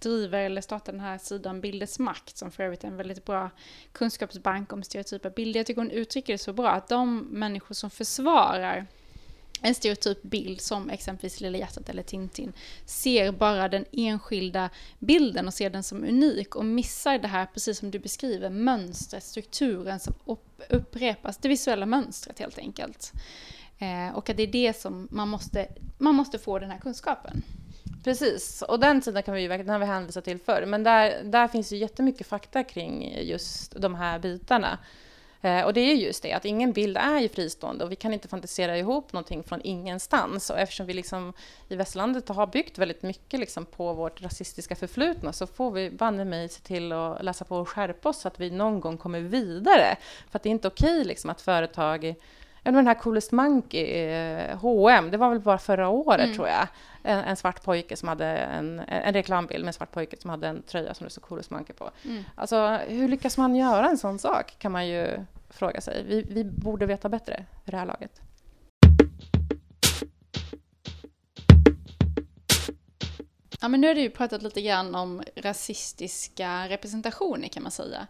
driver 0.00 0.40
eller 0.40 0.60
startar 0.60 0.92
den 0.92 1.00
här 1.00 1.18
sidan 1.18 1.60
Bilders 1.60 1.98
makt, 1.98 2.36
som 2.36 2.50
för 2.50 2.62
övrigt 2.62 2.84
är 2.84 2.88
en 2.88 2.96
väldigt 2.96 3.24
bra 3.24 3.50
kunskapsbank 3.92 4.72
om 4.72 4.82
stereotypa 4.82 5.30
bilder. 5.30 5.60
Jag 5.60 5.66
tycker 5.66 5.80
hon 5.80 5.90
uttrycker 5.90 6.32
det 6.32 6.38
så 6.38 6.52
bra, 6.52 6.70
att 6.70 6.88
de 6.88 7.18
människor 7.18 7.74
som 7.74 7.90
försvarar 7.90 8.86
en 9.62 9.74
stereotyp 9.74 10.22
bild 10.22 10.60
som 10.60 10.90
exempelvis 10.90 11.40
Lilla 11.40 11.58
hjärtat 11.58 11.88
eller 11.88 12.02
Tintin 12.02 12.52
ser 12.84 13.32
bara 13.32 13.68
den 13.68 13.84
enskilda 13.92 14.70
bilden 14.98 15.46
och 15.46 15.54
ser 15.54 15.70
den 15.70 15.82
som 15.82 16.04
unik 16.04 16.56
och 16.56 16.64
missar 16.64 17.18
det 17.18 17.28
här, 17.28 17.46
precis 17.46 17.78
som 17.78 17.90
du 17.90 17.98
beskriver, 17.98 18.50
mönstret, 18.50 19.24
strukturen 19.24 20.00
som 20.00 20.14
upprepas, 20.68 21.36
det 21.36 21.48
visuella 21.48 21.86
mönstret 21.86 22.38
helt 22.38 22.58
enkelt. 22.58 23.12
Eh, 23.78 24.16
och 24.16 24.30
att 24.30 24.36
det 24.36 24.42
är 24.42 24.52
det 24.52 24.80
som 24.80 25.08
man 25.10 25.28
måste, 25.28 25.68
man 25.98 26.14
måste 26.14 26.38
få 26.38 26.58
den 26.58 26.70
här 26.70 26.78
kunskapen. 26.78 27.42
Precis, 28.04 28.62
och 28.62 28.80
den 28.80 29.02
sidan 29.02 29.22
kan 29.22 29.34
vi 29.34 29.40
ju, 29.40 29.48
den 29.48 29.68
har 29.68 29.78
vi 29.78 29.84
hänvisat 29.84 30.24
till 30.24 30.38
förr, 30.38 30.64
men 30.66 30.82
där, 30.82 31.24
där 31.24 31.48
finns 31.48 31.72
ju 31.72 31.76
jättemycket 31.76 32.26
fakta 32.26 32.64
kring 32.64 33.18
just 33.20 33.80
de 33.80 33.94
här 33.94 34.18
bitarna. 34.18 34.78
Eh, 35.42 35.62
och 35.62 35.72
det 35.72 35.80
är 35.80 35.94
just 35.94 36.22
det, 36.22 36.32
att 36.32 36.44
ingen 36.44 36.72
bild 36.72 36.96
är 36.96 37.18
ju 37.18 37.28
fristående 37.28 37.84
och 37.84 37.92
vi 37.92 37.96
kan 37.96 38.14
inte 38.14 38.28
fantisera 38.28 38.78
ihop 38.78 39.12
någonting 39.12 39.42
från 39.42 39.60
ingenstans. 39.64 40.50
Och 40.50 40.58
eftersom 40.58 40.86
vi 40.86 40.92
liksom 40.92 41.32
i 41.68 41.76
Västlandet 41.76 42.28
har 42.28 42.46
byggt 42.46 42.78
väldigt 42.78 43.02
mycket 43.02 43.40
liksom 43.40 43.64
på 43.66 43.92
vårt 43.92 44.22
rasistiska 44.22 44.76
förflutna 44.76 45.32
så 45.32 45.46
får 45.46 45.70
vi 45.70 45.90
banne 45.90 46.24
mig 46.24 46.48
se 46.48 46.60
till 46.60 46.92
att 46.92 47.24
läsa 47.24 47.44
på 47.44 47.56
och 47.56 47.68
skärpa 47.68 48.08
oss 48.08 48.20
så 48.20 48.28
att 48.28 48.40
vi 48.40 48.50
någon 48.50 48.80
gång 48.80 48.98
kommer 48.98 49.20
vidare. 49.20 49.96
För 50.30 50.38
att 50.38 50.42
det 50.42 50.48
är 50.48 50.50
inte 50.50 50.68
okej 50.68 51.04
liksom 51.04 51.30
att 51.30 51.40
företag 51.40 52.14
Ja, 52.70 52.76
den 52.76 52.86
här 52.86 52.94
Coolest 52.94 53.32
Monkey, 53.32 53.84
eh, 53.84 54.58
H&M, 54.58 55.10
det 55.10 55.16
var 55.16 55.30
väl 55.30 55.40
bara 55.40 55.58
förra 55.58 55.88
året 55.88 56.24
mm. 56.24 56.36
tror 56.36 56.48
jag. 56.48 56.68
En, 57.02 57.18
en, 57.18 57.36
svart 57.36 57.62
pojke 57.62 57.96
som 57.96 58.08
hade 58.08 58.26
en, 58.26 58.80
en 58.86 59.12
reklambild 59.12 59.64
med 59.64 59.68
en 59.68 59.72
svart 59.72 59.92
pojke 59.92 60.16
som 60.20 60.30
hade 60.30 60.48
en 60.48 60.62
tröja 60.62 60.94
som 60.94 61.04
det 61.04 61.10
stod 61.10 61.24
Coolest 61.24 61.50
Monkey 61.50 61.76
på. 61.76 61.90
Mm. 62.04 62.24
Alltså, 62.34 62.78
hur 62.88 63.08
lyckas 63.08 63.38
man 63.38 63.56
göra 63.56 63.88
en 63.88 63.98
sån 63.98 64.18
sak 64.18 64.54
kan 64.58 64.72
man 64.72 64.88
ju 64.88 65.24
fråga 65.48 65.80
sig. 65.80 66.04
Vi, 66.08 66.22
vi 66.22 66.44
borde 66.44 66.86
veta 66.86 67.08
bättre 67.08 67.44
i 67.64 67.70
det 67.70 67.76
här 67.76 67.86
laget. 67.86 68.20
Ja, 73.60 73.68
men 73.68 73.80
nu 73.80 73.86
har 73.86 73.94
du 73.94 74.10
pratat 74.10 74.42
lite 74.42 74.62
grann 74.62 74.94
om 74.94 75.22
rasistiska 75.36 76.68
representationer 76.68 77.48
kan 77.48 77.62
man 77.62 77.72
säga. 77.72 78.06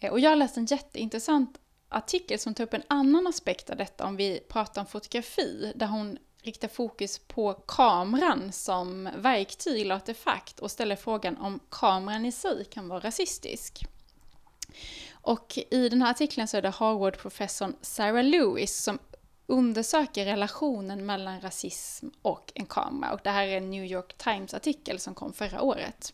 Eh, 0.00 0.12
och 0.12 0.20
jag 0.20 0.30
har 0.30 0.36
läst 0.36 0.56
en 0.56 0.66
jätteintressant 0.66 1.58
artikel 1.96 2.38
som 2.38 2.54
tar 2.54 2.64
upp 2.64 2.74
en 2.74 2.82
annan 2.88 3.26
aspekt 3.26 3.70
av 3.70 3.76
detta 3.76 4.06
om 4.06 4.16
vi 4.16 4.40
pratar 4.48 4.80
om 4.80 4.86
fotografi, 4.86 5.72
där 5.74 5.86
hon 5.86 6.18
riktar 6.42 6.68
fokus 6.68 7.18
på 7.18 7.52
kameran 7.52 8.52
som 8.52 9.08
verktyg 9.16 9.80
eller 9.80 9.94
artefakt 9.94 10.60
och 10.60 10.70
ställer 10.70 10.96
frågan 10.96 11.36
om 11.36 11.60
kameran 11.70 12.24
i 12.24 12.32
sig 12.32 12.64
kan 12.64 12.88
vara 12.88 13.00
rasistisk. 13.00 13.86
Och 15.12 15.58
i 15.70 15.88
den 15.88 16.02
här 16.02 16.10
artikeln 16.10 16.48
så 16.48 16.56
är 16.56 16.62
det 16.62 16.68
Harvard-professorn 16.68 17.76
Sarah 17.80 18.24
Lewis 18.24 18.82
som 18.82 18.98
undersöker 19.46 20.24
relationen 20.24 21.06
mellan 21.06 21.40
rasism 21.40 22.06
och 22.22 22.52
en 22.54 22.66
kamera. 22.66 23.12
Och 23.12 23.20
det 23.24 23.30
här 23.30 23.46
är 23.46 23.56
en 23.56 23.70
New 23.70 23.84
York 23.84 24.18
Times-artikel 24.18 24.98
som 24.98 25.14
kom 25.14 25.32
förra 25.32 25.62
året. 25.62 26.12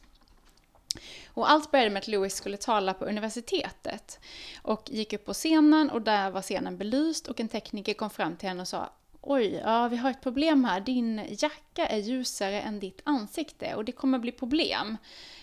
Och 1.27 1.51
allt 1.51 1.71
började 1.71 1.91
med 1.91 2.01
att 2.01 2.09
Louis 2.09 2.35
skulle 2.35 2.57
tala 2.57 2.95
på 2.95 3.05
universitetet 3.05 4.21
och 4.63 4.83
gick 4.91 5.13
upp 5.13 5.25
på 5.25 5.35
scenen 5.35 5.91
och 5.91 6.03
där 6.03 6.31
var 6.31 6.43
scenen 6.43 6.79
belyst 6.79 7.29
och 7.29 7.41
en 7.41 7.49
tekniker 7.49 7.95
kom 7.95 8.11
fram 8.11 8.37
till 8.37 8.49
henne 8.49 8.61
och 8.61 8.69
sa 8.69 8.91
Oj, 9.25 9.61
ja 9.65 9.89
vi 9.89 9.97
har 9.97 10.11
ett 10.11 10.21
problem 10.21 10.65
här. 10.65 10.81
Din 10.81 11.27
jacka 11.39 11.87
är 11.87 11.99
ljusare 11.99 12.61
än 12.61 12.81
ditt 12.81 13.01
ansikte 13.05 13.75
och 13.75 13.85
det 13.85 13.93
kommer 13.93 14.19
bli 14.19 14.33
problem 14.33 14.97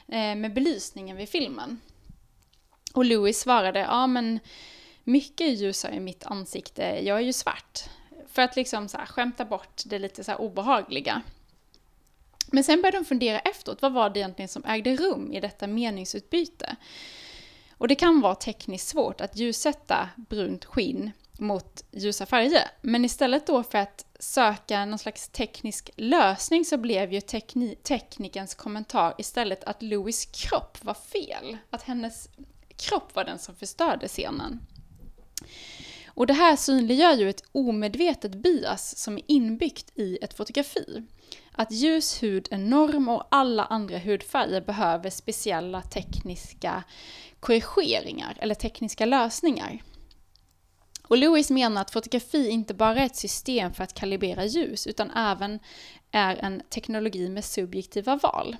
eh, 0.07 0.35
med 0.35 0.53
belysningen 0.53 1.17
vid 1.17 1.29
filmen. 1.29 1.79
Och 2.93 3.05
Louis 3.05 3.39
svarade, 3.39 3.79
ja 3.79 4.07
men 4.07 4.39
mycket 5.03 5.47
är 5.47 5.51
ljusare 5.51 5.95
i 5.95 5.99
mitt 5.99 6.25
ansikte, 6.25 6.81
jag 6.81 7.17
är 7.17 7.23
ju 7.23 7.33
svart. 7.33 7.79
För 8.27 8.41
att 8.41 8.55
liksom 8.55 8.87
så 8.87 8.97
här, 8.97 9.05
skämta 9.05 9.45
bort 9.45 9.81
det 9.85 9.99
lite 9.99 10.23
så 10.23 10.31
här 10.31 10.41
obehagliga. 10.41 11.21
Men 12.51 12.63
sen 12.63 12.81
började 12.81 12.97
de 12.97 13.05
fundera 13.05 13.39
efteråt, 13.39 13.81
vad 13.81 13.93
var 13.93 14.09
det 14.09 14.19
egentligen 14.19 14.49
som 14.49 14.65
ägde 14.65 14.95
rum 14.95 15.33
i 15.33 15.39
detta 15.39 15.67
meningsutbyte? 15.67 16.75
Och 17.77 17.87
det 17.87 17.95
kan 17.95 18.21
vara 18.21 18.35
tekniskt 18.35 18.87
svårt 18.87 19.21
att 19.21 19.37
ljussätta 19.37 20.09
brunt 20.15 20.65
skinn 20.65 21.11
mot 21.39 21.83
ljusa 21.91 22.25
färger. 22.25 22.67
Men 22.81 23.05
istället 23.05 23.47
då 23.47 23.63
för 23.63 23.77
att 23.77 24.05
söka 24.19 24.85
någon 24.85 24.99
slags 24.99 25.29
teknisk 25.29 25.89
lösning 25.95 26.65
så 26.65 26.77
blev 26.77 27.13
ju 27.13 27.21
tekni 27.21 27.75
teknikens 27.75 28.55
kommentar 28.55 29.13
istället 29.17 29.63
att 29.63 29.81
Louis 29.81 30.25
kropp 30.25 30.77
var 30.83 30.93
fel. 30.93 31.57
Att 31.69 31.83
hennes 31.83 32.29
kropp 32.75 33.15
var 33.15 33.23
den 33.23 33.39
som 33.39 33.55
förstörde 33.55 34.07
scenen. 34.07 34.59
Och 36.19 36.27
det 36.27 36.33
här 36.33 36.55
synliggör 36.55 37.13
ju 37.13 37.29
ett 37.29 37.43
omedvetet 37.51 38.35
bias 38.35 38.97
som 38.97 39.17
är 39.17 39.23
inbyggt 39.27 39.91
i 39.95 40.17
ett 40.21 40.33
fotografi. 40.33 41.03
Att 41.51 41.71
ljus 41.71 42.23
hud 42.23 42.47
är 42.51 42.57
norm 42.57 43.09
och 43.09 43.27
alla 43.31 43.63
andra 43.65 43.97
hudfärger 43.97 44.61
behöver 44.61 45.09
speciella 45.09 45.81
tekniska 45.81 46.83
korrigeringar 47.39 48.37
eller 48.41 48.55
tekniska 48.55 49.05
lösningar. 49.05 49.83
Och 51.07 51.17
Lewis 51.17 51.49
menar 51.49 51.81
att 51.81 51.91
fotografi 51.91 52.49
inte 52.49 52.73
bara 52.73 52.99
är 52.99 53.05
ett 53.05 53.15
system 53.15 53.73
för 53.73 53.83
att 53.83 53.93
kalibrera 53.93 54.45
ljus 54.45 54.87
utan 54.87 55.11
även 55.11 55.59
är 56.11 56.35
en 56.35 56.61
teknologi 56.69 57.29
med 57.29 57.45
subjektiva 57.45 58.15
val. 58.15 58.57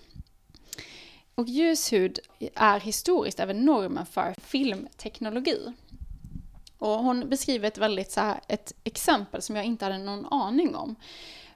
Och 1.35 1.47
ljushud 1.47 2.19
är 2.55 2.79
historiskt 2.79 3.39
även 3.39 3.65
normen 3.65 4.05
för 4.05 4.35
filmteknologi. 4.41 5.73
Och 6.79 7.03
hon 7.03 7.29
beskriver 7.29 7.67
ett 7.67 7.77
väldigt 7.77 8.11
så 8.11 8.21
här, 8.21 8.39
ett 8.47 8.73
exempel 8.83 9.41
som 9.41 9.55
jag 9.55 9.65
inte 9.65 9.85
hade 9.85 9.97
någon 9.97 10.25
aning 10.25 10.75
om. 10.75 10.95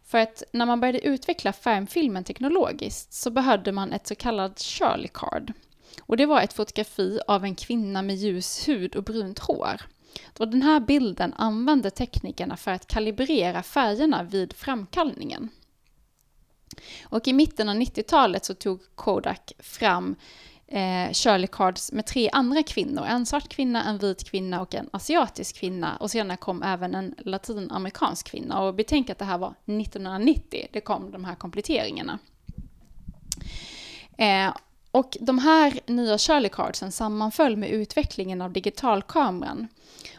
För 0.05 0.17
att 0.17 0.43
när 0.51 0.65
man 0.65 0.79
började 0.79 1.07
utveckla 1.07 1.53
färgfilmen 1.53 2.23
teknologiskt 2.23 3.13
så 3.13 3.31
behövde 3.31 3.71
man 3.71 3.93
ett 3.93 4.07
så 4.07 4.15
kallat 4.15 4.59
Shirley 4.59 5.09
card. 5.13 5.53
Och 6.01 6.17
det 6.17 6.25
var 6.25 6.41
ett 6.41 6.53
fotografi 6.53 7.19
av 7.27 7.43
en 7.43 7.55
kvinna 7.55 8.01
med 8.01 8.15
ljus 8.15 8.67
hud 8.67 8.95
och 8.95 9.03
brunt 9.03 9.39
hår. 9.39 9.81
Och 10.39 10.47
den 10.47 10.61
här 10.61 10.79
bilden 10.79 11.33
använde 11.33 11.91
teknikerna 11.91 12.57
för 12.57 12.71
att 12.71 12.87
kalibrera 12.87 13.63
färgerna 13.63 14.23
vid 14.23 14.53
framkallningen. 14.53 15.49
Och 17.03 17.27
i 17.27 17.33
mitten 17.33 17.69
av 17.69 17.75
90-talet 17.75 18.45
så 18.45 18.53
tog 18.53 18.95
Kodak 18.95 19.53
fram 19.59 20.15
eh, 20.73 21.11
Shirley 21.13 21.47
Cards 21.47 21.91
med 21.91 22.05
tre 22.05 22.29
andra 22.33 22.63
kvinnor. 22.63 23.05
En 23.05 23.25
svart 23.25 23.49
kvinna, 23.49 23.83
en 23.83 23.97
vit 23.97 24.23
kvinna 24.23 24.61
och 24.61 24.75
en 24.75 24.89
asiatisk 24.93 25.55
kvinna. 25.55 25.95
Och 25.95 26.11
senare 26.11 26.37
kom 26.37 26.63
även 26.63 26.95
en 26.95 27.15
latinamerikansk 27.17 28.27
kvinna. 28.27 28.61
Och 28.61 28.73
betänk 28.75 29.09
att 29.09 29.19
det 29.19 29.25
här 29.25 29.37
var 29.37 29.49
1990, 29.49 30.67
det 30.71 30.81
kom 30.81 31.11
de 31.11 31.25
här 31.25 31.35
kompletteringarna. 31.35 32.19
Eh, 34.17 34.53
och 34.91 35.17
de 35.21 35.39
här 35.39 35.79
nya 35.85 36.17
Shirley 36.17 36.49
Cardsen 36.49 36.91
sammanföll 36.91 37.57
med 37.57 37.69
utvecklingen 37.69 38.41
av 38.41 38.51
digitalkameran. 38.51 39.67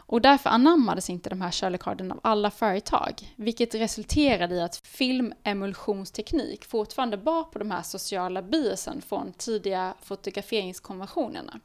Och 0.06 0.20
därför 0.20 0.50
anammades 0.50 1.10
inte 1.10 1.30
de 1.30 1.40
här 1.40 1.50
Shirley-karden 1.50 2.12
av 2.12 2.20
alla 2.22 2.50
företag, 2.50 3.34
vilket 3.36 3.74
resulterade 3.74 4.54
i 4.54 4.60
att 4.60 4.76
filmemulsionsteknik 4.76 6.64
fortfarande 6.64 7.16
bar 7.16 7.44
på 7.44 7.58
de 7.58 7.70
här 7.70 7.82
sociala 7.82 8.42
biasen 8.42 9.02
från 9.02 9.32
tidiga 9.32 9.94
fotograferingskonventionerna. 10.02 11.60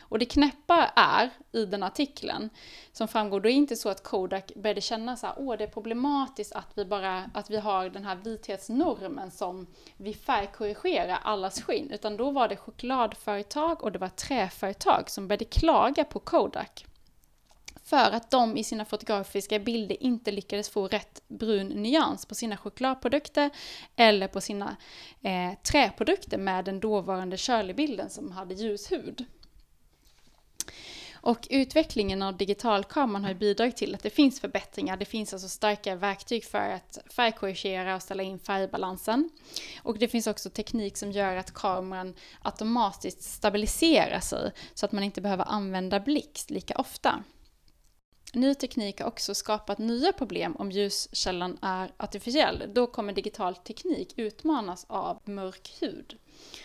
Och 0.00 0.18
det 0.18 0.24
knäppa 0.24 0.92
är, 0.96 1.30
i 1.52 1.64
den 1.64 1.82
artikeln, 1.82 2.50
som 2.92 3.08
framgår, 3.08 3.40
då 3.40 3.48
är 3.48 3.52
det 3.52 3.56
inte 3.56 3.76
så 3.76 3.88
att 3.88 4.02
Kodak 4.02 4.52
började 4.54 4.80
känna 4.80 5.16
så 5.16 5.26
här, 5.26 5.34
åh 5.38 5.56
det 5.56 5.64
är 5.64 5.68
problematiskt 5.68 6.52
att 6.52 6.72
vi 6.74 6.84
bara, 6.84 7.30
att 7.34 7.50
vi 7.50 7.56
har 7.56 7.88
den 7.88 8.04
här 8.04 8.16
vithetsnormen 8.16 9.30
som 9.30 9.66
vi 9.96 10.14
färgkorrigerar 10.14 11.18
allas 11.22 11.62
skinn, 11.62 11.90
utan 11.90 12.16
då 12.16 12.30
var 12.30 12.48
det 12.48 12.56
chokladföretag 12.56 13.82
och 13.84 13.92
det 13.92 13.98
var 13.98 14.08
träföretag 14.08 15.10
som 15.10 15.28
började 15.28 15.44
klaga 15.44 16.04
på 16.04 16.18
Kodak 16.18 16.86
för 17.90 18.10
att 18.10 18.30
de 18.30 18.56
i 18.56 18.64
sina 18.64 18.84
fotografiska 18.84 19.58
bilder 19.58 20.02
inte 20.02 20.30
lyckades 20.30 20.68
få 20.68 20.88
rätt 20.88 21.22
brun 21.28 21.66
nyans 21.66 22.26
på 22.26 22.34
sina 22.34 22.56
chokladprodukter 22.56 23.50
eller 23.96 24.28
på 24.28 24.40
sina 24.40 24.76
eh, 25.22 25.58
träprodukter 25.62 26.38
med 26.38 26.64
den 26.64 26.80
dåvarande 26.80 27.36
Shirley-bilden 27.36 28.10
som 28.10 28.32
hade 28.32 28.54
ljus 28.54 28.92
hud. 28.92 29.24
Och 31.22 31.46
utvecklingen 31.50 32.22
av 32.22 32.36
digitalkameran 32.36 33.24
har 33.24 33.34
bidragit 33.34 33.76
till 33.76 33.94
att 33.94 34.02
det 34.02 34.10
finns 34.10 34.40
förbättringar. 34.40 34.96
Det 34.96 35.04
finns 35.04 35.32
alltså 35.32 35.48
starka 35.48 35.94
verktyg 35.94 36.44
för 36.44 36.70
att 36.70 36.98
färgkorrigera 37.10 37.94
och 37.94 38.02
ställa 38.02 38.22
in 38.22 38.38
färgbalansen. 38.38 39.30
Och 39.82 39.98
det 39.98 40.08
finns 40.08 40.26
också 40.26 40.50
teknik 40.50 40.96
som 40.96 41.12
gör 41.12 41.36
att 41.36 41.54
kameran 41.54 42.14
automatiskt 42.42 43.22
stabiliserar 43.22 44.20
sig 44.20 44.52
så 44.74 44.86
att 44.86 44.92
man 44.92 45.04
inte 45.04 45.20
behöver 45.20 45.44
använda 45.48 46.00
blixt 46.00 46.50
lika 46.50 46.74
ofta. 46.74 47.24
Ny 48.34 48.54
teknik 48.54 49.00
har 49.00 49.06
också 49.06 49.34
skapat 49.34 49.78
nya 49.78 50.12
problem 50.12 50.56
om 50.56 50.70
ljuskällan 50.70 51.58
är 51.62 51.92
artificiell. 51.96 52.64
Då 52.74 52.86
kommer 52.86 53.12
digital 53.12 53.56
teknik 53.56 54.14
utmanas 54.16 54.86
av 54.88 55.18
mörk 55.24 55.76
hud. 55.80 56.18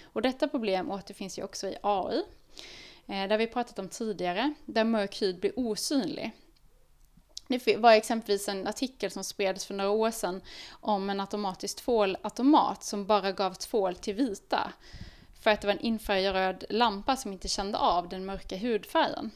Och 0.04 0.22
detta 0.22 0.48
problem 0.48 0.92
återfinns 0.92 1.40
ju 1.40 1.44
också 1.44 1.68
i 1.68 1.78
AI, 1.82 2.24
eh, 3.08 3.28
där 3.28 3.38
vi 3.38 3.48
pratat 3.48 3.80
om 3.80 3.90
tidigare, 3.90 4.54
där 4.66 4.84
mörk 4.84 5.22
hud 5.22 5.40
blir 5.40 5.60
osynlig. 5.60 6.32
Det 7.48 7.78
var 7.78 7.92
exempelvis 7.92 8.48
en 8.48 8.68
artikel 8.68 9.12
som 9.12 9.24
spreds 9.24 9.66
för 9.66 9.74
några 9.74 9.90
år 9.90 10.12
sedan 10.12 10.42
om 10.70 11.10
en 11.10 11.20
automatisk 11.20 11.78
tvålautomat 11.78 12.84
som 12.84 13.06
bara 13.06 13.32
gav 13.32 13.54
tvål 13.54 13.96
till 13.96 14.16
vita 14.16 14.74
för 15.42 15.52
att 15.52 15.62
det 15.62 15.68
var 15.68 15.74
en 15.74 15.80
infraröd 15.80 16.64
lampa 16.70 17.16
som 17.16 17.34
inte 17.34 17.48
kände 17.48 17.78
av 17.78 18.10
den 18.10 18.26
mörka 18.26 18.58
hudfärgen. 18.58 19.32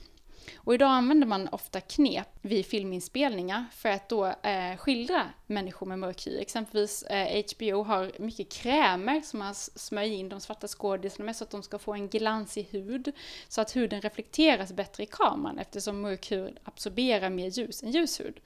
Och 0.56 0.74
idag 0.74 0.89
använder 0.89 1.28
man 1.28 1.47
ofta 1.47 1.82
knep 1.82 2.28
vid 2.41 2.66
filminspelningar 2.66 3.66
för 3.72 3.89
att 3.89 4.10
då 4.10 4.26
eh, 4.26 4.78
skildra 4.78 5.30
människor 5.47 5.86
med 5.86 6.00
mörk 6.00 6.28
hy. 6.28 6.38
Exempelvis 6.38 7.04
eh, 7.04 7.43
HBO 7.56 7.84
har 7.84 8.12
mycket 8.20 8.52
krämer 8.52 9.22
som 9.22 9.39
man 9.39 9.56
smörjer 9.56 10.14
in 10.14 10.30
de 10.30 10.39
svarta 10.39 10.68
skådisarna 10.68 11.26
med 11.26 11.36
så 11.36 11.43
att 11.43 11.52
de 11.52 11.64
ska 11.64 11.80
få 11.80 11.93
en 11.93 12.08
glansig 12.08 12.68
hud. 12.72 13.12
Så 13.47 13.62
att 13.62 13.76
huden 13.76 14.02
reflekteras 14.02 14.74
bättre 14.74 15.04
i 15.04 15.06
kameran 15.06 15.60
eftersom 15.60 16.02
mörk 16.02 16.32
hud 16.32 16.60
absorberar 16.64 17.30
mer 17.30 17.47
ljus 17.47 17.84
än 17.84 17.91
ljus 17.91 18.20
hud. 18.20 18.39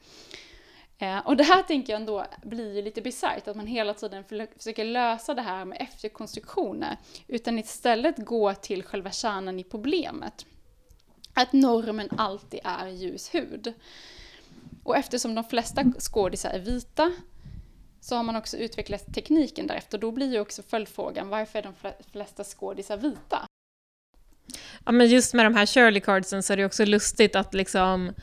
Eh, 0.97 1.17
och 1.17 1.37
det 1.37 1.43
här 1.43 1.63
tänker 1.63 1.93
jag 1.93 1.99
ändå 1.99 2.25
blir 2.43 2.83
lite 2.83 3.01
bisarrt, 3.01 3.47
att 3.47 3.55
man 3.55 3.67
hela 3.67 3.93
tiden 3.93 4.23
försöker 4.57 4.85
lösa 4.85 5.33
det 5.33 5.41
här 5.41 5.65
med 5.65 5.77
efterkonstruktioner, 5.81 6.97
utan 7.27 7.59
istället 7.59 8.17
gå 8.17 8.53
till 8.53 8.83
själva 8.83 9.11
kärnan 9.11 9.59
i 9.59 9.63
problemet 9.63 10.45
att 11.33 11.53
normen 11.53 12.09
alltid 12.17 12.59
är 12.63 12.87
ljus 12.87 13.35
hud. 13.35 13.73
Och 14.83 14.97
eftersom 14.97 15.35
de 15.35 15.43
flesta 15.43 15.83
skådisar 15.99 16.49
är 16.49 16.59
vita 16.59 17.11
så 18.01 18.15
har 18.15 18.23
man 18.23 18.35
också 18.35 18.57
utvecklat 18.57 19.13
tekniken 19.13 19.67
därefter. 19.67 19.97
Då 19.97 20.11
blir 20.11 20.33
ju 20.33 20.39
också 20.39 20.63
följdfrågan, 20.63 21.29
varför 21.29 21.59
är 21.59 21.63
de 21.63 21.73
flesta 22.11 22.43
skådisar 22.43 22.97
vita? 22.97 23.47
Ja, 24.85 24.91
men 24.91 25.07
just 25.07 25.33
med 25.33 25.45
de 25.45 25.55
här 25.55 25.65
Shirley 25.65 26.01
cardsen 26.01 26.43
så 26.43 26.53
är 26.53 26.57
det 26.57 26.65
också 26.65 26.85
lustigt 26.85 27.35
att 27.35 27.53
liksom 27.53 28.13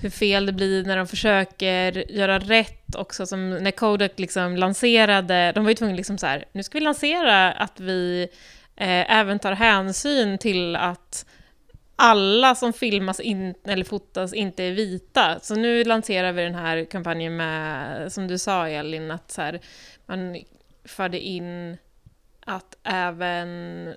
hur 0.00 0.10
fel 0.10 0.46
det 0.46 0.52
blir 0.52 0.84
när 0.84 0.96
de 0.96 1.06
försöker 1.06 2.10
göra 2.10 2.38
rätt 2.38 2.94
också, 2.94 3.26
som 3.26 3.50
när 3.50 3.70
Kodak 3.70 4.18
liksom 4.18 4.56
lanserade, 4.56 5.52
de 5.52 5.64
var 5.64 5.70
ju 5.70 5.74
tvungna 5.74 5.96
liksom 5.96 6.18
så 6.18 6.26
här, 6.26 6.44
nu 6.52 6.62
ska 6.62 6.78
vi 6.78 6.84
lansera 6.84 7.52
att 7.52 7.80
vi 7.80 8.28
eh, 8.76 9.12
även 9.18 9.38
tar 9.38 9.52
hänsyn 9.52 10.38
till 10.38 10.76
att 10.76 11.26
alla 12.00 12.54
som 12.54 12.72
filmas 12.72 13.20
in, 13.20 13.54
eller 13.64 13.84
fotas 13.84 14.34
inte 14.34 14.64
är 14.64 14.72
vita. 14.72 15.40
Så 15.42 15.54
nu 15.54 15.84
lanserar 15.84 16.32
vi 16.32 16.42
den 16.42 16.54
här 16.54 16.84
kampanjen 16.84 17.36
med, 17.36 18.12
som 18.12 18.28
du 18.28 18.38
sa 18.38 18.68
Elin, 18.68 19.10
att 19.10 19.30
så 19.30 19.42
här, 19.42 19.60
man 20.06 20.42
förde 20.84 21.20
in 21.20 21.76
att 22.40 22.76
även 22.82 23.94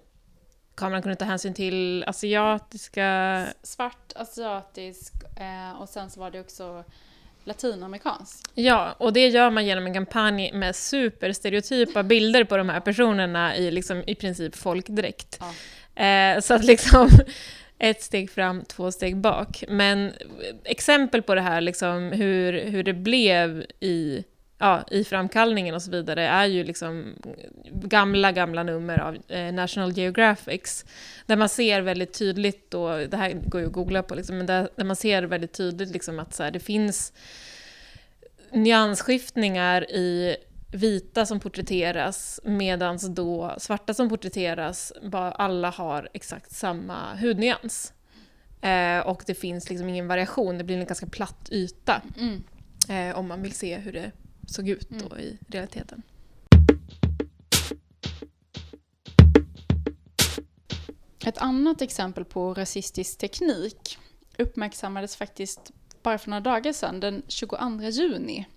kameran 0.76 1.02
kunde 1.02 1.16
ta 1.16 1.26
hänsyn 1.26 1.54
till 1.54 2.04
asiatiska... 2.08 3.48
Svart, 3.64 4.14
asiatisk 4.16 5.14
eh, 5.40 5.82
och 5.82 5.90
sen 5.90 6.10
så 6.10 6.20
var 6.20 6.32
det 6.32 6.40
också 6.40 6.84
latinamerikansk. 7.44 8.46
Ja, 8.54 8.96
och 8.98 9.14
det 9.14 9.28
gör 9.28 9.50
man 9.50 9.66
genom 9.66 9.86
en 9.86 9.94
kampanj 9.94 10.52
med 10.54 10.76
superstereotypa 10.76 12.04
bilder 12.14 12.44
på 12.44 12.58
de 12.58 12.70
här 12.70 12.80
personerna 12.80 13.56
i 13.56 13.72
liksom, 13.72 14.04
i 14.08 14.16
princip 14.16 14.56
folkdräkt. 14.56 15.40
Ja. 15.96 16.04
Eh, 16.04 16.40
så 16.40 16.54
att 16.54 16.64
liksom 16.64 17.10
ett 17.82 18.02
steg 18.02 18.32
fram, 18.32 18.64
två 18.66 18.92
steg 18.92 19.18
bak. 19.18 19.64
Men 19.68 20.12
exempel 20.64 21.22
på 21.22 21.36
det 21.36 21.42
här, 21.42 21.62
liksom, 21.62 22.12
hur, 22.12 22.66
hur 22.66 22.84
det 22.84 22.94
blev 22.94 23.66
i, 23.80 24.24
ja, 24.58 24.84
i 24.92 25.04
framkallningen 25.04 25.76
och 25.76 25.82
så 25.82 25.92
vidare, 25.92 26.28
är 26.28 26.46
ju 26.46 26.64
liksom 26.64 27.14
gamla, 27.74 28.32
gamla 28.32 28.64
nummer 28.64 29.00
av 29.00 29.18
eh, 29.28 29.54
National 29.54 29.92
Geographics, 29.92 30.86
där 31.26 31.36
man 31.36 31.50
ser 31.50 31.82
väldigt 31.82 32.14
tydligt, 32.14 32.72
då, 32.72 32.98
det 32.98 33.18
här 33.18 33.32
går 33.32 33.62
ju 33.62 33.68
att 33.68 33.74
googla 33.74 34.04
på, 34.04 34.16
liksom, 34.16 34.38
men 34.38 34.46
där, 34.46 34.70
där 34.76 34.86
man 34.86 34.96
ser 34.96 35.24
väldigt 35.24 35.54
tydligt 35.54 35.92
liksom, 35.92 36.20
att 36.20 36.34
så 36.34 36.44
här, 36.44 36.52
det 36.52 36.60
finns 36.60 37.14
nyansskiftningar 38.52 39.92
i 39.92 40.36
vita 40.72 41.26
som 41.26 41.40
porträtteras 41.40 42.40
medan 42.44 43.00
då 43.10 43.56
svarta 43.58 43.94
som 43.94 44.10
porträtteras, 44.10 44.94
bara 45.04 45.32
alla 45.32 45.70
har 45.70 46.10
exakt 46.14 46.52
samma 46.52 47.16
hudnyans. 47.16 47.94
Eh, 48.62 49.00
och 49.00 49.24
det 49.28 49.36
finns 49.36 49.70
liksom 49.70 49.90
ingen 49.90 50.08
variation, 50.08 50.58
det 50.58 50.64
blir 50.64 50.78
en 50.78 50.86
ganska 50.86 51.08
platt 51.08 51.50
yta. 51.52 52.02
Mm. 52.18 52.44
Eh, 52.90 53.18
om 53.18 53.28
man 53.28 53.42
vill 53.42 53.54
se 53.54 53.78
hur 53.78 53.94
det 53.94 54.12
såg 54.48 54.70
ut 54.70 54.90
då 54.90 55.06
mm. 55.06 55.20
i 55.20 55.38
realiteten. 55.48 56.02
Ett 61.26 61.38
annat 61.38 61.82
exempel 61.82 62.26
på 62.26 62.54
rasistisk 62.54 63.18
teknik 63.18 63.98
uppmärksammades 64.38 65.16
faktiskt 65.16 65.72
bara 66.04 66.18
för 66.18 66.30
några 66.30 66.42
dagar 66.42 66.74
sedan, 66.74 67.00
den 67.00 67.24
22 67.28 67.58
juni 67.82 68.48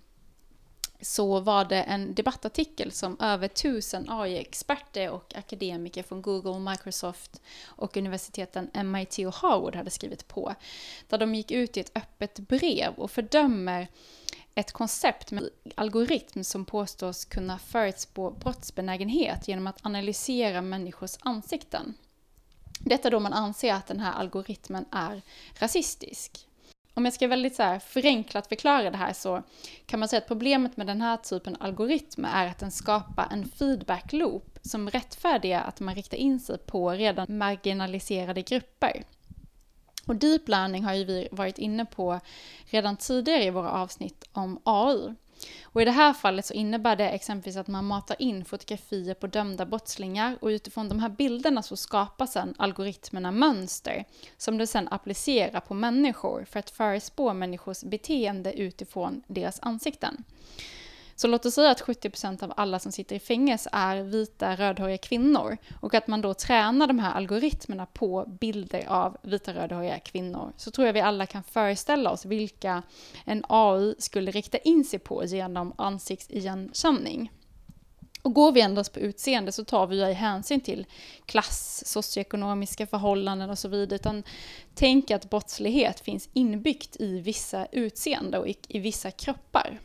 så 1.05 1.39
var 1.39 1.65
det 1.65 1.83
en 1.83 2.13
debattartikel 2.13 2.91
som 2.91 3.17
över 3.19 3.47
tusen 3.47 4.09
AI-experter 4.09 5.09
och 5.09 5.35
akademiker 5.35 6.03
från 6.03 6.21
Google, 6.21 6.59
Microsoft 6.59 7.41
och 7.65 7.97
universiteten 7.97 8.69
MIT 8.85 9.19
och 9.19 9.35
Harvard 9.35 9.75
hade 9.75 9.89
skrivit 9.89 10.27
på. 10.27 10.55
Där 11.09 11.17
de 11.17 11.35
gick 11.35 11.51
ut 11.51 11.77
i 11.77 11.79
ett 11.79 11.91
öppet 11.97 12.39
brev 12.39 12.93
och 12.93 13.11
fördömer 13.11 13.87
ett 14.55 14.71
koncept 14.71 15.31
med 15.31 15.49
algoritm 15.75 16.43
som 16.43 16.65
påstås 16.65 17.25
kunna 17.25 17.59
förutspå 17.59 18.31
brottsbenägenhet 18.31 19.47
genom 19.47 19.67
att 19.67 19.85
analysera 19.85 20.61
människors 20.61 21.17
ansikten. 21.19 21.93
Detta 22.79 23.09
då 23.09 23.19
man 23.19 23.33
anser 23.33 23.73
att 23.73 23.87
den 23.87 23.99
här 23.99 24.13
algoritmen 24.13 24.85
är 24.91 25.21
rasistisk 25.59 26.47
om 26.95 27.05
jag 27.05 27.13
ska 27.13 27.27
väldigt 27.27 27.55
så 27.55 27.63
här 27.63 27.79
förenklat 27.79 28.47
förklara 28.47 28.91
det 28.91 28.97
här 28.97 29.13
så 29.13 29.43
kan 29.85 29.99
man 29.99 30.09
säga 30.09 30.17
att 30.17 30.27
problemet 30.27 30.77
med 30.77 30.87
den 30.87 31.01
här 31.01 31.17
typen 31.17 31.55
av 31.55 31.63
algoritmer 31.63 32.29
är 32.33 32.47
att 32.47 32.59
den 32.59 32.71
skapar 32.71 33.27
en 33.31 33.45
feedback 33.45 34.13
loop 34.13 34.59
som 34.61 34.89
rättfärdigar 34.89 35.63
att 35.63 35.79
man 35.79 35.95
riktar 35.95 36.17
in 36.17 36.39
sig 36.39 36.57
på 36.57 36.91
redan 36.91 37.37
marginaliserade 37.37 38.41
grupper. 38.41 39.03
Och 40.07 40.15
deep 40.15 40.47
learning 40.47 40.83
har 40.83 40.93
ju 40.93 41.03
vi 41.03 41.27
varit 41.31 41.57
inne 41.57 41.85
på 41.85 42.19
redan 42.65 42.97
tidigare 42.97 43.43
i 43.43 43.49
våra 43.49 43.71
avsnitt 43.71 44.23
om 44.31 44.59
AI. 44.63 45.15
Och 45.63 45.81
I 45.81 45.85
det 45.85 45.91
här 45.91 46.13
fallet 46.13 46.45
så 46.45 46.53
innebär 46.53 46.95
det 46.95 47.09
exempelvis 47.09 47.57
att 47.57 47.67
man 47.67 47.85
matar 47.85 48.21
in 48.21 48.45
fotografier 48.45 49.13
på 49.13 49.27
dömda 49.27 49.65
brottslingar 49.65 50.37
och 50.41 50.47
utifrån 50.47 50.89
de 50.89 50.99
här 50.99 51.09
bilderna 51.09 51.63
så 51.63 51.77
skapar 51.77 52.25
sedan 52.25 52.53
algoritmerna 52.57 53.31
mönster 53.31 54.05
som 54.37 54.57
de 54.57 54.67
sedan 54.67 54.87
applicerar 54.91 55.59
på 55.59 55.73
människor 55.73 56.45
för 56.49 56.59
att 56.59 56.69
förespå 56.69 57.33
människors 57.33 57.83
beteende 57.83 58.53
utifrån 58.53 59.23
deras 59.27 59.59
ansikten. 59.61 60.23
Så 61.17 61.27
låt 61.27 61.45
oss 61.45 61.53
säga 61.53 61.71
att 61.71 61.81
70% 61.81 62.43
av 62.43 62.53
alla 62.57 62.79
som 62.79 62.91
sitter 62.91 63.15
i 63.15 63.19
fängelse 63.19 63.69
är 63.73 64.03
vita 64.03 64.55
rödhåriga 64.55 64.97
kvinnor 64.97 65.57
och 65.81 65.93
att 65.93 66.07
man 66.07 66.21
då 66.21 66.33
tränar 66.33 66.87
de 66.87 66.99
här 66.99 67.13
algoritmerna 67.13 67.85
på 67.85 68.25
bilder 68.39 68.85
av 68.87 69.17
vita 69.21 69.53
rödhåriga 69.53 69.99
kvinnor 69.99 70.53
så 70.57 70.71
tror 70.71 70.87
jag 70.87 70.93
vi 70.93 71.01
alla 71.01 71.25
kan 71.25 71.43
föreställa 71.43 72.11
oss 72.11 72.25
vilka 72.25 72.83
en 73.25 73.43
AI 73.49 73.95
skulle 73.99 74.31
rikta 74.31 74.57
in 74.57 74.85
sig 74.85 74.99
på 74.99 75.25
genom 75.25 75.73
ansiktsigenkänning. 75.77 77.31
Och 78.21 78.33
går 78.33 78.51
vi 78.51 78.61
endast 78.61 78.93
på 78.93 78.99
utseende 78.99 79.51
så 79.51 79.65
tar 79.65 79.87
vi 79.87 80.07
ju 80.07 80.13
hänsyn 80.13 80.61
till 80.61 80.85
klass, 81.25 81.83
socioekonomiska 81.85 82.87
förhållanden 82.87 83.49
och 83.49 83.59
så 83.59 83.67
vidare. 83.67 83.95
Utan 83.95 84.23
tänk 84.73 85.11
att 85.11 85.29
brottslighet 85.29 85.99
finns 85.99 86.29
inbyggt 86.33 86.95
i 86.99 87.19
vissa 87.19 87.67
utseende 87.71 88.37
och 88.39 88.47
i, 88.47 88.55
i 88.67 88.79
vissa 88.79 89.11
kroppar. 89.11 89.79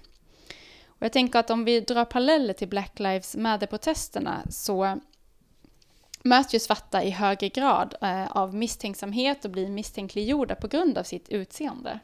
Och 1.01 1.05
jag 1.05 1.12
tänker 1.12 1.38
att 1.38 1.51
om 1.51 1.64
vi 1.64 1.80
drar 1.80 2.05
paralleller 2.05 2.55
till 2.55 2.68
Black 2.68 2.98
Lives 2.98 3.36
Matter-protesterna 3.36 4.42
så 4.51 4.98
möts 6.22 6.55
ju 6.55 6.59
svarta 6.59 7.03
i 7.03 7.11
högre 7.11 7.48
grad 7.48 7.94
eh, 8.01 8.26
av 8.26 8.55
misstänksamhet 8.55 9.44
och 9.44 9.51
blir 9.51 9.68
misstänkliggjorda 9.68 10.55
på 10.55 10.68
grund 10.68 10.98
av 10.98 11.03
sitt 11.03 11.28
utseende. 11.28 12.01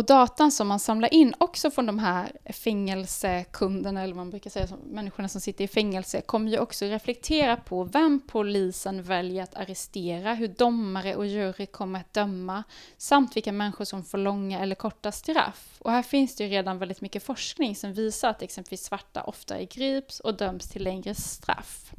Och 0.00 0.06
datan 0.06 0.52
som 0.52 0.68
man 0.68 0.78
samlar 0.78 1.14
in 1.14 1.34
också 1.38 1.70
från 1.70 1.86
de 1.86 1.98
här 1.98 2.32
fängelsekunderna, 2.52 4.02
eller 4.02 4.14
vad 4.14 4.24
man 4.26 4.30
brukar 4.30 4.50
säga, 4.50 4.68
människorna 4.86 5.28
som 5.28 5.40
sitter 5.40 5.64
i 5.64 5.68
fängelse, 5.68 6.20
kommer 6.20 6.50
ju 6.50 6.58
också 6.58 6.84
reflektera 6.84 7.56
på 7.56 7.84
vem 7.84 8.20
polisen 8.20 9.02
väljer 9.02 9.42
att 9.42 9.54
arrestera, 9.54 10.34
hur 10.34 10.48
domare 10.48 11.16
och 11.16 11.26
jury 11.26 11.66
kommer 11.66 12.00
att 12.00 12.14
döma, 12.14 12.64
samt 12.96 13.36
vilka 13.36 13.52
människor 13.52 13.84
som 13.84 14.04
får 14.04 14.18
långa 14.18 14.60
eller 14.60 14.74
korta 14.74 15.12
straff. 15.12 15.76
Och 15.78 15.90
här 15.90 16.02
finns 16.02 16.36
det 16.36 16.44
ju 16.44 16.50
redan 16.50 16.78
väldigt 16.78 17.00
mycket 17.00 17.22
forskning 17.22 17.76
som 17.76 17.92
visar 17.92 18.28
att 18.28 18.42
exempelvis 18.42 18.84
svarta 18.84 19.22
oftare 19.22 19.64
grips 19.64 20.20
och 20.20 20.34
döms 20.34 20.68
till 20.68 20.84
längre 20.84 21.14
straff. 21.14 21.92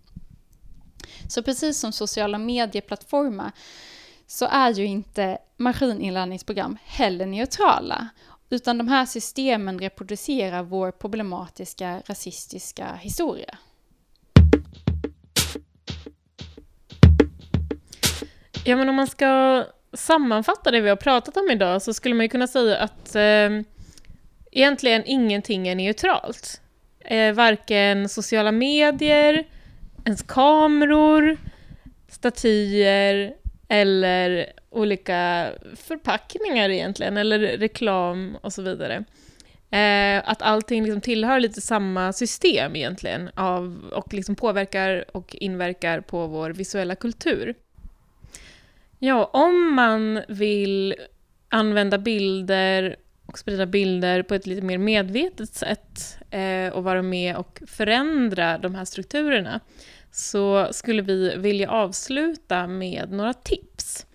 Så 1.30 1.44
precis 1.44 1.80
som 1.80 1.92
sociala 1.92 2.38
medieplattformar 2.38 3.52
så 4.32 4.46
är 4.46 4.74
ju 4.74 4.86
inte 4.86 5.38
maskininlärningsprogram 5.58 6.78
heller 6.86 7.26
neutrala. 7.26 8.08
Utan 8.50 8.78
de 8.78 8.88
här 8.88 9.06
systemen 9.06 9.80
reproducerar 9.80 10.64
vår 10.64 10.92
problematiska 10.92 12.02
rasistiska 12.06 12.94
historia. 12.96 13.58
Ja, 18.66 18.76
men 18.76 18.90
om 18.90 18.96
man 18.96 19.08
ska 19.08 19.64
sammanfatta 19.94 20.72
det 20.72 20.82
vi 20.82 20.90
har 20.90 20.96
pratat 20.96 21.38
om 21.38 21.50
idag 21.52 21.82
så 21.82 21.94
skulle 21.94 22.16
man 22.16 22.26
ju 22.26 22.30
kunna 22.30 22.48
säga 22.48 22.78
att 22.78 23.16
eh, 23.16 23.50
egentligen 24.52 25.04
ingenting 25.06 25.68
är 25.68 25.76
neutralt. 25.76 26.62
Eh, 27.00 27.34
varken 27.34 28.10
sociala 28.10 28.52
medier, 28.52 29.48
ens 30.06 30.22
kameror, 30.22 31.38
statyer 32.10 33.41
eller 33.72 34.46
olika 34.70 35.52
förpackningar 35.76 36.70
egentligen, 36.70 37.18
eller 37.18 37.40
reklam 37.40 38.38
och 38.42 38.54
så 38.54 38.62
vidare. 38.62 39.04
Eh, 39.70 40.30
att 40.30 40.42
allting 40.42 40.84
liksom 40.84 41.02
tillhör 41.02 41.40
lite 41.40 41.62
samma 41.62 42.14
system 42.14 42.76
egentligen 42.76 43.30
av, 43.36 43.92
och 43.94 44.14
liksom 44.14 44.36
påverkar 44.36 45.06
och 45.14 45.36
inverkar 45.36 46.02
på 46.02 46.28
vår 46.28 46.50
visuella 46.50 46.96
kultur. 46.96 47.56
Ja, 49.00 49.30
om 49.34 49.74
man 49.74 50.22
vill 50.28 50.96
använda 51.50 51.98
bilder 51.98 52.96
och 53.26 53.40
sprida 53.40 53.66
bilder 53.66 54.24
på 54.24 54.36
ett 54.36 54.48
lite 54.48 54.62
mer 54.62 54.78
medvetet 54.78 55.54
sätt 55.54 56.18
eh, 56.32 56.74
och 56.74 56.84
vara 56.84 57.02
med 57.02 57.36
och 57.36 57.62
förändra 57.68 58.58
de 58.58 58.76
här 58.76 58.86
strukturerna 58.86 59.60
så 60.12 60.68
skulle 60.72 61.02
vi 61.02 61.36
vilja 61.38 61.72
avsluta 61.72 62.68
med 62.68 63.12
några 63.12 63.34
tips. 63.34 64.06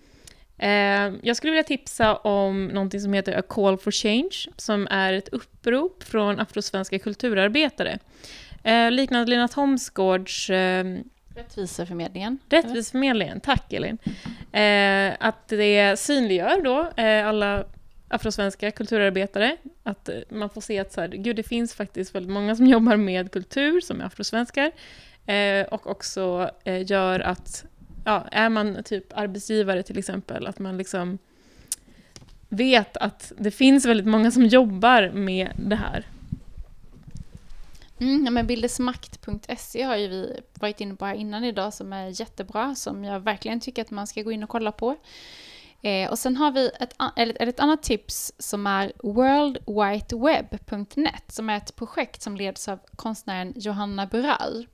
Eh, 0.57 1.13
jag 1.21 1.37
skulle 1.37 1.51
vilja 1.51 1.63
tipsa 1.63 2.15
om 2.15 2.67
någonting 2.67 3.01
som 3.01 3.13
heter 3.13 3.37
A 3.39 3.41
Call 3.41 3.77
for 3.77 3.91
Change, 3.91 4.47
som 4.57 4.87
är 4.91 5.13
ett 5.13 5.29
upprop 5.29 6.03
från 6.03 6.39
afrosvenska 6.39 6.99
kulturarbetare. 6.99 7.99
Eh, 8.63 8.91
liknande 8.91 9.29
Lena 9.29 9.47
Thomsgårds 9.47 10.49
eh, 10.49 10.85
Rättviseförmedlingen. 11.35 12.39
Rättviseförmedlingen, 12.49 13.39
tack 13.39 13.73
Elin. 13.73 13.97
Att 15.19 15.47
det 15.47 15.99
synliggör 15.99 16.61
då 16.61 16.91
alla 17.29 17.65
afrosvenska 18.07 18.71
kulturarbetare, 18.71 19.57
att 19.83 20.09
man 20.29 20.49
får 20.49 20.61
se 20.61 20.79
att 20.79 20.93
så 20.93 21.01
här, 21.01 21.07
gud, 21.07 21.35
det 21.35 21.43
finns 21.43 21.73
faktiskt 21.73 22.15
väldigt 22.15 22.31
många 22.31 22.55
som 22.55 22.67
jobbar 22.67 22.95
med 22.95 23.31
kultur, 23.31 23.81
som 23.81 24.01
är 24.01 24.05
afrosvenskar, 24.05 24.71
Eh, 25.27 25.65
och 25.65 25.87
också 25.87 26.51
eh, 26.63 26.91
gör 26.91 27.19
att, 27.19 27.65
ja, 28.05 28.25
är 28.31 28.49
man 28.49 28.83
typ 28.83 29.17
arbetsgivare 29.17 29.83
till 29.83 29.97
exempel, 29.97 30.47
att 30.47 30.59
man 30.59 30.77
liksom 30.77 31.17
vet 32.49 32.97
att 32.97 33.31
det 33.37 33.51
finns 33.51 33.85
väldigt 33.85 34.07
många 34.07 34.31
som 34.31 34.45
jobbar 34.45 35.11
med 35.13 35.51
det 35.55 35.75
här. 35.75 36.05
Mm, 37.99 38.25
ja, 38.25 38.31
men 38.31 38.47
bildesmakt.se 38.47 39.83
har 39.83 39.95
ju 39.95 40.07
vi 40.07 40.39
varit 40.53 40.81
inne 40.81 40.95
på 40.95 41.05
här 41.05 41.15
innan 41.15 41.43
idag 41.43 41.73
som 41.73 41.93
är 41.93 42.21
jättebra, 42.21 42.75
som 42.75 43.03
jag 43.03 43.19
verkligen 43.19 43.59
tycker 43.59 43.81
att 43.81 43.91
man 43.91 44.07
ska 44.07 44.21
gå 44.21 44.31
in 44.31 44.43
och 44.43 44.49
kolla 44.49 44.71
på. 44.71 44.95
Eh, 45.87 46.09
och 46.09 46.19
sen 46.19 46.37
har 46.37 46.51
vi 46.51 46.71
ett, 46.79 46.93
eller 47.15 47.47
ett 47.47 47.59
annat 47.59 47.83
tips 47.83 48.33
som 48.37 48.67
är 48.67 48.91
worldwideweb.net 49.03 51.31
som 51.31 51.49
är 51.49 51.57
ett 51.57 51.75
projekt 51.75 52.21
som 52.21 52.37
leds 52.37 52.67
av 52.67 52.79
konstnären 52.95 53.53
Johanna 53.55 54.05
Burall. 54.05 54.67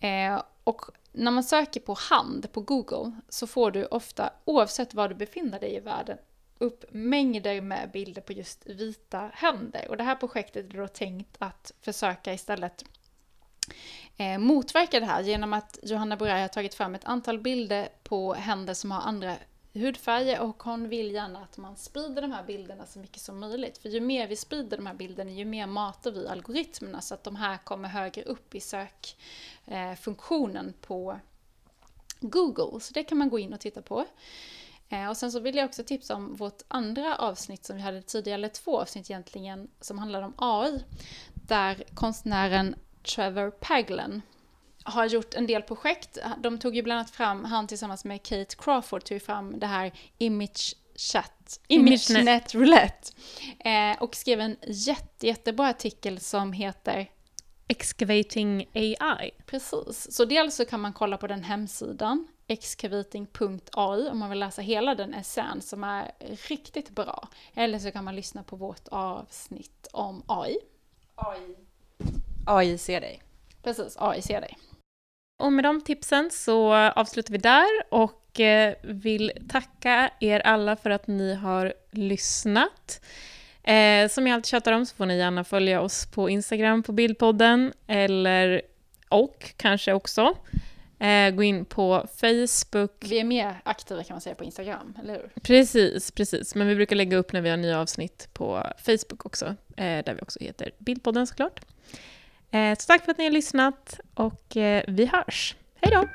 Eh, 0.00 0.42
och 0.64 0.82
när 1.12 1.30
man 1.30 1.44
söker 1.44 1.80
på 1.80 1.96
hand 2.10 2.52
på 2.52 2.60
Google 2.60 3.12
så 3.28 3.46
får 3.46 3.70
du 3.70 3.84
ofta, 3.84 4.30
oavsett 4.44 4.94
var 4.94 5.08
du 5.08 5.14
befinner 5.14 5.60
dig 5.60 5.74
i 5.74 5.80
världen, 5.80 6.18
upp 6.58 6.84
mängder 6.90 7.60
med 7.60 7.90
bilder 7.92 8.22
på 8.22 8.32
just 8.32 8.66
vita 8.66 9.30
händer. 9.34 9.86
Och 9.88 9.96
det 9.96 10.04
här 10.04 10.16
projektet 10.16 10.74
är 10.74 10.78
då 10.78 10.88
tänkt 10.88 11.36
att 11.38 11.72
försöka 11.80 12.34
istället 12.34 12.84
eh, 14.16 14.38
motverka 14.38 15.00
det 15.00 15.06
här 15.06 15.22
genom 15.22 15.52
att 15.52 15.78
Johanna 15.82 16.16
Buray 16.16 16.40
har 16.40 16.48
tagit 16.48 16.74
fram 16.74 16.94
ett 16.94 17.04
antal 17.04 17.38
bilder 17.38 17.88
på 18.02 18.34
händer 18.34 18.74
som 18.74 18.90
har 18.90 19.00
andra 19.00 19.36
hudfärger 19.72 20.40
och 20.40 20.62
hon 20.62 20.88
vill 20.88 21.10
gärna 21.10 21.42
att 21.42 21.58
man 21.58 21.76
sprider 21.76 22.22
de 22.22 22.32
här 22.32 22.42
bilderna 22.42 22.86
så 22.86 22.98
mycket 22.98 23.22
som 23.22 23.40
möjligt. 23.40 23.78
För 23.78 23.88
ju 23.88 24.00
mer 24.00 24.26
vi 24.26 24.36
sprider 24.36 24.76
de 24.76 24.86
här 24.86 24.94
bilderna, 24.94 25.30
ju 25.30 25.44
mer 25.44 25.66
matar 25.66 26.10
vi 26.10 26.28
algoritmerna 26.28 27.00
så 27.00 27.14
att 27.14 27.24
de 27.24 27.36
här 27.36 27.58
kommer 27.58 27.88
högre 27.88 28.22
upp 28.22 28.54
i 28.54 28.60
sökfunktionen 28.60 30.66
eh, 30.66 30.86
på 30.86 31.20
Google. 32.20 32.80
Så 32.80 32.92
det 32.92 33.04
kan 33.04 33.18
man 33.18 33.28
gå 33.28 33.38
in 33.38 33.52
och 33.52 33.60
titta 33.60 33.82
på. 33.82 34.06
Eh, 34.88 35.08
och 35.08 35.16
sen 35.16 35.32
så 35.32 35.40
vill 35.40 35.56
jag 35.56 35.64
också 35.64 35.84
tipsa 35.84 36.14
om 36.14 36.34
vårt 36.34 36.62
andra 36.68 37.16
avsnitt 37.16 37.64
som 37.64 37.76
vi 37.76 37.82
hade 37.82 38.02
tidigare, 38.02 38.34
eller 38.34 38.48
två 38.48 38.80
avsnitt 38.80 39.10
egentligen, 39.10 39.68
som 39.80 39.98
handlade 39.98 40.26
om 40.26 40.34
AI. 40.36 40.84
Där 41.34 41.84
konstnären 41.94 42.74
Trevor 43.02 43.50
Paglen 43.50 44.22
har 44.84 45.06
gjort 45.06 45.34
en 45.34 45.46
del 45.46 45.62
projekt. 45.62 46.18
De 46.38 46.58
tog 46.58 46.76
ju 46.76 46.82
bland 46.82 46.98
annat 46.98 47.10
fram, 47.10 47.44
han 47.44 47.66
tillsammans 47.66 48.04
med 48.04 48.22
Kate 48.22 48.56
Crawford 48.58 49.04
tog 49.04 49.22
fram 49.22 49.58
det 49.58 49.66
här 49.66 49.92
Image 50.18 50.76
Chat, 50.96 51.60
ImageNet 51.68 52.54
Roulette. 52.54 53.12
Eh, 53.58 54.02
och 54.02 54.16
skrev 54.16 54.40
en 54.40 54.56
jätte, 54.66 55.26
jättebra 55.26 55.68
artikel 55.68 56.20
som 56.20 56.52
heter 56.52 57.10
Excavating 57.68 58.68
AI. 58.74 59.30
Precis, 59.46 60.12
så 60.12 60.24
dels 60.24 60.54
så 60.54 60.64
kan 60.64 60.80
man 60.80 60.92
kolla 60.92 61.16
på 61.16 61.26
den 61.26 61.44
hemsidan, 61.44 62.26
excavating.ai 62.46 64.08
om 64.08 64.18
man 64.18 64.30
vill 64.30 64.38
läsa 64.38 64.62
hela 64.62 64.94
den 64.94 65.14
essän 65.14 65.62
som 65.62 65.84
är 65.84 66.12
riktigt 66.48 66.90
bra. 66.90 67.28
Eller 67.54 67.78
så 67.78 67.90
kan 67.90 68.04
man 68.04 68.16
lyssna 68.16 68.42
på 68.42 68.56
vårt 68.56 68.88
avsnitt 68.88 69.88
om 69.92 70.22
AI. 70.26 70.58
AI, 71.14 71.56
AI 72.46 72.78
ser 72.78 73.00
dig. 73.00 73.22
Precis, 73.62 73.96
AI 73.98 74.22
ser 74.22 74.40
dig. 74.40 74.58
Och 75.40 75.52
med 75.52 75.64
de 75.64 75.80
tipsen 75.80 76.30
så 76.30 76.74
avslutar 76.74 77.32
vi 77.32 77.38
där 77.38 77.68
och 77.88 78.40
eh, 78.40 78.74
vill 78.82 79.32
tacka 79.48 80.10
er 80.20 80.40
alla 80.40 80.76
för 80.76 80.90
att 80.90 81.06
ni 81.06 81.34
har 81.34 81.74
lyssnat. 81.90 83.00
Eh, 83.62 84.08
som 84.08 84.26
jag 84.26 84.34
alltid 84.34 84.46
tjatar 84.46 84.72
om 84.72 84.86
så 84.86 84.96
får 84.96 85.06
ni 85.06 85.18
gärna 85.18 85.44
följa 85.44 85.80
oss 85.80 86.06
på 86.06 86.30
Instagram 86.30 86.82
på 86.82 86.92
Bildpodden 86.92 87.72
eller 87.86 88.62
och 89.08 89.54
kanske 89.56 89.92
också 89.92 90.36
eh, 90.98 91.30
gå 91.30 91.42
in 91.42 91.64
på 91.64 92.06
Facebook. 92.16 92.92
Vi 93.00 93.20
är 93.20 93.24
mer 93.24 93.54
aktiva 93.64 94.04
kan 94.04 94.14
man 94.14 94.20
säga 94.20 94.34
på 94.34 94.44
Instagram, 94.44 94.98
eller 95.02 95.14
hur? 95.14 95.30
Precis, 95.42 96.10
precis. 96.10 96.54
Men 96.54 96.66
vi 96.66 96.74
brukar 96.74 96.96
lägga 96.96 97.16
upp 97.16 97.32
när 97.32 97.40
vi 97.40 97.50
har 97.50 97.56
nya 97.56 97.80
avsnitt 97.80 98.28
på 98.32 98.66
Facebook 98.78 99.26
också, 99.26 99.46
eh, 99.76 100.04
där 100.04 100.14
vi 100.14 100.20
också 100.22 100.38
heter 100.40 100.70
Bildpodden 100.78 101.26
såklart. 101.26 101.60
Eh, 102.52 102.76
så 102.78 102.86
tack 102.86 103.04
för 103.04 103.10
att 103.10 103.18
ni 103.18 103.24
har 103.24 103.30
lyssnat 103.30 104.00
och 104.14 104.56
eh, 104.56 104.84
vi 104.88 105.06
hörs. 105.06 105.56
Hej 105.82 105.92
då! 105.92 106.08